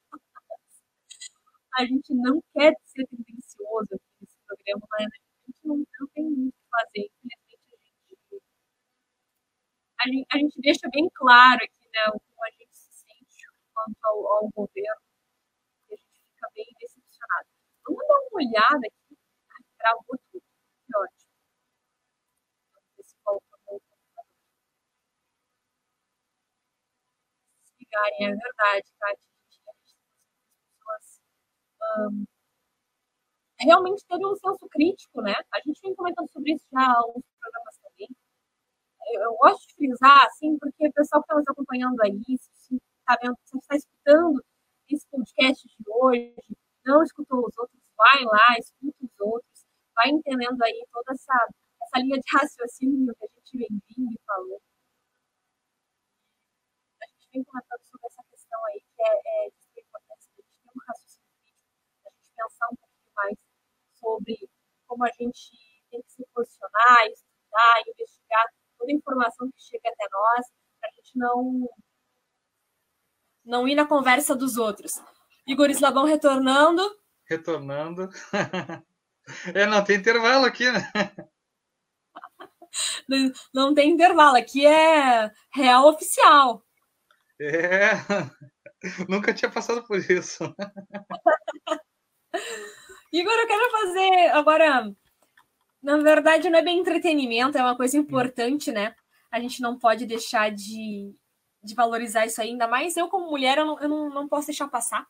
A 1.76 1.84
gente 1.84 2.14
não 2.14 2.40
quer 2.52 2.74
ser 2.84 3.06
tendencioso 3.06 3.94
aqui 3.94 4.04
nesse 4.20 4.36
programa, 4.46 4.86
mas 4.90 5.06
a 5.06 5.46
gente 5.46 5.60
não, 5.64 5.76
não 5.76 6.08
tem 6.14 6.24
muito 6.24 6.48
o 6.48 6.52
que 6.52 6.70
fazer. 6.70 7.10
Infelizmente, 7.24 7.43
a 10.04 10.08
gente, 10.08 10.26
a 10.32 10.38
gente, 10.38 10.60
deixa 10.60 10.88
bem 10.90 11.08
claro 11.14 11.60
aqui 11.64 11.88
né, 11.92 12.04
como 12.12 12.44
a 12.44 12.50
gente 12.50 12.76
se 12.76 12.92
sente 12.92 13.46
quanto 13.72 13.96
ao, 14.04 14.26
ao 14.26 14.50
governo, 14.50 15.00
e 15.88 15.94
a 15.94 15.96
gente 15.96 16.20
fica 16.28 16.48
bem 16.54 16.66
decepcionado. 16.78 17.48
Vamos 17.86 18.06
dar 18.06 18.14
uma 18.14 18.36
olhada 18.36 18.86
aqui 18.86 19.16
para 19.78 19.96
outro 20.08 20.20
que 20.30 20.40
ótimo. 20.96 21.34
é 28.20 28.28
verdade, 28.28 28.92
Kátia. 28.98 29.34
um, 31.98 32.24
realmente 33.60 34.04
terem 34.06 34.26
um 34.26 34.36
senso 34.36 34.68
crítico, 34.68 35.22
né? 35.22 35.34
A 35.52 35.60
gente 35.60 35.80
vem 35.80 35.94
comentando 35.94 36.30
sobre 36.30 36.52
isso 36.54 36.66
já 36.72 36.80
há 36.80 37.02
também. 37.02 37.33
Eu, 39.14 39.34
gosto 39.36 39.66
de 39.68 39.74
frisar, 39.74 40.26
assim, 40.26 40.58
porque 40.58 40.88
o 40.88 40.92
pessoal 40.92 41.22
que 41.22 41.26
está 41.26 41.34
nos 41.36 41.48
acompanhando 41.48 42.00
aí, 42.02 42.22
se 42.52 42.76
está 42.76 43.18
vendo, 43.22 43.36
se 43.44 43.58
está 43.58 43.76
escutando 43.76 44.44
esse 44.88 45.06
podcast 45.08 45.68
de 45.68 45.84
hoje, 45.86 46.34
não 46.84 47.02
escutou 47.02 47.46
os 47.46 47.56
outros, 47.56 47.80
vai 47.96 48.24
lá, 48.24 48.58
escuta 48.58 48.96
os 49.02 49.20
outros, 49.20 49.64
vai 49.94 50.10
entendendo 50.10 50.60
aí 50.62 50.86
toda 50.92 51.12
essa, 51.12 51.48
essa 51.82 51.98
linha 52.02 52.18
de 52.18 52.26
raciocínio 52.32 53.14
que 53.14 53.24
a 53.24 53.28
gente 53.28 53.58
vem 53.58 53.82
vindo 53.88 54.12
e 54.12 54.20
falando 54.26 54.60
vem 57.34 57.42
comentando 57.42 57.82
sobre 57.82 58.06
essa 58.06 58.22
questão 58.30 58.64
aí, 58.66 58.80
que 58.94 59.02
é, 59.02 59.46
é 59.46 59.50
de 59.50 59.80
importância 59.80 60.30
de 60.36 60.42
ter 60.42 60.70
um 60.70 60.80
raciocínio 60.86 61.24
a 62.06 62.10
gente 62.10 62.30
pensar 62.36 62.68
um 62.70 62.76
pouquinho 62.76 63.12
mais 63.16 63.38
sobre 63.98 64.50
como 64.86 65.04
a 65.04 65.10
gente 65.18 65.50
tem 65.90 66.00
que 66.02 66.12
se 66.12 66.24
posicionar, 66.32 67.06
estudar, 67.08 67.82
investigar 67.88 68.46
toda 68.84 68.92
a 68.92 68.94
informação 68.94 69.50
que 69.50 69.62
chega 69.62 69.88
até 69.88 70.06
nós, 70.10 70.46
para 70.78 70.90
a 70.90 70.92
gente 70.92 71.16
não, 71.16 71.68
não 73.44 73.68
ir 73.68 73.74
na 73.74 73.86
conversa 73.86 74.36
dos 74.36 74.56
outros. 74.56 75.00
Igor 75.46 75.70
Slavão 75.70 76.04
retornando. 76.04 76.82
Retornando. 77.26 78.08
é, 79.54 79.66
não 79.66 79.82
tem 79.82 79.96
intervalo 79.96 80.44
aqui, 80.44 80.70
né? 80.70 80.90
Não 83.54 83.72
tem 83.72 83.92
intervalo, 83.92 84.36
aqui 84.36 84.66
é 84.66 85.30
real 85.54 85.86
oficial. 85.86 86.66
É, 87.40 87.92
nunca 89.08 89.32
tinha 89.32 89.48
passado 89.48 89.86
por 89.86 89.98
isso. 89.98 90.42
Igor, 93.12 93.32
eu 93.32 93.46
quero 93.46 93.70
fazer 93.70 94.30
agora. 94.30 94.92
Na 95.84 95.98
verdade, 95.98 96.48
não 96.48 96.58
é 96.58 96.62
bem 96.62 96.78
entretenimento, 96.78 97.58
é 97.58 97.60
uma 97.60 97.76
coisa 97.76 97.98
importante, 97.98 98.72
né? 98.72 98.94
A 99.30 99.38
gente 99.38 99.60
não 99.60 99.78
pode 99.78 100.06
deixar 100.06 100.50
de, 100.50 101.14
de 101.62 101.74
valorizar 101.74 102.24
isso 102.24 102.40
ainda 102.40 102.66
mais. 102.66 102.96
Eu, 102.96 103.08
como 103.08 103.30
mulher, 103.30 103.58
eu 103.58 103.66
não, 103.66 103.78
eu 103.78 103.88
não, 103.90 104.08
não 104.08 104.26
posso 104.26 104.46
deixar 104.46 104.66
passar 104.66 105.06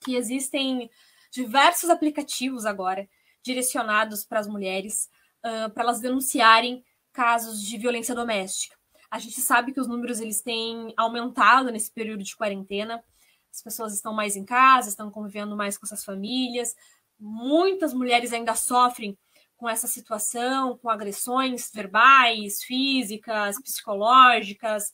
que 0.00 0.16
existem 0.16 0.90
diversos 1.30 1.90
aplicativos 1.90 2.64
agora 2.64 3.06
direcionados 3.42 4.24
para 4.24 4.40
as 4.40 4.46
mulheres, 4.46 5.10
uh, 5.44 5.70
para 5.70 5.82
elas 5.82 6.00
denunciarem 6.00 6.82
casos 7.12 7.60
de 7.60 7.76
violência 7.76 8.14
doméstica. 8.14 8.74
A 9.10 9.18
gente 9.18 9.38
sabe 9.42 9.74
que 9.74 9.80
os 9.80 9.86
números 9.86 10.18
eles 10.18 10.40
têm 10.40 10.94
aumentado 10.96 11.70
nesse 11.70 11.90
período 11.90 12.24
de 12.24 12.34
quarentena. 12.34 13.04
As 13.52 13.60
pessoas 13.60 13.92
estão 13.92 14.14
mais 14.14 14.34
em 14.34 14.46
casa, 14.46 14.88
estão 14.88 15.10
convivendo 15.10 15.54
mais 15.54 15.76
com 15.76 15.84
suas 15.84 16.02
famílias. 16.02 16.74
Muitas 17.20 17.92
mulheres 17.92 18.32
ainda 18.32 18.54
sofrem 18.54 19.18
com 19.56 19.68
essa 19.68 19.86
situação, 19.86 20.76
com 20.78 20.90
agressões 20.90 21.70
verbais, 21.72 22.62
físicas, 22.62 23.60
psicológicas. 23.62 24.92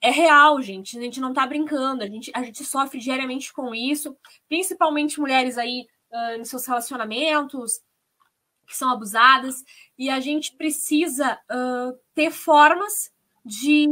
É 0.00 0.10
real, 0.10 0.60
gente. 0.60 0.98
A 0.98 1.00
gente 1.00 1.20
não 1.20 1.30
está 1.30 1.46
brincando. 1.46 2.02
A 2.02 2.06
gente, 2.06 2.30
a 2.34 2.42
gente 2.42 2.64
sofre 2.64 2.98
diariamente 2.98 3.52
com 3.52 3.74
isso, 3.74 4.16
principalmente 4.48 5.20
mulheres 5.20 5.56
aí 5.56 5.86
uh, 6.10 6.38
nos 6.38 6.48
seus 6.48 6.66
relacionamentos, 6.66 7.80
que 8.66 8.76
são 8.76 8.90
abusadas, 8.90 9.62
e 9.98 10.08
a 10.08 10.20
gente 10.20 10.56
precisa 10.56 11.38
uh, 11.50 11.98
ter 12.14 12.30
formas 12.30 13.12
de, 13.44 13.86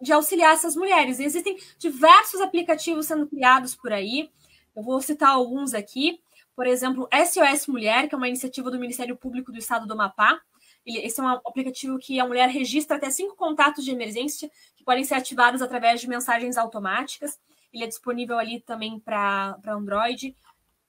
de 0.00 0.12
auxiliar 0.12 0.54
essas 0.54 0.74
mulheres. 0.74 1.20
Existem 1.20 1.58
diversos 1.78 2.40
aplicativos 2.40 3.06
sendo 3.06 3.26
criados 3.26 3.74
por 3.74 3.92
aí, 3.92 4.30
eu 4.74 4.82
vou 4.82 5.00
citar 5.00 5.30
alguns 5.30 5.72
aqui. 5.72 6.20
Por 6.56 6.66
exemplo, 6.66 7.06
SOS 7.12 7.66
Mulher, 7.66 8.08
que 8.08 8.14
é 8.14 8.18
uma 8.18 8.28
iniciativa 8.28 8.70
do 8.70 8.78
Ministério 8.78 9.14
Público 9.14 9.52
do 9.52 9.58
Estado 9.58 9.86
do 9.86 9.92
Amapá. 9.92 10.40
esse 10.86 11.20
é 11.20 11.22
um 11.22 11.28
aplicativo 11.28 11.98
que 11.98 12.18
a 12.18 12.26
mulher 12.26 12.48
registra 12.48 12.96
até 12.96 13.10
cinco 13.10 13.36
contatos 13.36 13.84
de 13.84 13.90
emergência 13.90 14.50
que 14.74 14.82
podem 14.82 15.04
ser 15.04 15.14
ativados 15.16 15.60
através 15.60 16.00
de 16.00 16.08
mensagens 16.08 16.56
automáticas. 16.56 17.38
Ele 17.70 17.84
é 17.84 17.86
disponível 17.86 18.38
ali 18.38 18.58
também 18.60 18.98
para 18.98 19.58
Android. 19.66 20.34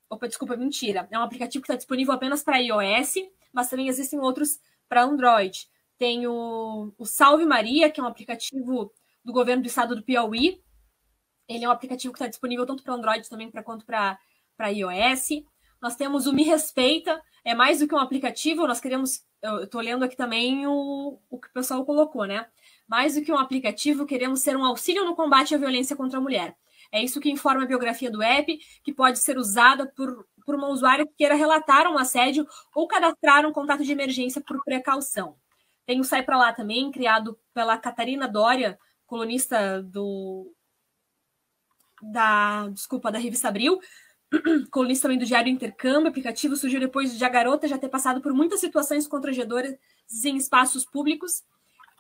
Opa, 0.10 0.26
desculpa, 0.30 0.56
mentira. 0.56 1.06
É 1.12 1.20
um 1.20 1.24
aplicativo 1.24 1.62
que 1.62 1.68
está 1.68 1.76
disponível 1.76 2.14
apenas 2.14 2.42
para 2.42 2.60
iOS, 2.60 3.16
mas 3.52 3.70
também 3.70 3.90
existem 3.90 4.20
outros 4.20 4.60
para 4.88 5.04
Android. 5.04 5.68
Tem 5.98 6.26
o, 6.28 6.94
o 6.98 7.06
Salve 7.06 7.46
Maria, 7.46 7.92
que 7.92 8.00
é 8.00 8.04
um 8.04 8.08
aplicativo 8.08 8.90
do 9.22 9.34
governo 9.34 9.64
do 9.64 9.68
estado 9.68 9.98
do 9.98 10.04
Piauí. 10.04 10.64
Ele 11.46 11.66
é 11.66 11.68
um 11.68 11.72
aplicativo 11.72 12.14
que 12.14 12.20
está 12.20 12.28
disponível 12.30 12.66
tanto 12.66 12.84
para 12.84 12.94
Android 12.94 13.28
também 13.28 13.52
pra, 13.52 13.62
quanto 13.62 13.86
para 13.86 14.18
iOS. 14.70 15.44
Nós 15.82 15.96
temos 15.96 16.28
o 16.28 16.34
Me 16.34 16.44
Respeita, 16.44 17.22
é 17.44 17.54
mais 17.56 17.80
do 17.80 17.88
que 17.88 17.96
um 17.96 18.00
aplicativo, 18.00 18.68
nós 18.68 18.80
queremos. 18.80 19.26
Eu 19.42 19.64
estou 19.64 19.80
lendo 19.82 20.04
aqui 20.04 20.16
também 20.16 20.66
o, 20.68 21.20
o 21.30 21.40
que 21.40 21.48
o 21.48 21.54
pessoal 21.54 21.86
colocou, 21.86 22.26
né? 22.26 22.48
Mais 22.88 23.16
do 23.16 23.22
que 23.22 23.32
um 23.32 23.38
aplicativo, 23.38 24.06
queremos 24.06 24.42
ser 24.42 24.58
um 24.58 24.66
auxílio 24.66 25.06
no 25.06 25.16
combate 25.16 25.56
à 25.56 25.58
violência 25.58 25.96
contra 25.96 26.18
a 26.18 26.22
mulher. 26.22 26.58
É 26.92 27.04
isso 27.04 27.20
que 27.20 27.30
informa 27.30 27.64
a 27.64 27.68
biografia 27.68 28.10
do 28.10 28.22
app, 28.22 28.60
que 28.84 28.94
pode 28.94 29.20
ser 29.20 29.38
usada 29.38 29.86
por, 29.96 30.26
por 30.46 30.56
uma 30.56 30.68
usuária 30.68 31.06
que 31.06 31.14
queira 31.14 31.36
relatar 31.36 31.88
um 31.88 31.98
assédio 31.98 32.48
ou 32.74 32.88
cadastrar 32.88 33.46
um 33.46 33.54
contato 33.54 33.84
de 33.84 33.92
emergência 33.92 34.42
por 34.42 34.64
precaução. 34.64 35.36
Tem 35.86 36.00
o 36.00 36.04
Sai 36.04 36.24
Pra 36.24 36.38
Lá 36.38 36.52
também, 36.52 36.92
criado 36.92 37.40
pela 37.54 37.78
Catarina 37.78 38.28
Dória, 38.28 38.78
colunista 39.06 39.82
do. 39.82 40.54
Da, 42.02 42.68
desculpa, 42.70 43.12
da 43.12 43.18
revista 43.18 43.48
Abril, 43.48 43.80
colunista 44.72 45.04
também 45.04 45.18
do 45.18 45.26
Diário 45.26 45.52
Intercâmbio. 45.52 46.10
Aplicativo 46.10 46.56
surgiu 46.56 46.80
depois 46.80 47.18
de 47.18 47.24
a 47.24 47.30
garota 47.30 47.68
já 47.68 47.78
ter 47.78 47.90
passado 47.90 48.22
por 48.22 48.34
muitas 48.34 48.60
situações 48.60 49.08
constrangedoras 49.08 49.76
em 50.26 50.38
espaços 50.38 50.86
públicos. 50.86 51.44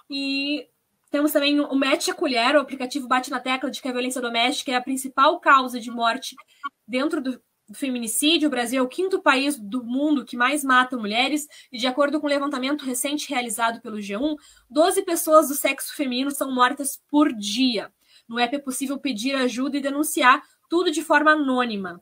E 0.09 0.67
temos 1.09 1.31
também 1.31 1.59
o 1.59 1.75
Mete 1.75 2.11
a 2.11 2.13
Colher, 2.13 2.55
o 2.55 2.59
aplicativo 2.59 3.07
bate 3.07 3.31
na 3.31 3.39
tecla 3.39 3.71
de 3.71 3.81
que 3.81 3.87
a 3.87 3.91
violência 3.91 4.21
doméstica 4.21 4.71
é 4.71 4.75
a 4.75 4.81
principal 4.81 5.39
causa 5.39 5.79
de 5.79 5.89
morte 5.89 6.35
dentro 6.87 7.21
do 7.21 7.41
feminicídio. 7.73 8.47
O 8.47 8.51
Brasil 8.51 8.79
é 8.79 8.81
o 8.81 8.89
quinto 8.89 9.21
país 9.21 9.57
do 9.57 9.83
mundo 9.83 10.25
que 10.25 10.35
mais 10.35 10.63
mata 10.63 10.97
mulheres, 10.97 11.47
e 11.71 11.77
de 11.77 11.87
acordo 11.87 12.19
com 12.19 12.27
um 12.27 12.29
levantamento 12.29 12.83
recente 12.83 13.29
realizado 13.29 13.81
pelo 13.81 13.97
G1, 13.97 14.35
12 14.69 15.01
pessoas 15.03 15.47
do 15.47 15.55
sexo 15.55 15.95
feminino 15.95 16.31
são 16.31 16.53
mortas 16.53 17.01
por 17.09 17.31
dia. 17.33 17.91
No 18.27 18.39
app 18.39 18.55
é 18.55 18.59
possível 18.59 18.97
pedir 18.97 19.35
ajuda 19.35 19.77
e 19.77 19.81
denunciar 19.81 20.41
tudo 20.69 20.91
de 20.91 21.01
forma 21.01 21.31
anônima. 21.31 22.01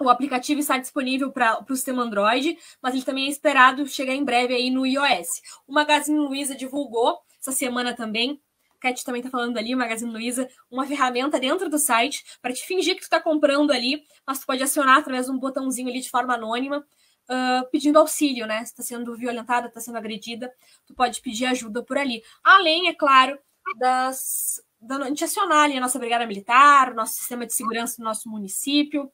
O 0.00 0.08
aplicativo 0.08 0.60
está 0.60 0.78
disponível 0.78 1.30
para 1.30 1.62
o 1.62 1.76
sistema 1.76 2.02
Android, 2.02 2.56
mas 2.80 2.94
ele 2.94 3.04
também 3.04 3.26
é 3.26 3.28
esperado 3.28 3.86
chegar 3.86 4.14
em 4.14 4.24
breve 4.24 4.54
aí 4.54 4.70
no 4.70 4.86
iOS. 4.86 5.28
O 5.66 5.74
Magazine 5.74 6.18
Luiza 6.18 6.56
divulgou 6.56 7.18
essa 7.38 7.52
semana 7.52 7.94
também. 7.94 8.40
A 8.76 8.80
Cat 8.80 9.04
também 9.04 9.20
está 9.20 9.30
falando 9.30 9.58
ali, 9.58 9.74
o 9.74 9.78
Magazine 9.78 10.10
Luiza, 10.10 10.48
uma 10.70 10.86
ferramenta 10.86 11.38
dentro 11.38 11.68
do 11.68 11.78
site 11.78 12.24
para 12.40 12.50
te 12.50 12.66
fingir 12.66 12.94
que 12.94 13.00
tu 13.00 13.04
está 13.04 13.20
comprando 13.20 13.72
ali, 13.72 14.02
mas 14.26 14.38
tu 14.38 14.46
pode 14.46 14.62
acionar 14.62 14.96
através 14.96 15.26
de 15.26 15.32
um 15.32 15.38
botãozinho 15.38 15.90
ali 15.90 16.00
de 16.00 16.08
forma 16.08 16.34
anônima, 16.34 16.78
uh, 16.78 17.70
pedindo 17.70 17.98
auxílio, 17.98 18.46
né? 18.46 18.60
Se 18.60 18.72
está 18.72 18.82
sendo 18.82 19.14
violentada, 19.18 19.68
está 19.68 19.82
sendo 19.82 19.98
agredida, 19.98 20.50
tu 20.86 20.94
pode 20.94 21.20
pedir 21.20 21.44
ajuda 21.44 21.82
por 21.82 21.98
ali. 21.98 22.22
Além, 22.42 22.88
é 22.88 22.94
claro, 22.94 23.38
das 23.78 24.62
da, 24.80 25.06
gente 25.08 25.24
acionar 25.24 25.64
ali 25.64 25.76
a 25.76 25.80
nossa 25.80 25.98
brigada 25.98 26.26
militar, 26.26 26.94
nosso 26.94 27.14
sistema 27.14 27.46
de 27.46 27.52
segurança 27.52 27.98
do 27.98 28.04
nosso 28.04 28.28
município. 28.28 29.12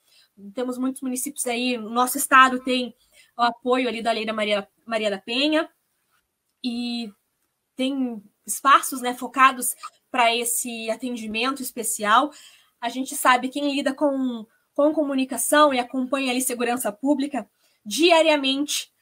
Temos 0.54 0.76
muitos 0.76 1.00
municípios 1.00 1.46
aí, 1.46 1.78
nosso 1.78 2.18
estado 2.18 2.62
tem 2.62 2.94
o 3.36 3.42
apoio 3.42 3.88
ali 3.88 4.02
da 4.02 4.12
Lei 4.12 4.26
da 4.26 4.32
Maria, 4.32 4.68
Maria 4.84 5.10
da 5.10 5.18
Penha. 5.18 5.68
E 6.62 7.10
tem 7.74 8.22
espaços 8.46 9.00
né, 9.00 9.14
focados 9.14 9.74
para 10.10 10.34
esse 10.34 10.90
atendimento 10.90 11.62
especial. 11.62 12.30
A 12.80 12.88
gente 12.88 13.14
sabe 13.16 13.48
quem 13.48 13.74
lida 13.74 13.94
com, 13.94 14.46
com 14.74 14.92
comunicação 14.92 15.72
e 15.72 15.78
acompanha 15.78 16.30
ali 16.30 16.40
segurança 16.40 16.92
pública 16.92 17.48
diariamente. 17.84 18.92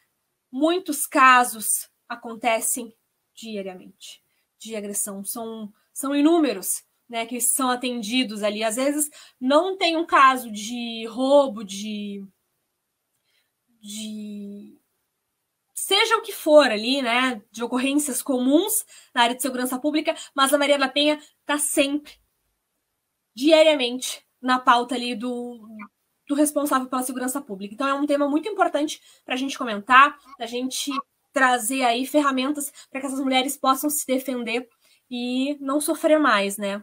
Muitos 0.51 1.07
casos 1.07 1.89
acontecem 2.09 2.95
diariamente 3.35 4.23
de 4.59 4.77
agressão. 4.77 5.25
São, 5.25 5.73
são 5.93 6.15
inúmeros 6.15 6.85
né, 7.09 7.27
que 7.27 7.41
são 7.41 7.71
atendidos 7.71 8.43
ali. 8.43 8.63
Às 8.63 8.77
vezes 8.77 9.11
não 9.41 9.77
tem 9.77 9.97
um 9.97 10.07
caso 10.07 10.51
de 10.51 11.07
roubo, 11.07 11.65
de, 11.65 12.25
de 13.81 14.79
seja 15.75 16.17
o 16.17 16.23
que 16.23 16.33
for 16.33 16.71
ali, 16.71 17.03
né, 17.03 17.43
de 17.51 17.63
ocorrências 17.63 18.23
comuns 18.23 18.85
na 19.15 19.23
área 19.23 19.37
de 19.37 19.43
segurança 19.43 19.79
pública, 19.79 20.15
mas 20.35 20.53
a 20.53 20.59
Maria 20.59 20.79
da 20.79 20.89
Penha 20.89 21.21
está 21.41 21.59
sempre, 21.59 22.15
diariamente, 23.35 24.25
na 24.41 24.59
pauta 24.59 24.95
ali 24.95 25.15
do, 25.15 25.61
do 26.27 26.35
responsável 26.35 26.89
pela 26.89 27.03
segurança 27.03 27.41
pública. 27.41 27.75
Então 27.75 27.89
é 27.89 27.95
um 27.95 28.07
tema 28.07 28.29
muito 28.29 28.49
importante 28.49 29.01
para 29.25 29.35
a 29.35 29.39
gente 29.39 29.59
comentar, 29.59 30.19
a 30.39 30.47
gente 30.47 30.91
trazer 31.33 31.83
aí 31.83 32.07
ferramentas 32.07 32.73
para 32.91 33.01
que 33.01 33.07
essas 33.07 33.21
mulheres 33.21 33.57
possam 33.57 33.91
se 33.91 34.07
defender 34.07 34.69
e 35.11 35.59
não 35.61 35.81
sofrer 35.81 36.19
mais, 36.19 36.57
né? 36.57 36.83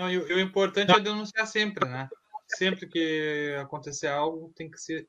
Não, 0.00 0.10
e, 0.10 0.16
o 0.16 0.40
importante 0.40 0.90
é 0.90 0.98
denunciar 0.98 1.46
sempre, 1.46 1.86
né? 1.86 2.08
Sempre 2.56 2.88
que 2.88 3.54
acontecer 3.60 4.06
algo, 4.06 4.50
tem 4.56 4.70
que 4.70 4.80
ser 4.80 5.06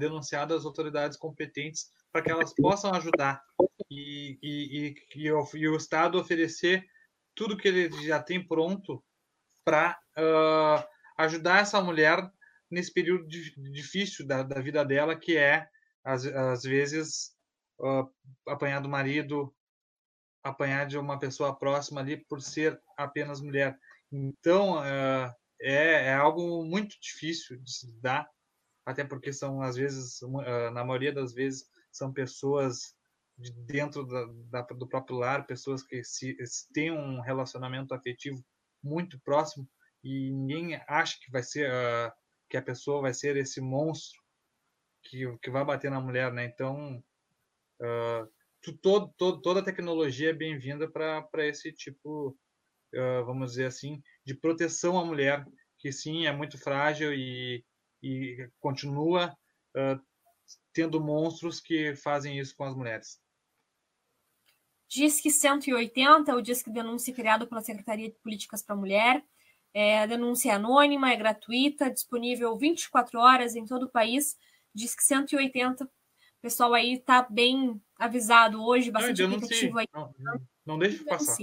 denunciado 0.00 0.52
às 0.52 0.64
autoridades 0.64 1.16
competentes 1.16 1.92
para 2.10 2.22
que 2.22 2.30
elas 2.30 2.52
possam 2.54 2.92
ajudar 2.92 3.40
e, 3.88 4.36
e, 4.42 4.94
e, 5.16 5.22
e, 5.22 5.32
o, 5.32 5.48
e 5.54 5.68
o 5.68 5.76
Estado 5.76 6.18
oferecer 6.18 6.84
tudo 7.36 7.56
que 7.56 7.68
ele 7.68 7.88
já 8.04 8.20
tem 8.20 8.44
pronto 8.44 9.02
para 9.64 9.96
uh, 10.18 10.84
ajudar 11.16 11.60
essa 11.60 11.80
mulher 11.80 12.18
nesse 12.68 12.92
período 12.92 13.26
difícil 13.28 14.26
da, 14.26 14.42
da 14.42 14.60
vida 14.60 14.84
dela, 14.84 15.14
que 15.14 15.36
é, 15.36 15.66
às, 16.04 16.26
às 16.26 16.62
vezes, 16.64 17.30
uh, 17.78 18.10
apanhar 18.48 18.80
do 18.80 18.88
marido, 18.88 19.54
apanhar 20.42 20.86
de 20.86 20.98
uma 20.98 21.18
pessoa 21.18 21.56
próxima 21.56 22.00
ali 22.00 22.16
por 22.16 22.40
ser 22.40 22.80
apenas 22.96 23.40
mulher. 23.40 23.78
Então, 24.10 24.78
uh, 24.78 25.32
é, 25.60 26.06
é 26.06 26.14
algo 26.14 26.64
muito 26.64 27.00
difícil 27.00 27.58
de 27.58 27.72
se 27.72 27.92
dar 28.00 28.28
até 28.84 29.04
porque 29.04 29.32
são, 29.32 29.62
às 29.62 29.76
vezes, 29.76 30.20
ah, 30.22 30.70
na 30.70 30.84
maioria 30.84 31.12
das 31.12 31.32
vezes, 31.32 31.68
são 31.90 32.12
pessoas 32.12 32.94
de 33.38 33.52
dentro 33.52 34.06
da, 34.06 34.26
da, 34.50 34.62
do 34.74 34.88
próprio 34.88 35.16
lar, 35.16 35.46
pessoas 35.46 35.82
que 35.82 36.04
se, 36.04 36.36
se 36.44 36.72
têm 36.72 36.90
um 36.90 37.20
relacionamento 37.20 37.94
afetivo 37.94 38.44
muito 38.82 39.18
próximo 39.20 39.68
e 40.02 40.30
ninguém 40.32 40.80
acha 40.88 41.18
que 41.20 41.30
vai 41.30 41.42
ser 41.42 41.70
uh, 41.70 42.12
que 42.48 42.56
a 42.56 42.62
pessoa 42.62 43.00
vai 43.00 43.14
ser 43.14 43.36
esse 43.36 43.60
monstro 43.60 44.20
que, 45.04 45.36
que 45.38 45.50
vai 45.50 45.64
bater 45.64 45.90
na 45.90 46.00
mulher, 46.00 46.32
né? 46.32 46.44
Então, 46.44 47.02
uh, 47.80 48.28
todo, 48.70 49.12
todo, 49.16 49.40
toda 49.40 49.60
a 49.60 49.64
tecnologia 49.64 50.30
é 50.30 50.34
bem-vinda 50.34 50.88
para 50.88 51.46
esse 51.48 51.72
tipo, 51.72 52.36
uh, 52.94 53.24
vamos 53.24 53.52
dizer 53.52 53.66
assim, 53.66 54.00
de 54.24 54.34
proteção 54.34 54.98
à 54.98 55.04
mulher, 55.04 55.44
que 55.78 55.90
sim, 55.90 56.26
é 56.26 56.32
muito 56.32 56.56
frágil 56.58 57.12
e 57.12 57.64
e 58.02 58.48
continua 58.58 59.36
uh, 59.76 60.00
tendo 60.72 61.00
monstros 61.00 61.60
que 61.60 61.94
fazem 61.94 62.38
isso 62.38 62.56
com 62.56 62.64
as 62.64 62.74
mulheres. 62.74 63.20
Disque 64.88 65.30
180, 65.30 66.34
o 66.34 66.42
Disque 66.42 66.70
Denúncia 66.70 67.14
criado 67.14 67.46
pela 67.46 67.62
Secretaria 67.62 68.10
de 68.10 68.18
Políticas 68.18 68.62
para 68.62 68.74
a 68.74 68.78
Mulher. 68.78 69.24
É, 69.72 70.06
denúncia 70.06 70.50
é 70.50 70.54
anônima, 70.54 71.10
é 71.10 71.16
gratuita, 71.16 71.90
disponível 71.90 72.54
24 72.58 73.18
horas 73.18 73.56
em 73.56 73.64
todo 73.64 73.84
o 73.84 73.90
país. 73.90 74.36
Disque 74.74 75.02
180. 75.02 75.90
O 76.42 76.48
pessoal 76.50 76.74
aí 76.74 76.94
está 76.94 77.22
bem 77.22 77.80
avisado 77.96 78.64
hoje, 78.64 78.90
bastante 78.90 79.22
não, 79.22 79.36
aplicativo 79.36 79.78
aí. 79.78 79.86
Não, 79.94 80.12
não, 80.18 80.46
não 80.66 80.76
deixe 80.76 81.04
passar. 81.04 81.36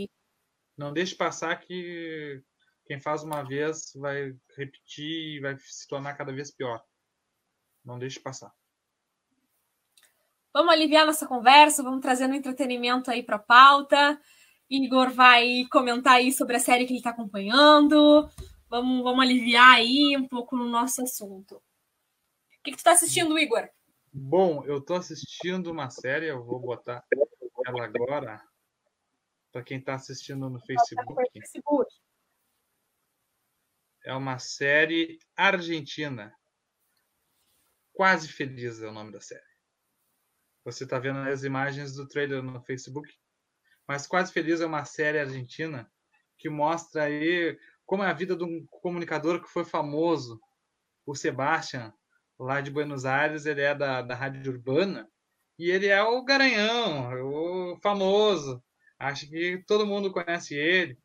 Não 0.78 0.91
deixe 0.91 1.16
passar 1.16 1.56
que 1.56 2.43
quem 2.86 3.00
faz 3.00 3.24
uma 3.24 3.41
vez 3.41 3.93
vai 3.95 4.36
repetir 4.58 5.38
e 5.38 5.39
vai 5.39 5.58
se 5.58 5.88
tornar 5.88 6.16
cada 6.16 6.34
vez 6.34 6.52
pior. 6.52 6.84
Não 7.86 7.97
deixe 7.97 8.20
passar. 8.20 8.54
Vamos 10.54 10.74
aliviar 10.74 11.06
nossa 11.06 11.26
conversa, 11.26 11.82
vamos 11.82 12.02
trazendo 12.02 12.36
entretenimento 12.36 13.10
aí 13.10 13.24
para 13.24 13.38
a 13.38 13.39
pauta. 13.39 14.20
Igor 14.70 15.12
vai 15.12 15.66
comentar 15.72 16.16
aí 16.16 16.34
sobre 16.34 16.58
a 16.58 16.60
série 16.60 16.84
que 16.84 16.91
ele 16.91 17.00
está 17.00 17.12
acompanhando. 17.12 18.30
Vamos, 18.68 19.02
vamos 19.02 19.24
aliviar 19.24 19.76
aí 19.76 20.18
um 20.18 20.28
pouco 20.28 20.58
no 20.58 20.68
nosso 20.68 21.02
assunto. 21.02 21.56
O 21.56 21.62
que, 22.66 22.72
que 22.72 22.76
tu 22.76 22.80
está 22.80 22.91
assistindo, 22.91 23.39
Igor? 23.39 23.70
Bom, 24.12 24.66
eu 24.66 24.80
estou 24.80 24.95
assistindo 24.95 25.72
uma 25.72 25.89
série, 25.91 26.28
eu 26.28 26.43
vou 26.43 26.60
botar 26.60 27.05
ela 27.66 27.86
agora 27.86 28.43
para 29.51 29.64
quem 29.64 29.78
está 29.78 29.93
assistindo 29.93 30.49
no 30.49 30.60
Facebook. 30.60 31.24
É 34.03 34.14
uma 34.14 34.39
série 34.39 35.20
argentina. 35.36 36.36
Quase 37.93 38.28
Feliz 38.30 38.82
é 38.82 38.88
o 38.88 38.91
nome 38.91 39.12
da 39.12 39.22
série. 39.22 39.43
Você 40.66 40.86
está 40.86 40.97
vendo 40.97 41.20
as 41.20 41.43
imagens 41.43 41.93
do 41.93 42.07
trailer 42.07 42.41
no 42.41 42.64
Facebook. 42.64 43.14
Mas 43.88 44.07
Quase 44.07 44.32
Feliz 44.32 44.60
é 44.62 44.66
uma 44.66 44.86
série 44.86 45.20
argentina 45.20 45.91
que 46.38 46.49
mostra 46.49 47.03
aí 47.03 47.60
como 47.86 48.03
é 48.03 48.07
a 48.07 48.14
vida 48.14 48.36
de 48.36 48.43
um 48.43 48.66
comunicador 48.68 49.41
que 49.41 49.49
foi 49.49 49.66
famoso, 49.66 50.41
o 51.05 51.16
Sebastian, 51.16 51.93
lá 52.40 52.62
de 52.62 52.72
Buenos 52.72 53.06
Aires. 53.06 53.46
Ele 53.46 53.62
é 53.62 53.76
da, 53.76 54.02
da 54.02 54.16
Rádio 54.16 54.52
Urbana 54.52 55.08
e 55.58 55.70
ele 55.70 55.88
é 55.88 56.02
o 56.02 56.24
garanhão, 56.24 57.12
o 57.74 57.78
famoso. 57.82 58.64
Acho 58.98 59.30
que 59.30 59.64
todo 59.68 59.86
mundo 59.86 60.12
conhece 60.12 60.56
ele. 60.56 60.98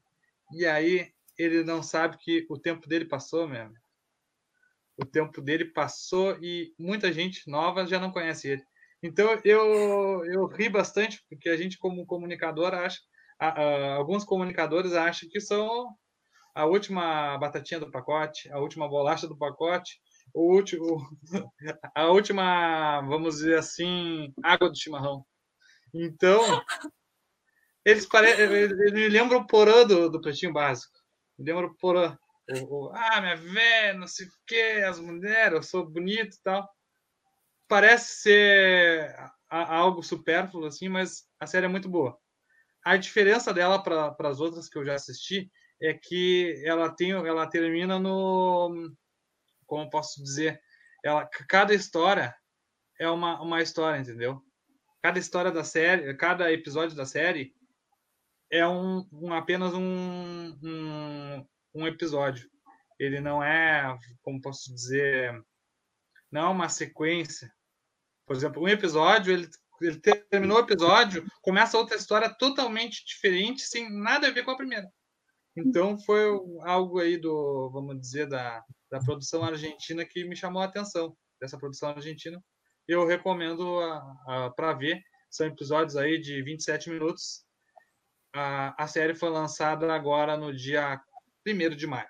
E 0.52 0.64
aí 0.66 1.12
ele 1.38 1.64
não 1.64 1.82
sabe 1.82 2.16
que 2.18 2.46
o 2.48 2.58
tempo 2.58 2.88
dele 2.88 3.04
passou 3.04 3.48
mesmo. 3.48 3.74
o 4.96 5.04
tempo 5.04 5.40
dele 5.42 5.64
passou 5.66 6.38
e 6.40 6.72
muita 6.78 7.12
gente 7.12 7.48
nova 7.50 7.86
já 7.86 7.98
não 7.98 8.12
conhece 8.12 8.48
ele. 8.48 8.62
Então 9.02 9.38
eu, 9.44 10.24
eu 10.24 10.46
ri 10.46 10.68
bastante, 10.68 11.22
porque 11.28 11.48
a 11.48 11.56
gente, 11.56 11.76
como 11.78 12.06
comunicador, 12.06 12.72
acha. 12.74 13.00
A, 13.38 13.48
a, 13.48 13.94
alguns 13.96 14.24
comunicadores 14.24 14.92
acham 14.92 15.28
que 15.28 15.40
são 15.40 15.88
a 16.54 16.64
última 16.64 17.36
batatinha 17.36 17.80
do 17.80 17.90
pacote, 17.90 18.50
a 18.52 18.58
última 18.60 18.88
bolacha 18.88 19.26
do 19.26 19.36
pacote, 19.36 20.00
o 20.34 20.52
último, 20.52 21.08
a 21.94 22.08
última, 22.08 23.00
vamos 23.02 23.36
dizer 23.36 23.56
assim, 23.56 24.34
água 24.42 24.68
do 24.68 24.76
chimarrão. 24.76 25.24
Então, 25.94 26.40
eles, 27.84 28.04
pare... 28.04 28.34
me 28.68 29.08
lembram 29.08 29.38
o 29.38 29.46
porã 29.46 29.86
do, 29.86 30.10
do 30.10 30.20
Pretinho 30.20 30.52
Básico. 30.52 30.98
Me 31.38 31.46
lembram 31.46 31.68
o 31.68 31.76
porã. 31.76 32.18
O, 32.68 32.88
o, 32.88 32.92
ah, 32.92 33.20
minha 33.20 33.36
velha, 33.36 33.98
não 33.98 34.08
sei 34.08 34.26
o 34.26 34.30
quê, 34.44 34.82
as 34.86 34.98
mulheres, 34.98 35.54
eu 35.54 35.62
sou 35.62 35.88
bonito 35.88 36.34
e 36.34 36.42
tal. 36.42 36.68
Parece 37.68 38.22
ser 38.22 39.16
algo 39.48 40.02
supérfluo, 40.02 40.66
assim, 40.66 40.88
mas 40.88 41.24
a 41.38 41.46
série 41.46 41.66
é 41.66 41.68
muito 41.68 41.88
boa. 41.88 42.18
A 42.84 42.96
diferença 42.96 43.54
dela 43.54 43.80
para 43.82 44.14
as 44.28 44.40
outras 44.40 44.68
que 44.68 44.76
eu 44.76 44.84
já 44.84 44.94
assisti 44.94 45.50
é 45.80 45.94
que 45.94 46.60
ela 46.66 46.90
tem, 46.90 47.12
ela 47.12 47.46
termina 47.46 47.98
no, 47.98 48.92
como 49.74 49.90
posso 49.90 50.22
dizer, 50.22 50.62
ela, 51.02 51.28
cada 51.48 51.74
história 51.74 52.32
é 52.96 53.10
uma, 53.10 53.42
uma 53.42 53.60
história, 53.60 53.98
entendeu? 53.98 54.40
Cada 55.02 55.18
história 55.18 55.50
da 55.50 55.64
série, 55.64 56.14
cada 56.14 56.52
episódio 56.52 56.96
da 56.96 57.04
série 57.04 57.52
é 58.52 58.64
um, 58.66 59.04
um 59.12 59.34
apenas 59.34 59.74
um, 59.74 60.56
um, 60.62 61.46
um 61.74 61.86
episódio. 61.88 62.48
Ele 63.00 63.18
não 63.18 63.42
é, 63.42 63.98
como 64.22 64.40
posso 64.40 64.72
dizer, 64.72 65.44
não 66.30 66.42
é 66.42 66.48
uma 66.50 66.68
sequência. 66.68 67.52
Por 68.24 68.36
exemplo, 68.36 68.62
um 68.62 68.68
episódio, 68.68 69.32
ele, 69.32 69.48
ele 69.82 70.00
terminou 70.30 70.58
o 70.58 70.60
episódio, 70.60 71.26
começa 71.42 71.76
outra 71.76 71.96
história 71.96 72.32
totalmente 72.32 73.04
diferente, 73.04 73.62
sem 73.62 73.92
nada 73.92 74.28
a 74.28 74.30
ver 74.30 74.44
com 74.44 74.52
a 74.52 74.56
primeira. 74.56 74.88
Então 75.56 75.98
foi 75.98 76.24
algo 76.62 76.98
aí 76.98 77.16
do, 77.16 77.70
vamos 77.72 78.00
dizer, 78.00 78.28
da, 78.28 78.62
da 78.90 78.98
produção 78.98 79.44
argentina 79.44 80.04
que 80.04 80.24
me 80.24 80.34
chamou 80.34 80.60
a 80.62 80.64
atenção, 80.64 81.16
dessa 81.40 81.58
produção 81.58 81.90
argentina. 81.90 82.42
Eu 82.86 83.06
recomendo 83.06 83.78
para 84.56 84.72
ver. 84.72 85.00
São 85.30 85.46
episódios 85.46 85.96
aí 85.96 86.20
de 86.20 86.42
27 86.42 86.90
minutos. 86.90 87.44
A, 88.34 88.82
a 88.82 88.86
série 88.86 89.14
foi 89.14 89.30
lançada 89.30 89.92
agora 89.92 90.36
no 90.36 90.54
dia 90.54 91.00
1 91.46 91.76
de 91.76 91.86
maio. 91.86 92.08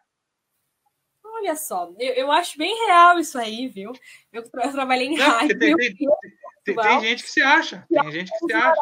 Olha 1.22 1.57
só, 1.57 1.92
eu, 1.99 2.14
eu 2.14 2.32
acho 2.32 2.57
bem 2.57 2.86
real 2.86 3.18
isso 3.18 3.36
aí, 3.38 3.68
viu? 3.68 3.92
Eu, 4.32 4.42
eu 4.42 4.72
trabalhei 4.72 5.09
em 5.09 5.18
rádio. 5.18 5.59
Tem, 5.59 5.76
tem, 5.76 5.95
tem, 5.95 6.74
tem, 6.74 7.01
gente 7.01 7.22
que 7.22 7.30
se 7.30 7.42
acha, 7.42 7.86
tem 7.88 8.11
gente 8.11 8.30
que 8.30 8.38
se 8.47 8.53
acha. 8.53 8.80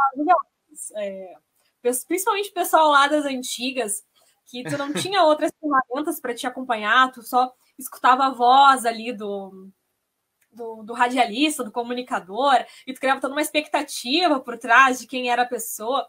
É, 0.96 1.34
principalmente 2.06 2.50
o 2.50 2.54
pessoal 2.54 2.90
lá 2.90 3.08
das 3.08 3.24
antigas, 3.24 4.04
que 4.47 4.64
tu 4.64 4.76
não 4.76 4.93
tinha 4.93 5.22
outras 5.24 5.53
ferramentas 5.61 6.20
para 6.20 6.34
te 6.34 6.47
acompanhar, 6.47 7.11
tu 7.12 7.22
só 7.22 7.53
escutava 7.78 8.26
a 8.26 8.30
voz 8.30 8.84
ali 8.84 9.12
do, 9.12 9.70
do, 10.53 10.82
do, 10.82 10.93
radialista, 10.93 11.64
do 11.64 11.72
comunicador, 11.72 12.64
e 12.86 12.93
tu 12.93 13.01
criava 13.01 13.20
toda 13.20 13.34
uma 13.34 13.40
expectativa 13.40 14.40
por 14.40 14.59
trás 14.59 15.01
de 15.01 15.07
quem 15.07 15.30
era 15.30 15.43
a 15.43 15.49
pessoa. 15.49 16.07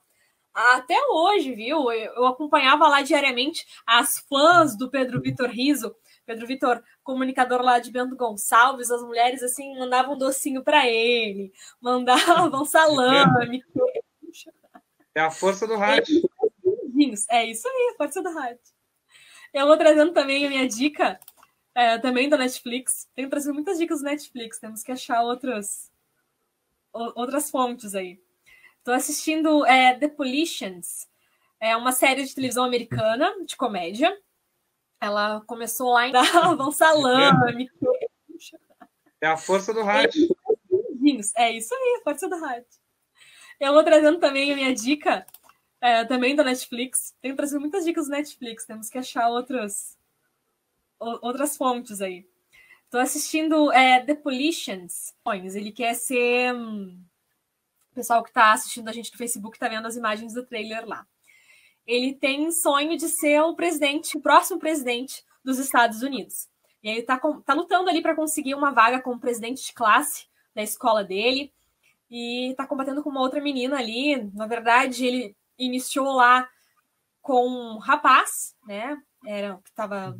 Até 0.53 0.95
hoje, 1.09 1.53
viu? 1.53 1.91
Eu, 1.91 2.27
acompanhava 2.27 2.87
lá 2.87 3.01
diariamente 3.01 3.65
as 3.87 4.19
fãs 4.19 4.77
do 4.77 4.89
Pedro 4.89 5.19
Vitor 5.19 5.49
Riso, 5.49 5.95
Pedro 6.25 6.45
Vitor, 6.45 6.83
comunicador 7.03 7.61
lá 7.61 7.79
de 7.79 7.91
Bento 7.91 8.15
Gonçalves, 8.15 8.91
as 8.91 9.01
mulheres 9.01 9.41
assim 9.41 9.77
mandavam 9.79 10.17
docinho 10.17 10.63
para 10.63 10.87
ele, 10.87 11.51
mandavam 11.81 12.65
salame. 12.65 13.63
É 15.15 15.21
a 15.21 15.31
força 15.31 15.67
do 15.67 15.75
rádio. 15.75 16.21
É 17.29 17.45
isso 17.45 17.67
aí, 17.67 17.91
a 17.93 17.97
força 17.97 18.21
do 18.21 18.33
rádio. 18.33 18.59
Eu 19.53 19.67
vou 19.67 19.77
trazendo 19.77 20.13
também 20.13 20.45
a 20.45 20.49
minha 20.49 20.67
dica, 20.67 21.19
é, 21.75 21.97
também 21.99 22.27
da 22.27 22.37
Netflix. 22.37 23.09
Tenho 23.15 23.29
trazido 23.29 23.53
muitas 23.53 23.77
dicas 23.77 23.99
do 23.99 24.05
Netflix, 24.05 24.59
temos 24.59 24.83
que 24.83 24.91
achar 24.91 25.21
outras, 25.21 25.91
outras 26.91 27.49
fontes 27.51 27.93
aí. 27.95 28.19
Estou 28.79 28.93
assistindo 28.93 29.65
é, 29.65 29.93
The 29.97 30.09
Politicians, 30.09 31.07
é 31.63 31.77
uma 31.77 31.93
série 31.93 32.25
de 32.25 32.35
televisão 32.35 32.65
americana 32.65 33.33
de 33.45 33.55
comédia. 33.55 34.13
Ela 34.99 35.41
começou 35.47 35.93
lá 35.93 36.05
em 36.05 36.11
Davam 36.11 36.71
Salame. 36.71 37.69
É 39.21 39.27
a 39.27 39.37
força 39.37 39.73
do 39.73 39.81
rádio. 39.81 40.27
É 41.37 41.51
isso 41.51 41.73
aí, 41.73 41.97
a 41.99 42.03
força 42.03 42.27
do 42.27 42.37
rádio. 42.37 42.67
Eu 43.61 43.71
vou 43.71 43.81
trazendo 43.81 44.19
também 44.19 44.51
a 44.51 44.55
minha 44.57 44.73
dica, 44.73 45.25
é, 45.83 46.05
também 46.05 46.35
da 46.35 46.43
Netflix. 46.43 47.13
Tenho 47.21 47.35
trazido 47.35 47.59
muitas 47.59 47.85
dicas 47.85 48.05
do 48.05 48.11
Netflix, 48.11 48.65
temos 48.65 48.89
que 48.89 48.97
achar 48.97 49.29
outras, 49.29 49.97
outras 50.99 51.57
fontes 51.57 52.01
aí. 52.01 52.25
Estou 52.85 52.99
assistindo 52.99 53.71
é, 53.71 53.99
The 54.03 54.15
Politicians. 54.15 55.13
Ele 55.55 55.71
quer 55.71 55.93
ser. 55.95 56.53
Hum, 56.53 57.03
o 57.91 57.95
pessoal 57.95 58.23
que 58.23 58.29
está 58.29 58.53
assistindo 58.53 58.89
a 58.89 58.91
gente 58.91 59.11
no 59.11 59.17
Facebook 59.17 59.55
está 59.55 59.67
vendo 59.67 59.85
as 59.85 59.95
imagens 59.95 60.33
do 60.33 60.43
trailer 60.43 60.87
lá 60.87 61.05
ele 61.85 62.13
tem 62.13 62.51
sonho 62.51 62.97
de 62.97 63.09
ser 63.09 63.41
o 63.41 63.55
presidente, 63.55 64.17
o 64.17 64.21
próximo 64.21 64.59
presidente 64.59 65.23
dos 65.43 65.59
Estados 65.59 66.01
Unidos. 66.01 66.47
E 66.81 66.89
ele 66.89 66.99
está 66.99 67.19
tá 67.45 67.53
lutando 67.53 67.89
ali 67.89 68.01
para 68.01 68.15
conseguir 68.15 68.55
uma 68.55 68.71
vaga 68.71 69.01
como 69.01 69.19
presidente 69.19 69.65
de 69.65 69.73
classe 69.73 70.25
da 70.55 70.61
escola 70.61 71.03
dele. 71.03 71.51
E 72.09 72.51
está 72.51 72.67
combatendo 72.67 73.01
com 73.01 73.09
uma 73.09 73.21
outra 73.21 73.41
menina 73.41 73.77
ali. 73.77 74.29
Na 74.33 74.47
verdade, 74.47 75.05
ele 75.05 75.35
iniciou 75.57 76.11
lá 76.11 76.47
com 77.21 77.47
um 77.47 77.77
rapaz, 77.77 78.55
né? 78.65 78.97
Era 79.25 79.57
que 79.63 79.69
estava 79.69 80.17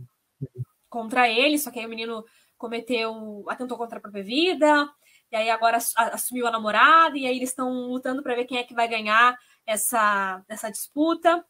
contra 0.89 1.29
ele, 1.29 1.57
só 1.57 1.71
que 1.71 1.79
aí 1.79 1.85
o 1.85 1.89
menino 1.89 2.23
cometeu, 2.57 3.43
atentou 3.49 3.77
contra 3.77 3.97
a 3.97 4.01
própria 4.01 4.23
vida, 4.23 4.89
e 5.31 5.35
aí 5.35 5.49
agora 5.49 5.77
assumiu 5.77 6.47
a 6.47 6.51
namorada, 6.51 7.17
e 7.17 7.25
aí 7.25 7.35
eles 7.35 7.49
estão 7.49 7.69
lutando 7.87 8.23
para 8.23 8.35
ver 8.35 8.45
quem 8.45 8.57
é 8.57 8.63
que 8.63 8.73
vai 8.73 8.87
ganhar 8.87 9.37
essa, 9.65 10.43
essa 10.47 10.69
disputa 10.69 11.43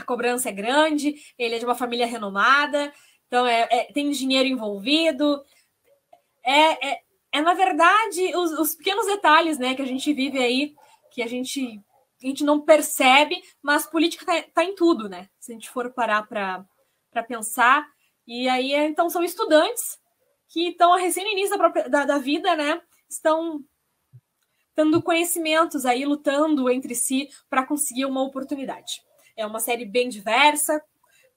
a 0.00 0.04
cobrança 0.04 0.48
é 0.48 0.52
grande, 0.52 1.14
ele 1.38 1.56
é 1.56 1.58
de 1.58 1.64
uma 1.64 1.74
família 1.74 2.06
renomada, 2.06 2.92
então 3.26 3.46
é, 3.46 3.68
é 3.70 3.92
tem 3.92 4.10
dinheiro 4.10 4.48
envolvido. 4.48 5.42
É, 6.42 6.88
é, 6.88 7.00
é 7.32 7.40
na 7.40 7.54
verdade, 7.54 8.34
os, 8.34 8.52
os, 8.52 8.74
pequenos 8.74 9.06
detalhes 9.06 9.58
né, 9.58 9.74
que 9.74 9.82
a 9.82 9.86
gente 9.86 10.12
vive 10.12 10.38
aí, 10.38 10.74
que 11.12 11.22
a 11.22 11.26
gente, 11.26 11.80
a 12.22 12.26
gente 12.26 12.44
não 12.44 12.60
percebe, 12.60 13.42
mas 13.62 13.86
política 13.86 14.24
está 14.24 14.50
tá 14.54 14.64
em 14.64 14.74
tudo, 14.74 15.08
né? 15.08 15.28
Se 15.38 15.52
a 15.52 15.54
gente 15.54 15.70
for 15.70 15.90
parar 15.92 16.26
para 16.26 17.22
pensar. 17.26 17.86
E 18.26 18.48
aí, 18.48 18.74
então, 18.74 19.08
são 19.08 19.22
estudantes 19.22 19.98
que 20.48 20.68
estão 20.68 20.96
recém 20.96 21.32
início 21.32 21.50
da, 21.50 21.58
própria, 21.58 21.88
da, 21.88 22.04
da 22.04 22.18
vida, 22.18 22.54
né? 22.54 22.80
Estão 23.08 23.64
tendo 24.74 25.02
conhecimentos 25.02 25.86
aí, 25.86 26.04
lutando 26.04 26.68
entre 26.70 26.94
si 26.94 27.28
para 27.48 27.66
conseguir 27.66 28.04
uma 28.04 28.22
oportunidade. 28.22 29.02
É 29.36 29.46
uma 29.46 29.60
série 29.60 29.84
bem 29.84 30.08
diversa, 30.08 30.82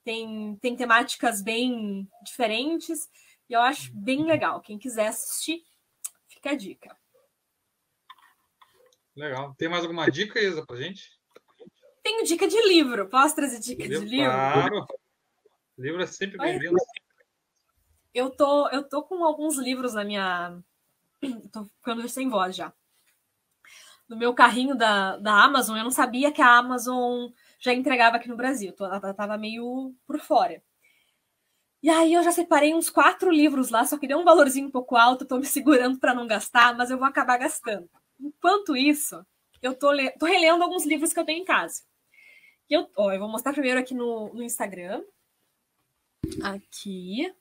tem, 0.04 0.58
tem 0.62 0.76
temáticas 0.76 1.42
bem 1.42 2.08
diferentes, 2.24 3.10
e 3.50 3.54
eu 3.54 3.62
acho 3.62 3.94
bem 3.96 4.26
legal. 4.26 4.62
Quem 4.62 4.78
quiser 4.78 5.08
assistir, 5.08 5.64
fica 6.28 6.52
a 6.52 6.56
dica. 6.56 6.96
Legal. 9.16 9.54
Tem 9.58 9.70
mais 9.70 9.84
alguma 9.84 10.10
dica, 10.10 10.40
Isa, 10.40 10.66
pra 10.66 10.76
gente? 10.76 11.20
Tenho 12.02 12.26
dica 12.26 12.48
de 12.48 12.62
livro. 12.68 13.08
Posso 13.08 13.36
trazer 13.36 13.60
dica 13.60 13.84
livro, 13.84 14.06
de 14.06 14.16
livro? 14.16 14.32
Claro. 14.32 14.86
Livro 15.78 16.02
é 16.02 16.08
sempre 16.08 16.38
bem-vindo. 16.38 16.76
Eu 18.14 18.30
tô, 18.30 18.70
eu 18.70 18.84
tô 18.84 19.04
com 19.04 19.24
alguns 19.24 19.58
livros 19.58 19.94
na 19.94 20.04
minha. 20.04 20.60
Tô 21.52 21.66
ficando 21.66 22.08
sem 22.08 22.30
voz 22.30 22.56
já. 22.56 22.72
No 24.08 24.16
meu 24.18 24.34
carrinho 24.36 24.76
da, 24.76 25.18
da 25.18 25.44
Amazon, 25.44 25.78
eu 25.78 25.84
não 25.84 25.90
sabia 25.90 26.32
que 26.32 26.42
a 26.42 26.58
Amazon 26.58 27.32
já 27.60 27.74
entregava 27.74 28.18
aqui 28.18 28.28
no 28.28 28.36
Brasil. 28.36 28.76
Ela 28.80 29.14
tava 29.14 29.38
meio 29.38 29.96
por 30.06 30.20
fora. 30.20 30.62
E 31.82 31.90
aí 31.90 32.14
eu 32.14 32.24
já 32.24 32.32
separei 32.32 32.74
uns 32.74 32.90
quatro 32.90 33.32
livros 33.32 33.70
lá, 33.70 33.86
só 33.86 33.98
que 33.98 34.08
deu 34.08 34.20
um 34.20 34.24
valorzinho 34.24 34.68
um 34.68 34.72
pouco 34.72 34.96
alto, 34.96 35.26
tô 35.26 35.38
me 35.38 35.46
segurando 35.46 36.00
para 36.00 36.14
não 36.14 36.28
gastar, 36.28 36.76
mas 36.78 36.92
eu 36.92 36.98
vou 36.98 37.08
acabar 37.08 37.38
gastando. 37.38 37.90
Enquanto 38.24 38.76
isso, 38.76 39.26
eu 39.62 39.76
tô, 39.76 39.90
tô 40.18 40.26
relendo 40.26 40.64
alguns 40.64 40.86
livros 40.86 41.12
que 41.12 41.20
eu 41.20 41.26
tenho 41.26 41.42
em 41.42 41.46
casa. 41.46 41.84
E 42.70 42.74
eu, 42.74 42.90
eu 42.98 43.20
vou 43.20 43.28
mostrar 43.28 43.52
primeiro 43.52 43.80
aqui 43.80 43.94
no, 43.94 44.34
no 44.34 44.42
Instagram. 44.42 45.04
Aqui. 46.42 47.34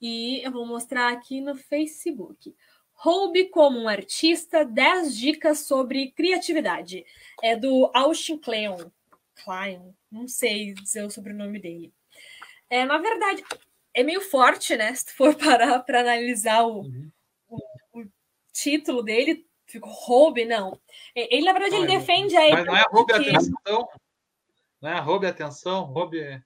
E 0.00 0.40
eu 0.42 0.50
vou 0.50 0.66
mostrar 0.66 1.12
aqui 1.12 1.40
no 1.42 1.54
Facebook. 1.54 2.56
Roube 2.92 3.48
como 3.50 3.78
um 3.78 3.88
artista 3.88 4.64
10 4.64 5.16
dicas 5.16 5.60
sobre 5.60 6.12
criatividade. 6.12 7.04
É 7.42 7.54
do 7.54 7.90
Austin 7.92 8.38
Kleon. 8.38 8.90
Klein, 9.44 9.94
não 10.10 10.26
sei 10.26 10.72
dizer 10.72 11.04
o 11.04 11.10
sobrenome 11.10 11.58
dele. 11.58 11.92
É, 12.70 12.84
na 12.84 12.96
verdade, 12.96 13.44
é 13.92 14.02
meio 14.02 14.20
forte, 14.20 14.76
né? 14.76 14.94
Se 14.94 15.06
tu 15.06 15.12
for 15.14 15.34
parar 15.36 15.80
para 15.80 16.00
analisar 16.00 16.62
o, 16.62 16.82
uhum. 16.82 17.10
Título 18.52 19.02
dele, 19.02 19.46
ficou 19.66 19.90
roube, 19.90 20.44
não. 20.44 20.78
Ele, 21.14 21.44
na 21.44 21.52
verdade, 21.52 21.76
ele 21.76 21.86
defende 21.86 22.36
a. 22.36 22.50
Mas 22.50 22.66
não 22.66 22.76
é 22.76 22.84
roube 22.90 23.12
que... 23.12 23.30
atenção. 23.30 23.88
Não 24.80 24.90
é 24.90 25.00
roube 25.00 25.26
atenção, 25.26 25.84
roube 25.84 26.42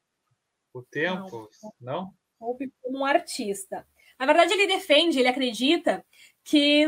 o 0.73 0.83
tempo, 0.83 1.49
não? 1.63 1.73
não? 1.81 2.15
Roube 2.39 2.73
como 2.83 2.99
um 2.99 3.05
artista. 3.05 3.87
Na 4.19 4.27
verdade, 4.27 4.53
ele 4.53 4.67
defende, 4.67 5.19
ele 5.19 5.29
acredita 5.29 6.05
que, 6.45 6.87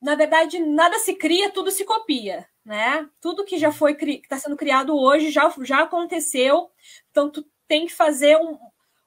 na 0.00 0.14
verdade, 0.14 0.58
nada 0.58 0.98
se 0.98 1.14
cria, 1.14 1.50
tudo 1.50 1.70
se 1.70 1.84
copia, 1.84 2.48
né? 2.64 3.08
Tudo 3.20 3.44
que 3.44 3.58
já 3.58 3.70
foi 3.70 3.94
que 3.94 4.04
está 4.10 4.38
sendo 4.38 4.56
criado 4.56 4.96
hoje 4.96 5.30
já, 5.30 5.52
já 5.62 5.82
aconteceu, 5.82 6.70
então 7.10 7.30
tu 7.30 7.46
tem 7.68 7.86
que 7.86 7.92
fazer 7.92 8.36
um, 8.36 8.58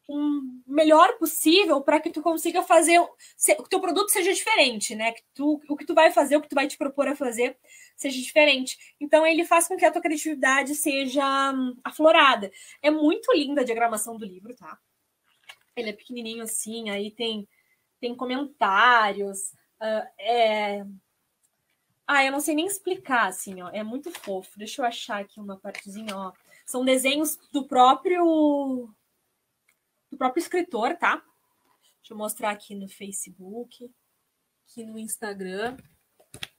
um 0.07 0.61
melhor 0.65 1.17
possível 1.17 1.81
para 1.81 1.99
que 1.99 2.09
tu 2.09 2.21
consiga 2.21 2.63
fazer 2.63 2.99
que 3.37 3.51
o 3.61 3.67
teu 3.67 3.81
produto 3.81 4.09
seja 4.09 4.33
diferente, 4.33 4.95
né? 4.95 5.11
Que 5.11 5.21
tu, 5.33 5.61
o 5.67 5.75
que 5.75 5.85
tu 5.85 5.93
vai 5.93 6.11
fazer, 6.11 6.37
o 6.37 6.41
que 6.41 6.47
tu 6.47 6.55
vai 6.55 6.67
te 6.67 6.77
propor 6.77 7.07
a 7.07 7.15
fazer 7.15 7.57
seja 7.95 8.21
diferente. 8.21 8.95
Então 8.99 9.25
ele 9.25 9.43
faz 9.43 9.67
com 9.67 9.75
que 9.75 9.85
a 9.85 9.91
tua 9.91 10.01
criatividade 10.01 10.75
seja 10.75 11.51
hum, 11.51 11.75
aflorada. 11.83 12.51
É 12.81 12.89
muito 12.89 13.33
linda 13.33 13.61
a 13.61 13.65
diagramação 13.65 14.17
do 14.17 14.25
livro, 14.25 14.55
tá? 14.55 14.79
Ele 15.75 15.89
é 15.89 15.93
pequenininho 15.93 16.43
assim, 16.43 16.89
aí 16.89 17.11
tem 17.11 17.47
tem 17.99 18.15
comentários, 18.15 19.53
uh, 19.81 20.07
é 20.19 20.85
ah, 22.07 22.23
eu 22.23 22.31
não 22.31 22.39
sei 22.39 22.55
nem 22.55 22.65
explicar, 22.65 23.27
assim, 23.27 23.61
ó. 23.61 23.69
É 23.73 23.83
muito 23.83 24.09
fofo. 24.11 24.57
Deixa 24.57 24.81
eu 24.81 24.85
achar 24.85 25.19
aqui 25.19 25.41
uma 25.41 25.57
partezinha, 25.57 26.15
ó. 26.15 26.31
São 26.65 26.85
desenhos 26.85 27.37
do 27.51 27.67
próprio 27.67 28.89
do 30.17 30.25
próprio 30.25 30.41
escritor, 30.41 30.97
tá? 30.97 31.17
Deixa 31.97 32.13
eu 32.13 32.17
mostrar 32.17 32.49
aqui 32.49 32.73
no 32.73 32.89
Facebook, 32.89 33.89
aqui 34.65 34.83
no 34.83 34.97
Instagram. 34.97 35.77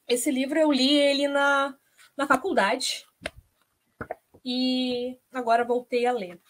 Esse 0.06 0.30
livro 0.30 0.58
eu 0.58 0.70
li 0.70 0.94
ele 0.94 1.26
na, 1.26 1.76
na 2.16 2.26
faculdade 2.26 3.04
e 4.44 5.18
agora 5.32 5.64
voltei 5.64 6.06
a 6.06 6.12
ler. 6.12 6.40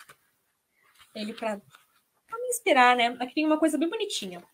Ele 1.14 1.32
para 1.32 1.56
me 1.56 2.48
inspirar, 2.48 2.94
né? 2.94 3.16
Aqui 3.18 3.34
tem 3.34 3.46
uma 3.46 3.58
coisa 3.58 3.78
bem 3.78 3.88
bonitinha. 3.88 4.44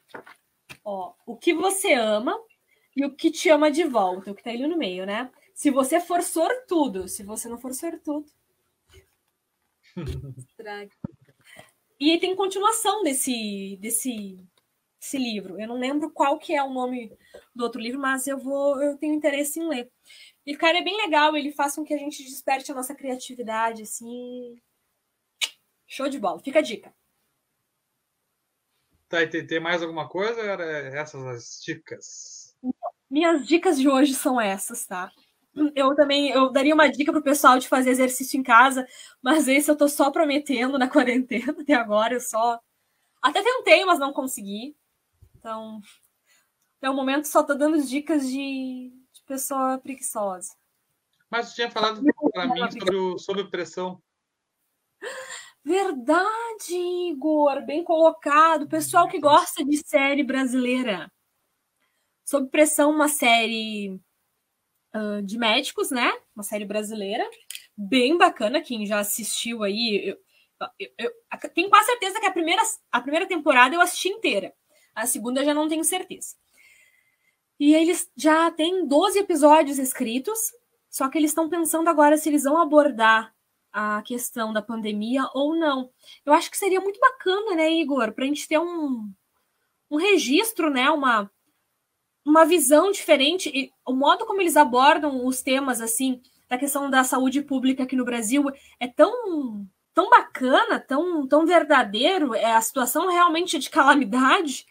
Ó, 0.84 1.12
o 1.26 1.36
que 1.36 1.52
você 1.52 1.92
ama 1.92 2.38
e 2.96 3.04
o 3.04 3.14
que 3.14 3.32
te 3.32 3.48
ama 3.48 3.70
de 3.70 3.82
volta, 3.82 4.30
o 4.30 4.34
que 4.34 4.44
tá 4.44 4.50
ali 4.50 4.66
no 4.66 4.78
meio, 4.78 5.04
né? 5.04 5.30
Se 5.54 5.70
você 5.70 6.00
for 6.00 6.22
sortudo, 6.22 7.08
se 7.08 7.24
você 7.24 7.48
não 7.48 7.58
for 7.58 7.74
sortudo, 7.74 8.30
e 12.12 12.18
tem 12.18 12.34
continuação 12.34 13.02
desse, 13.02 13.78
desse, 13.80 14.46
livro. 15.14 15.60
Eu 15.60 15.68
não 15.68 15.78
lembro 15.78 16.10
qual 16.10 16.38
que 16.38 16.54
é 16.54 16.62
o 16.62 16.72
nome 16.72 17.16
do 17.54 17.64
outro 17.64 17.80
livro, 17.80 18.00
mas 18.00 18.26
eu 18.26 18.38
vou, 18.38 18.82
eu 18.82 18.96
tenho 18.96 19.14
interesse 19.14 19.60
em 19.60 19.68
ler. 19.68 19.90
E, 20.44 20.56
cara, 20.56 20.78
é 20.78 20.82
bem 20.82 20.96
legal, 20.96 21.36
ele 21.36 21.52
faz 21.52 21.74
com 21.74 21.84
que 21.84 21.94
a 21.94 21.98
gente 21.98 22.24
desperte 22.24 22.72
a 22.72 22.74
nossa 22.74 22.94
criatividade, 22.94 23.82
assim. 23.82 24.56
Show 25.86 26.08
de 26.08 26.18
bola. 26.18 26.40
Fica 26.40 26.58
a 26.58 26.62
dica. 26.62 26.94
Tá, 29.08 29.22
e 29.22 29.28
tem, 29.28 29.46
tem 29.46 29.60
mais 29.60 29.82
alguma 29.82 30.08
coisa? 30.08 30.40
Era 30.40 30.64
essas 30.98 31.24
as 31.26 31.62
dicas? 31.62 32.56
Minhas 33.08 33.46
dicas 33.46 33.78
de 33.78 33.88
hoje 33.88 34.14
são 34.14 34.40
essas, 34.40 34.86
tá? 34.86 35.12
Eu 35.74 35.94
também 35.94 36.30
eu 36.30 36.50
daria 36.50 36.74
uma 36.74 36.88
dica 36.88 37.12
pro 37.12 37.22
pessoal 37.22 37.58
de 37.58 37.68
fazer 37.68 37.90
exercício 37.90 38.38
em 38.38 38.42
casa, 38.42 38.86
mas 39.22 39.48
esse 39.48 39.70
eu 39.70 39.76
tô 39.76 39.88
só 39.88 40.10
prometendo 40.10 40.78
na 40.78 40.88
quarentena 40.90 41.54
até 41.58 41.74
agora, 41.74 42.14
eu 42.14 42.20
só 42.20 42.60
até 43.22 43.42
tentei, 43.42 43.84
mas 43.84 43.98
não 43.98 44.12
consegui. 44.12 44.76
Então, 45.36 45.80
até 46.78 46.90
o 46.90 46.94
momento 46.94 47.26
só 47.26 47.42
tô 47.42 47.54
dando 47.54 47.82
dicas 47.82 48.28
de, 48.28 48.92
de 49.12 49.22
pessoa 49.26 49.78
preguiçosa. 49.78 50.52
Mas 51.30 51.48
você 51.48 51.54
tinha 51.54 51.70
falado 51.70 52.02
para 52.32 52.46
mim 52.46 52.70
sobre, 52.70 52.96
o, 52.96 53.18
sobre 53.18 53.44
pressão. 53.44 54.00
Verdade, 55.64 56.74
Igor, 57.10 57.64
bem 57.64 57.82
colocado. 57.82 58.68
Pessoal 58.68 59.08
que 59.08 59.18
gosta 59.18 59.64
de 59.64 59.78
série 59.78 60.22
brasileira. 60.22 61.10
Sob 62.24 62.48
pressão, 62.50 62.90
uma 62.90 63.08
série 63.08 63.98
uh, 64.94 65.22
de 65.22 65.38
médicos, 65.38 65.90
né? 65.90 66.12
Uma 66.34 66.42
série 66.42 66.64
brasileira, 66.64 67.28
bem 67.76 68.16
bacana. 68.16 68.60
Quem 68.60 68.86
já 68.86 69.00
assistiu 69.00 69.62
aí, 69.62 70.00
eu, 70.04 70.16
eu, 70.78 70.90
eu, 70.98 71.12
eu 71.42 71.50
tenho 71.50 71.68
quase 71.68 71.86
certeza 71.86 72.20
que 72.20 72.26
a 72.26 72.32
primeira, 72.32 72.62
a 72.92 73.00
primeira 73.00 73.26
temporada 73.26 73.74
eu 73.74 73.80
assisti 73.80 74.08
inteira. 74.08 74.52
A 74.94 75.06
segunda 75.06 75.44
já 75.44 75.52
não 75.52 75.68
tenho 75.68 75.84
certeza. 75.84 76.36
E 77.58 77.74
eles 77.74 78.10
já 78.16 78.50
têm 78.50 78.86
12 78.86 79.18
episódios 79.18 79.78
escritos, 79.78 80.52
só 80.90 81.08
que 81.08 81.18
eles 81.18 81.30
estão 81.30 81.48
pensando 81.48 81.88
agora 81.88 82.16
se 82.16 82.28
eles 82.28 82.44
vão 82.44 82.58
abordar 82.58 83.34
a 83.72 84.02
questão 84.02 84.52
da 84.52 84.62
pandemia 84.62 85.28
ou 85.34 85.54
não. 85.54 85.90
Eu 86.24 86.32
acho 86.32 86.50
que 86.50 86.56
seria 86.56 86.80
muito 86.80 87.00
bacana, 87.00 87.56
né, 87.56 87.70
Igor, 87.72 88.12
para 88.12 88.24
a 88.24 88.26
gente 88.26 88.46
ter 88.46 88.58
um, 88.58 89.12
um 89.90 89.96
registro, 89.96 90.70
né, 90.70 90.88
uma, 90.90 91.30
uma 92.24 92.44
visão 92.44 92.90
diferente 92.90 93.50
e 93.54 93.70
o 93.86 93.92
modo 93.92 94.24
como 94.24 94.40
eles 94.40 94.56
abordam 94.56 95.26
os 95.26 95.42
temas 95.42 95.80
assim 95.80 96.22
da 96.48 96.56
questão 96.56 96.88
da 96.88 97.04
saúde 97.04 97.42
pública 97.42 97.82
aqui 97.82 97.94
no 97.94 98.04
Brasil 98.04 98.44
é 98.80 98.88
tão 98.88 99.66
tão 99.92 100.10
bacana, 100.10 100.80
tão 100.80 101.26
tão 101.28 101.46
verdadeiro, 101.46 102.34
é 102.34 102.54
a 102.54 102.60
situação 102.60 103.08
realmente 103.08 103.58
de 103.58 103.70
calamidade. 103.70 104.66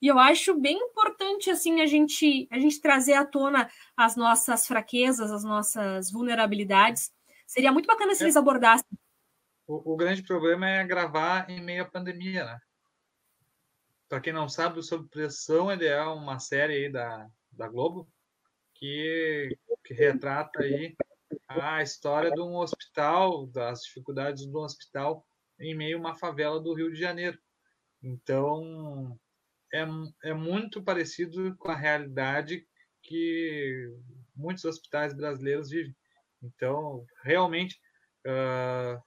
E 0.00 0.08
eu 0.08 0.18
acho 0.18 0.58
bem 0.58 0.76
importante 0.76 1.48
assim 1.48 1.80
a 1.80 1.86
gente 1.86 2.48
a 2.50 2.58
gente 2.58 2.80
trazer 2.80 3.14
à 3.14 3.24
tona 3.24 3.70
as 3.96 4.16
nossas 4.16 4.66
fraquezas, 4.66 5.30
as 5.30 5.44
nossas 5.44 6.10
vulnerabilidades. 6.10 7.12
Seria 7.46 7.72
muito 7.72 7.86
bacana 7.86 8.14
se 8.14 8.22
é. 8.22 8.24
eles 8.24 8.36
abordassem. 8.36 8.86
O, 9.66 9.92
o 9.92 9.96
grande 9.96 10.22
problema 10.22 10.68
é 10.68 10.84
gravar 10.84 11.48
em 11.48 11.60
meio 11.60 11.82
à 11.82 11.86
pandemia, 11.86 12.44
né? 12.44 12.58
Para 14.12 14.20
quem 14.20 14.32
não 14.34 14.46
sabe, 14.46 14.78
o 14.78 14.82
Sob 14.82 15.08
Pressão 15.08 15.72
ele 15.72 15.86
é 15.86 16.02
uma 16.02 16.38
série 16.38 16.74
aí 16.74 16.92
da, 16.92 17.26
da 17.50 17.66
Globo 17.66 18.06
que, 18.74 19.56
que 19.82 19.94
retrata 19.94 20.62
aí 20.62 20.94
a 21.48 21.82
história 21.82 22.30
de 22.30 22.38
um 22.38 22.56
hospital, 22.56 23.46
das 23.46 23.80
dificuldades 23.80 24.44
do 24.44 24.58
hospital 24.58 25.26
em 25.58 25.74
meio 25.74 25.96
a 25.96 26.00
uma 26.00 26.14
favela 26.14 26.60
do 26.60 26.74
Rio 26.74 26.92
de 26.92 27.00
Janeiro. 27.00 27.38
Então, 28.02 29.18
é, 29.72 29.86
é 30.24 30.34
muito 30.34 30.82
parecido 30.82 31.56
com 31.56 31.70
a 31.70 31.74
realidade 31.74 32.68
que 33.02 33.96
muitos 34.36 34.66
hospitais 34.66 35.14
brasileiros 35.14 35.70
vivem. 35.70 35.96
Então, 36.42 37.06
realmente, 37.24 37.80
uh, 38.26 39.02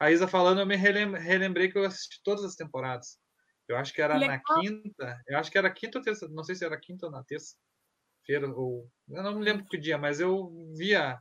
a 0.00 0.10
Isa 0.10 0.26
falando, 0.26 0.62
eu 0.62 0.66
me 0.66 0.76
relembrei 0.76 1.70
que 1.70 1.76
eu 1.76 1.84
assisti 1.84 2.22
todas 2.24 2.42
as 2.42 2.54
temporadas. 2.54 3.18
Eu 3.68 3.76
acho 3.76 3.92
que 3.92 4.00
era 4.00 4.18
na 4.18 4.38
quinta. 4.38 5.22
Eu 5.26 5.38
acho 5.38 5.50
que 5.50 5.58
era 5.58 5.70
quinta 5.70 5.98
ou 5.98 6.04
terça. 6.04 6.28
Não 6.28 6.44
sei 6.44 6.54
se 6.54 6.64
era 6.64 6.78
quinta 6.78 7.06
ou 7.06 7.12
na 7.12 7.24
terça-feira. 7.24 8.48
Ou, 8.54 8.88
eu 9.08 9.22
não 9.22 9.38
me 9.38 9.44
lembro 9.44 9.66
que 9.66 9.76
dia, 9.76 9.98
mas 9.98 10.20
eu 10.20 10.52
via, 10.76 11.20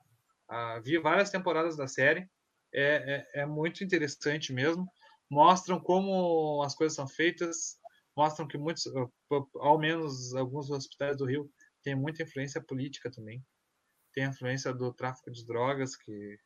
vi 0.84 0.98
várias 1.00 1.32
temporadas 1.32 1.76
da 1.76 1.88
série. 1.88 2.30
É, 2.74 3.26
é, 3.34 3.42
é, 3.42 3.46
muito 3.46 3.84
interessante 3.84 4.54
mesmo. 4.54 4.86
Mostram 5.30 5.80
como 5.80 6.62
as 6.64 6.76
coisas 6.76 6.96
são 6.96 7.08
feitas. 7.08 7.80
Mostram 8.16 8.48
que 8.48 8.58
muitos, 8.58 8.84
ao 9.56 9.80
menos 9.80 10.34
alguns 10.36 10.70
hospitais 10.70 11.18
do 11.18 11.26
Rio, 11.26 11.52
têm 11.84 11.96
muita 11.96 12.24
influência 12.24 12.62
política 12.62 13.10
também. 13.12 13.44
Tem 14.14 14.26
influência 14.26 14.74
do 14.74 14.94
tráfico 14.94 15.32
de 15.32 15.46
drogas, 15.46 15.96
que, 15.98 16.38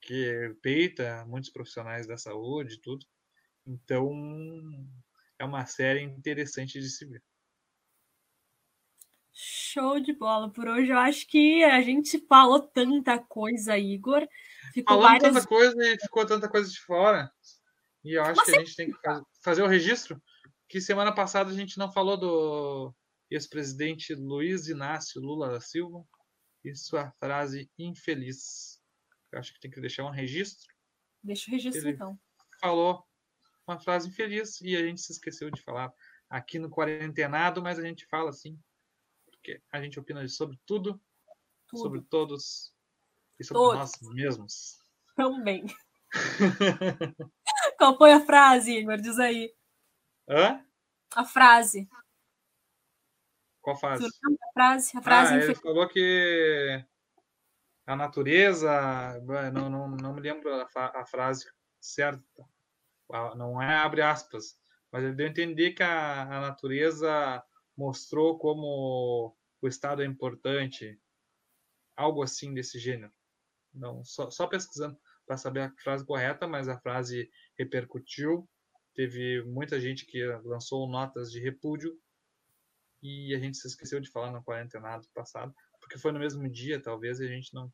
que 0.00 0.56
peita 0.62 1.24
muitos 1.26 1.50
profissionais 1.50 2.06
da 2.06 2.16
saúde 2.16 2.74
e 2.74 2.80
tudo. 2.80 3.04
Então, 3.66 4.10
é 5.38 5.44
uma 5.44 5.66
série 5.66 6.02
interessante 6.02 6.80
de 6.80 6.88
se 6.90 7.04
ver. 7.04 7.22
Show 9.32 9.98
de 9.98 10.12
bola. 10.12 10.52
Por 10.52 10.68
hoje 10.68 10.90
eu 10.90 10.98
acho 10.98 11.26
que 11.26 11.64
a 11.64 11.80
gente 11.80 12.18
falou 12.26 12.60
tanta 12.60 13.18
coisa, 13.18 13.78
Igor. 13.78 14.28
Ficou 14.74 14.96
Falando 14.96 15.20
várias... 15.20 15.34
tanta 15.34 15.46
coisa 15.46 15.84
e 15.84 15.98
ficou 15.98 16.26
tanta 16.26 16.48
coisa 16.48 16.70
de 16.70 16.80
fora. 16.80 17.32
E 18.04 18.18
eu 18.18 18.22
acho 18.22 18.36
Mas 18.36 18.50
que 18.50 18.56
a 18.56 18.58
gente 18.58 18.76
tem 18.76 18.90
que 18.90 18.98
fazer 19.42 19.62
o 19.62 19.66
registro. 19.66 20.22
Que 20.68 20.80
semana 20.80 21.14
passada 21.14 21.50
a 21.50 21.54
gente 21.54 21.78
não 21.78 21.90
falou 21.90 22.16
do 22.16 22.94
ex-presidente 23.30 24.14
Luiz 24.14 24.68
Inácio 24.68 25.20
Lula 25.20 25.50
da 25.50 25.60
Silva 25.60 26.04
e 26.64 26.74
sua 26.74 27.10
frase 27.18 27.70
infeliz. 27.78 28.80
Eu 29.30 29.38
acho 29.38 29.54
que 29.54 29.60
tem 29.60 29.70
que 29.70 29.80
deixar 29.80 30.04
um 30.04 30.10
registro. 30.10 30.72
Deixa 31.22 31.50
o 31.50 31.54
registro, 31.54 31.80
Ele 31.80 31.94
então. 31.96 32.18
Falou 32.60 33.04
uma 33.72 33.80
frase 33.80 34.08
infeliz 34.08 34.60
e 34.60 34.76
a 34.76 34.80
gente 34.80 35.00
se 35.00 35.12
esqueceu 35.12 35.50
de 35.50 35.62
falar 35.62 35.92
aqui 36.28 36.58
no 36.58 36.70
Quarentenado, 36.70 37.62
mas 37.62 37.78
a 37.78 37.82
gente 37.82 38.06
fala 38.06 38.30
assim, 38.30 38.58
porque 39.26 39.60
a 39.70 39.82
gente 39.82 39.98
opina 39.98 40.26
sobre 40.28 40.58
tudo, 40.64 41.00
tudo. 41.66 41.82
sobre 41.82 42.02
todos 42.02 42.74
e 43.38 43.44
sobre 43.44 43.62
todos. 43.62 43.78
nós 43.78 44.14
mesmos. 44.14 44.78
Também. 45.16 45.66
Qual 47.78 47.96
foi 47.96 48.12
a 48.12 48.20
frase, 48.20 48.72
Igor? 48.72 48.98
Diz 48.98 49.18
aí. 49.18 49.52
Hã? 50.28 50.64
A 51.14 51.24
frase. 51.24 51.88
Qual 53.60 53.76
frase? 53.76 54.04
A 54.04 54.52
frase, 54.52 54.98
a 54.98 55.02
frase 55.02 55.34
ah, 55.34 55.36
ele 55.36 55.54
falou 55.54 55.88
que 55.88 56.84
a 57.86 57.96
natureza, 57.96 59.20
não, 59.52 59.68
não, 59.68 59.88
não 59.88 60.12
me 60.14 60.20
lembro 60.20 60.50
a, 60.52 61.00
a 61.00 61.06
frase 61.06 61.50
certa, 61.80 62.22
não 63.36 63.60
é 63.60 63.76
abre 63.76 64.02
aspas, 64.02 64.56
mas 64.90 65.04
ele 65.04 65.14
deu 65.14 65.26
a 65.26 65.30
entender 65.30 65.72
que 65.72 65.82
a, 65.82 66.22
a 66.22 66.40
natureza 66.40 67.42
mostrou 67.76 68.38
como 68.38 69.36
o 69.60 69.68
Estado 69.68 70.02
é 70.02 70.06
importante, 70.06 71.00
algo 71.96 72.22
assim 72.22 72.52
desse 72.52 72.78
gênero. 72.78 73.12
Não, 73.72 74.04
só, 74.04 74.30
só 74.30 74.46
pesquisando 74.46 74.98
para 75.26 75.36
saber 75.36 75.60
a 75.60 75.74
frase 75.82 76.04
correta, 76.04 76.46
mas 76.46 76.68
a 76.68 76.78
frase 76.78 77.30
repercutiu. 77.58 78.48
Teve 78.94 79.42
muita 79.44 79.80
gente 79.80 80.04
que 80.04 80.22
lançou 80.44 80.88
notas 80.88 81.30
de 81.30 81.40
repúdio 81.40 81.98
e 83.02 83.34
a 83.34 83.38
gente 83.38 83.56
se 83.56 83.66
esqueceu 83.66 84.00
de 84.00 84.10
falar 84.10 84.30
no 84.30 84.44
quarentenado 84.44 85.08
passado, 85.14 85.54
porque 85.80 85.98
foi 85.98 86.12
no 86.12 86.18
mesmo 86.18 86.48
dia, 86.48 86.80
talvez, 86.80 87.20
a 87.20 87.26
gente 87.26 87.52
não. 87.54 87.72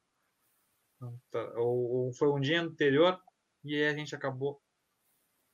não 1.00 1.20
tá, 1.30 1.42
ou, 1.56 1.90
ou, 1.90 2.12
foi 2.14 2.30
um 2.30 2.40
dia 2.40 2.60
anterior 2.60 3.20
e 3.64 3.82
a 3.84 3.92
gente 3.92 4.14
acabou 4.14 4.62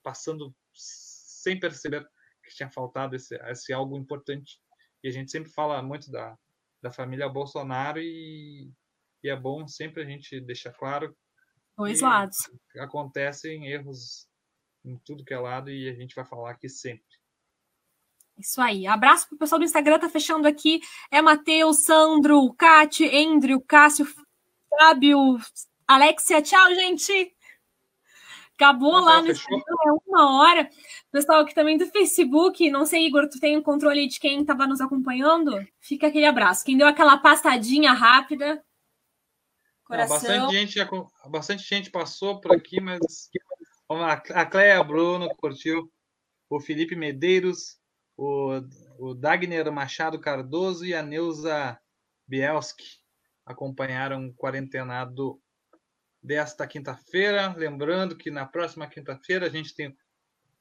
passando 0.04 0.54
sem 0.72 1.58
perceber 1.58 2.06
que 2.44 2.54
tinha 2.54 2.70
faltado 2.70 3.16
esse, 3.16 3.34
esse 3.50 3.72
algo 3.72 3.96
importante. 3.96 4.60
E 5.02 5.08
a 5.08 5.10
gente 5.10 5.30
sempre 5.30 5.50
fala 5.50 5.82
muito 5.82 6.10
da, 6.10 6.36
da 6.82 6.90
família 6.90 7.28
Bolsonaro 7.28 7.98
e, 8.00 8.70
e 9.22 9.28
é 9.28 9.34
bom 9.34 9.66
sempre 9.66 10.02
a 10.02 10.06
gente 10.06 10.40
deixar 10.40 10.72
claro. 10.72 11.16
Dois 11.76 12.00
lados. 12.00 12.36
Acontecem 12.78 13.66
erros 13.66 14.28
em 14.84 14.96
tudo 14.98 15.24
que 15.24 15.34
é 15.34 15.38
lado 15.38 15.70
e 15.70 15.88
a 15.88 15.94
gente 15.94 16.14
vai 16.14 16.24
falar 16.24 16.52
aqui 16.52 16.68
sempre. 16.68 17.04
Isso 18.38 18.60
aí. 18.60 18.86
Abraço 18.86 19.28
pro 19.28 19.38
pessoal 19.38 19.58
do 19.58 19.64
Instagram, 19.64 19.98
tá 19.98 20.08
fechando 20.08 20.46
aqui. 20.46 20.80
É 21.10 21.22
Matheus, 21.22 21.84
Sandro, 21.84 22.52
Cate, 22.54 23.04
Andrew, 23.04 23.60
Cássio, 23.60 24.06
Fábio, 24.68 25.38
Alexia. 25.86 26.42
Tchau, 26.42 26.74
gente! 26.74 27.34
Acabou 28.54 28.92
lá 29.00 29.20
no 29.20 29.30
Instagram, 29.30 29.62
é 29.84 29.92
uma 30.06 30.38
hora. 30.38 30.70
Pessoal 31.10 31.40
aqui 31.40 31.54
também 31.54 31.76
do 31.76 31.86
Facebook, 31.86 32.70
não 32.70 32.86
sei, 32.86 33.06
Igor, 33.06 33.28
tu 33.28 33.40
tem 33.40 33.56
o 33.56 33.62
controle 33.62 34.06
de 34.06 34.20
quem 34.20 34.40
estava 34.40 34.66
nos 34.66 34.80
acompanhando? 34.80 35.66
Fica 35.80 36.06
aquele 36.06 36.26
abraço. 36.26 36.64
Quem 36.64 36.76
deu 36.76 36.86
aquela 36.86 37.18
pastadinha 37.18 37.92
rápida. 37.92 38.64
Coração. 39.84 40.16
bastante, 40.16 40.52
gente, 40.52 40.78
bastante 41.28 41.62
gente 41.62 41.90
passou 41.90 42.40
por 42.40 42.54
aqui, 42.54 42.80
mas 42.80 43.00
a 43.90 44.46
Cleia 44.46 44.82
Bruno 44.82 45.28
curtiu, 45.36 45.90
o 46.48 46.60
Felipe 46.60 46.96
Medeiros, 46.96 47.78
o, 48.16 48.60
o 48.98 49.14
Dagner 49.14 49.70
Machado 49.72 50.18
Cardoso 50.20 50.86
e 50.86 50.94
a 50.94 51.02
Neuza 51.02 51.78
Bielski 52.26 52.84
acompanharam 53.44 54.28
o 54.28 54.34
quarentenado 54.34 55.40
desta 56.24 56.66
quinta-feira. 56.66 57.54
Lembrando 57.54 58.16
que 58.16 58.30
na 58.30 58.46
próxima 58.46 58.88
quinta-feira 58.88 59.46
a 59.46 59.50
gente 59.50 59.74
tem 59.74 59.94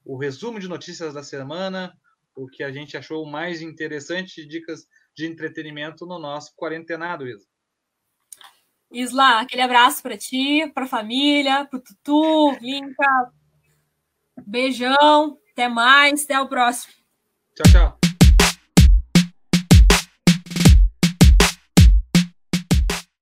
o 0.04 0.18
resumo 0.18 0.60
de 0.60 0.68
notícias 0.68 1.14
da 1.14 1.22
semana, 1.22 1.96
o 2.36 2.46
que 2.46 2.62
a 2.62 2.70
gente 2.70 2.96
achou 2.96 3.24
mais 3.24 3.62
interessante, 3.62 4.46
dicas 4.46 4.86
de 5.16 5.26
entretenimento 5.26 6.04
no 6.04 6.18
nosso 6.18 6.54
quarentenado, 6.54 7.26
Isa. 7.26 7.46
Isla, 8.92 9.40
aquele 9.40 9.62
abraço 9.62 10.02
para 10.02 10.16
ti, 10.16 10.70
para 10.74 10.84
a 10.84 10.88
família, 10.88 11.64
para 11.64 11.78
o 11.78 11.82
Tutu, 11.82 12.52
Vinca. 12.60 13.32
Beijão, 14.46 15.38
até 15.52 15.68
mais, 15.68 16.24
até 16.24 16.38
o 16.38 16.48
próximo. 16.48 16.92
Tchau, 17.54 17.72
tchau. 17.72 18.03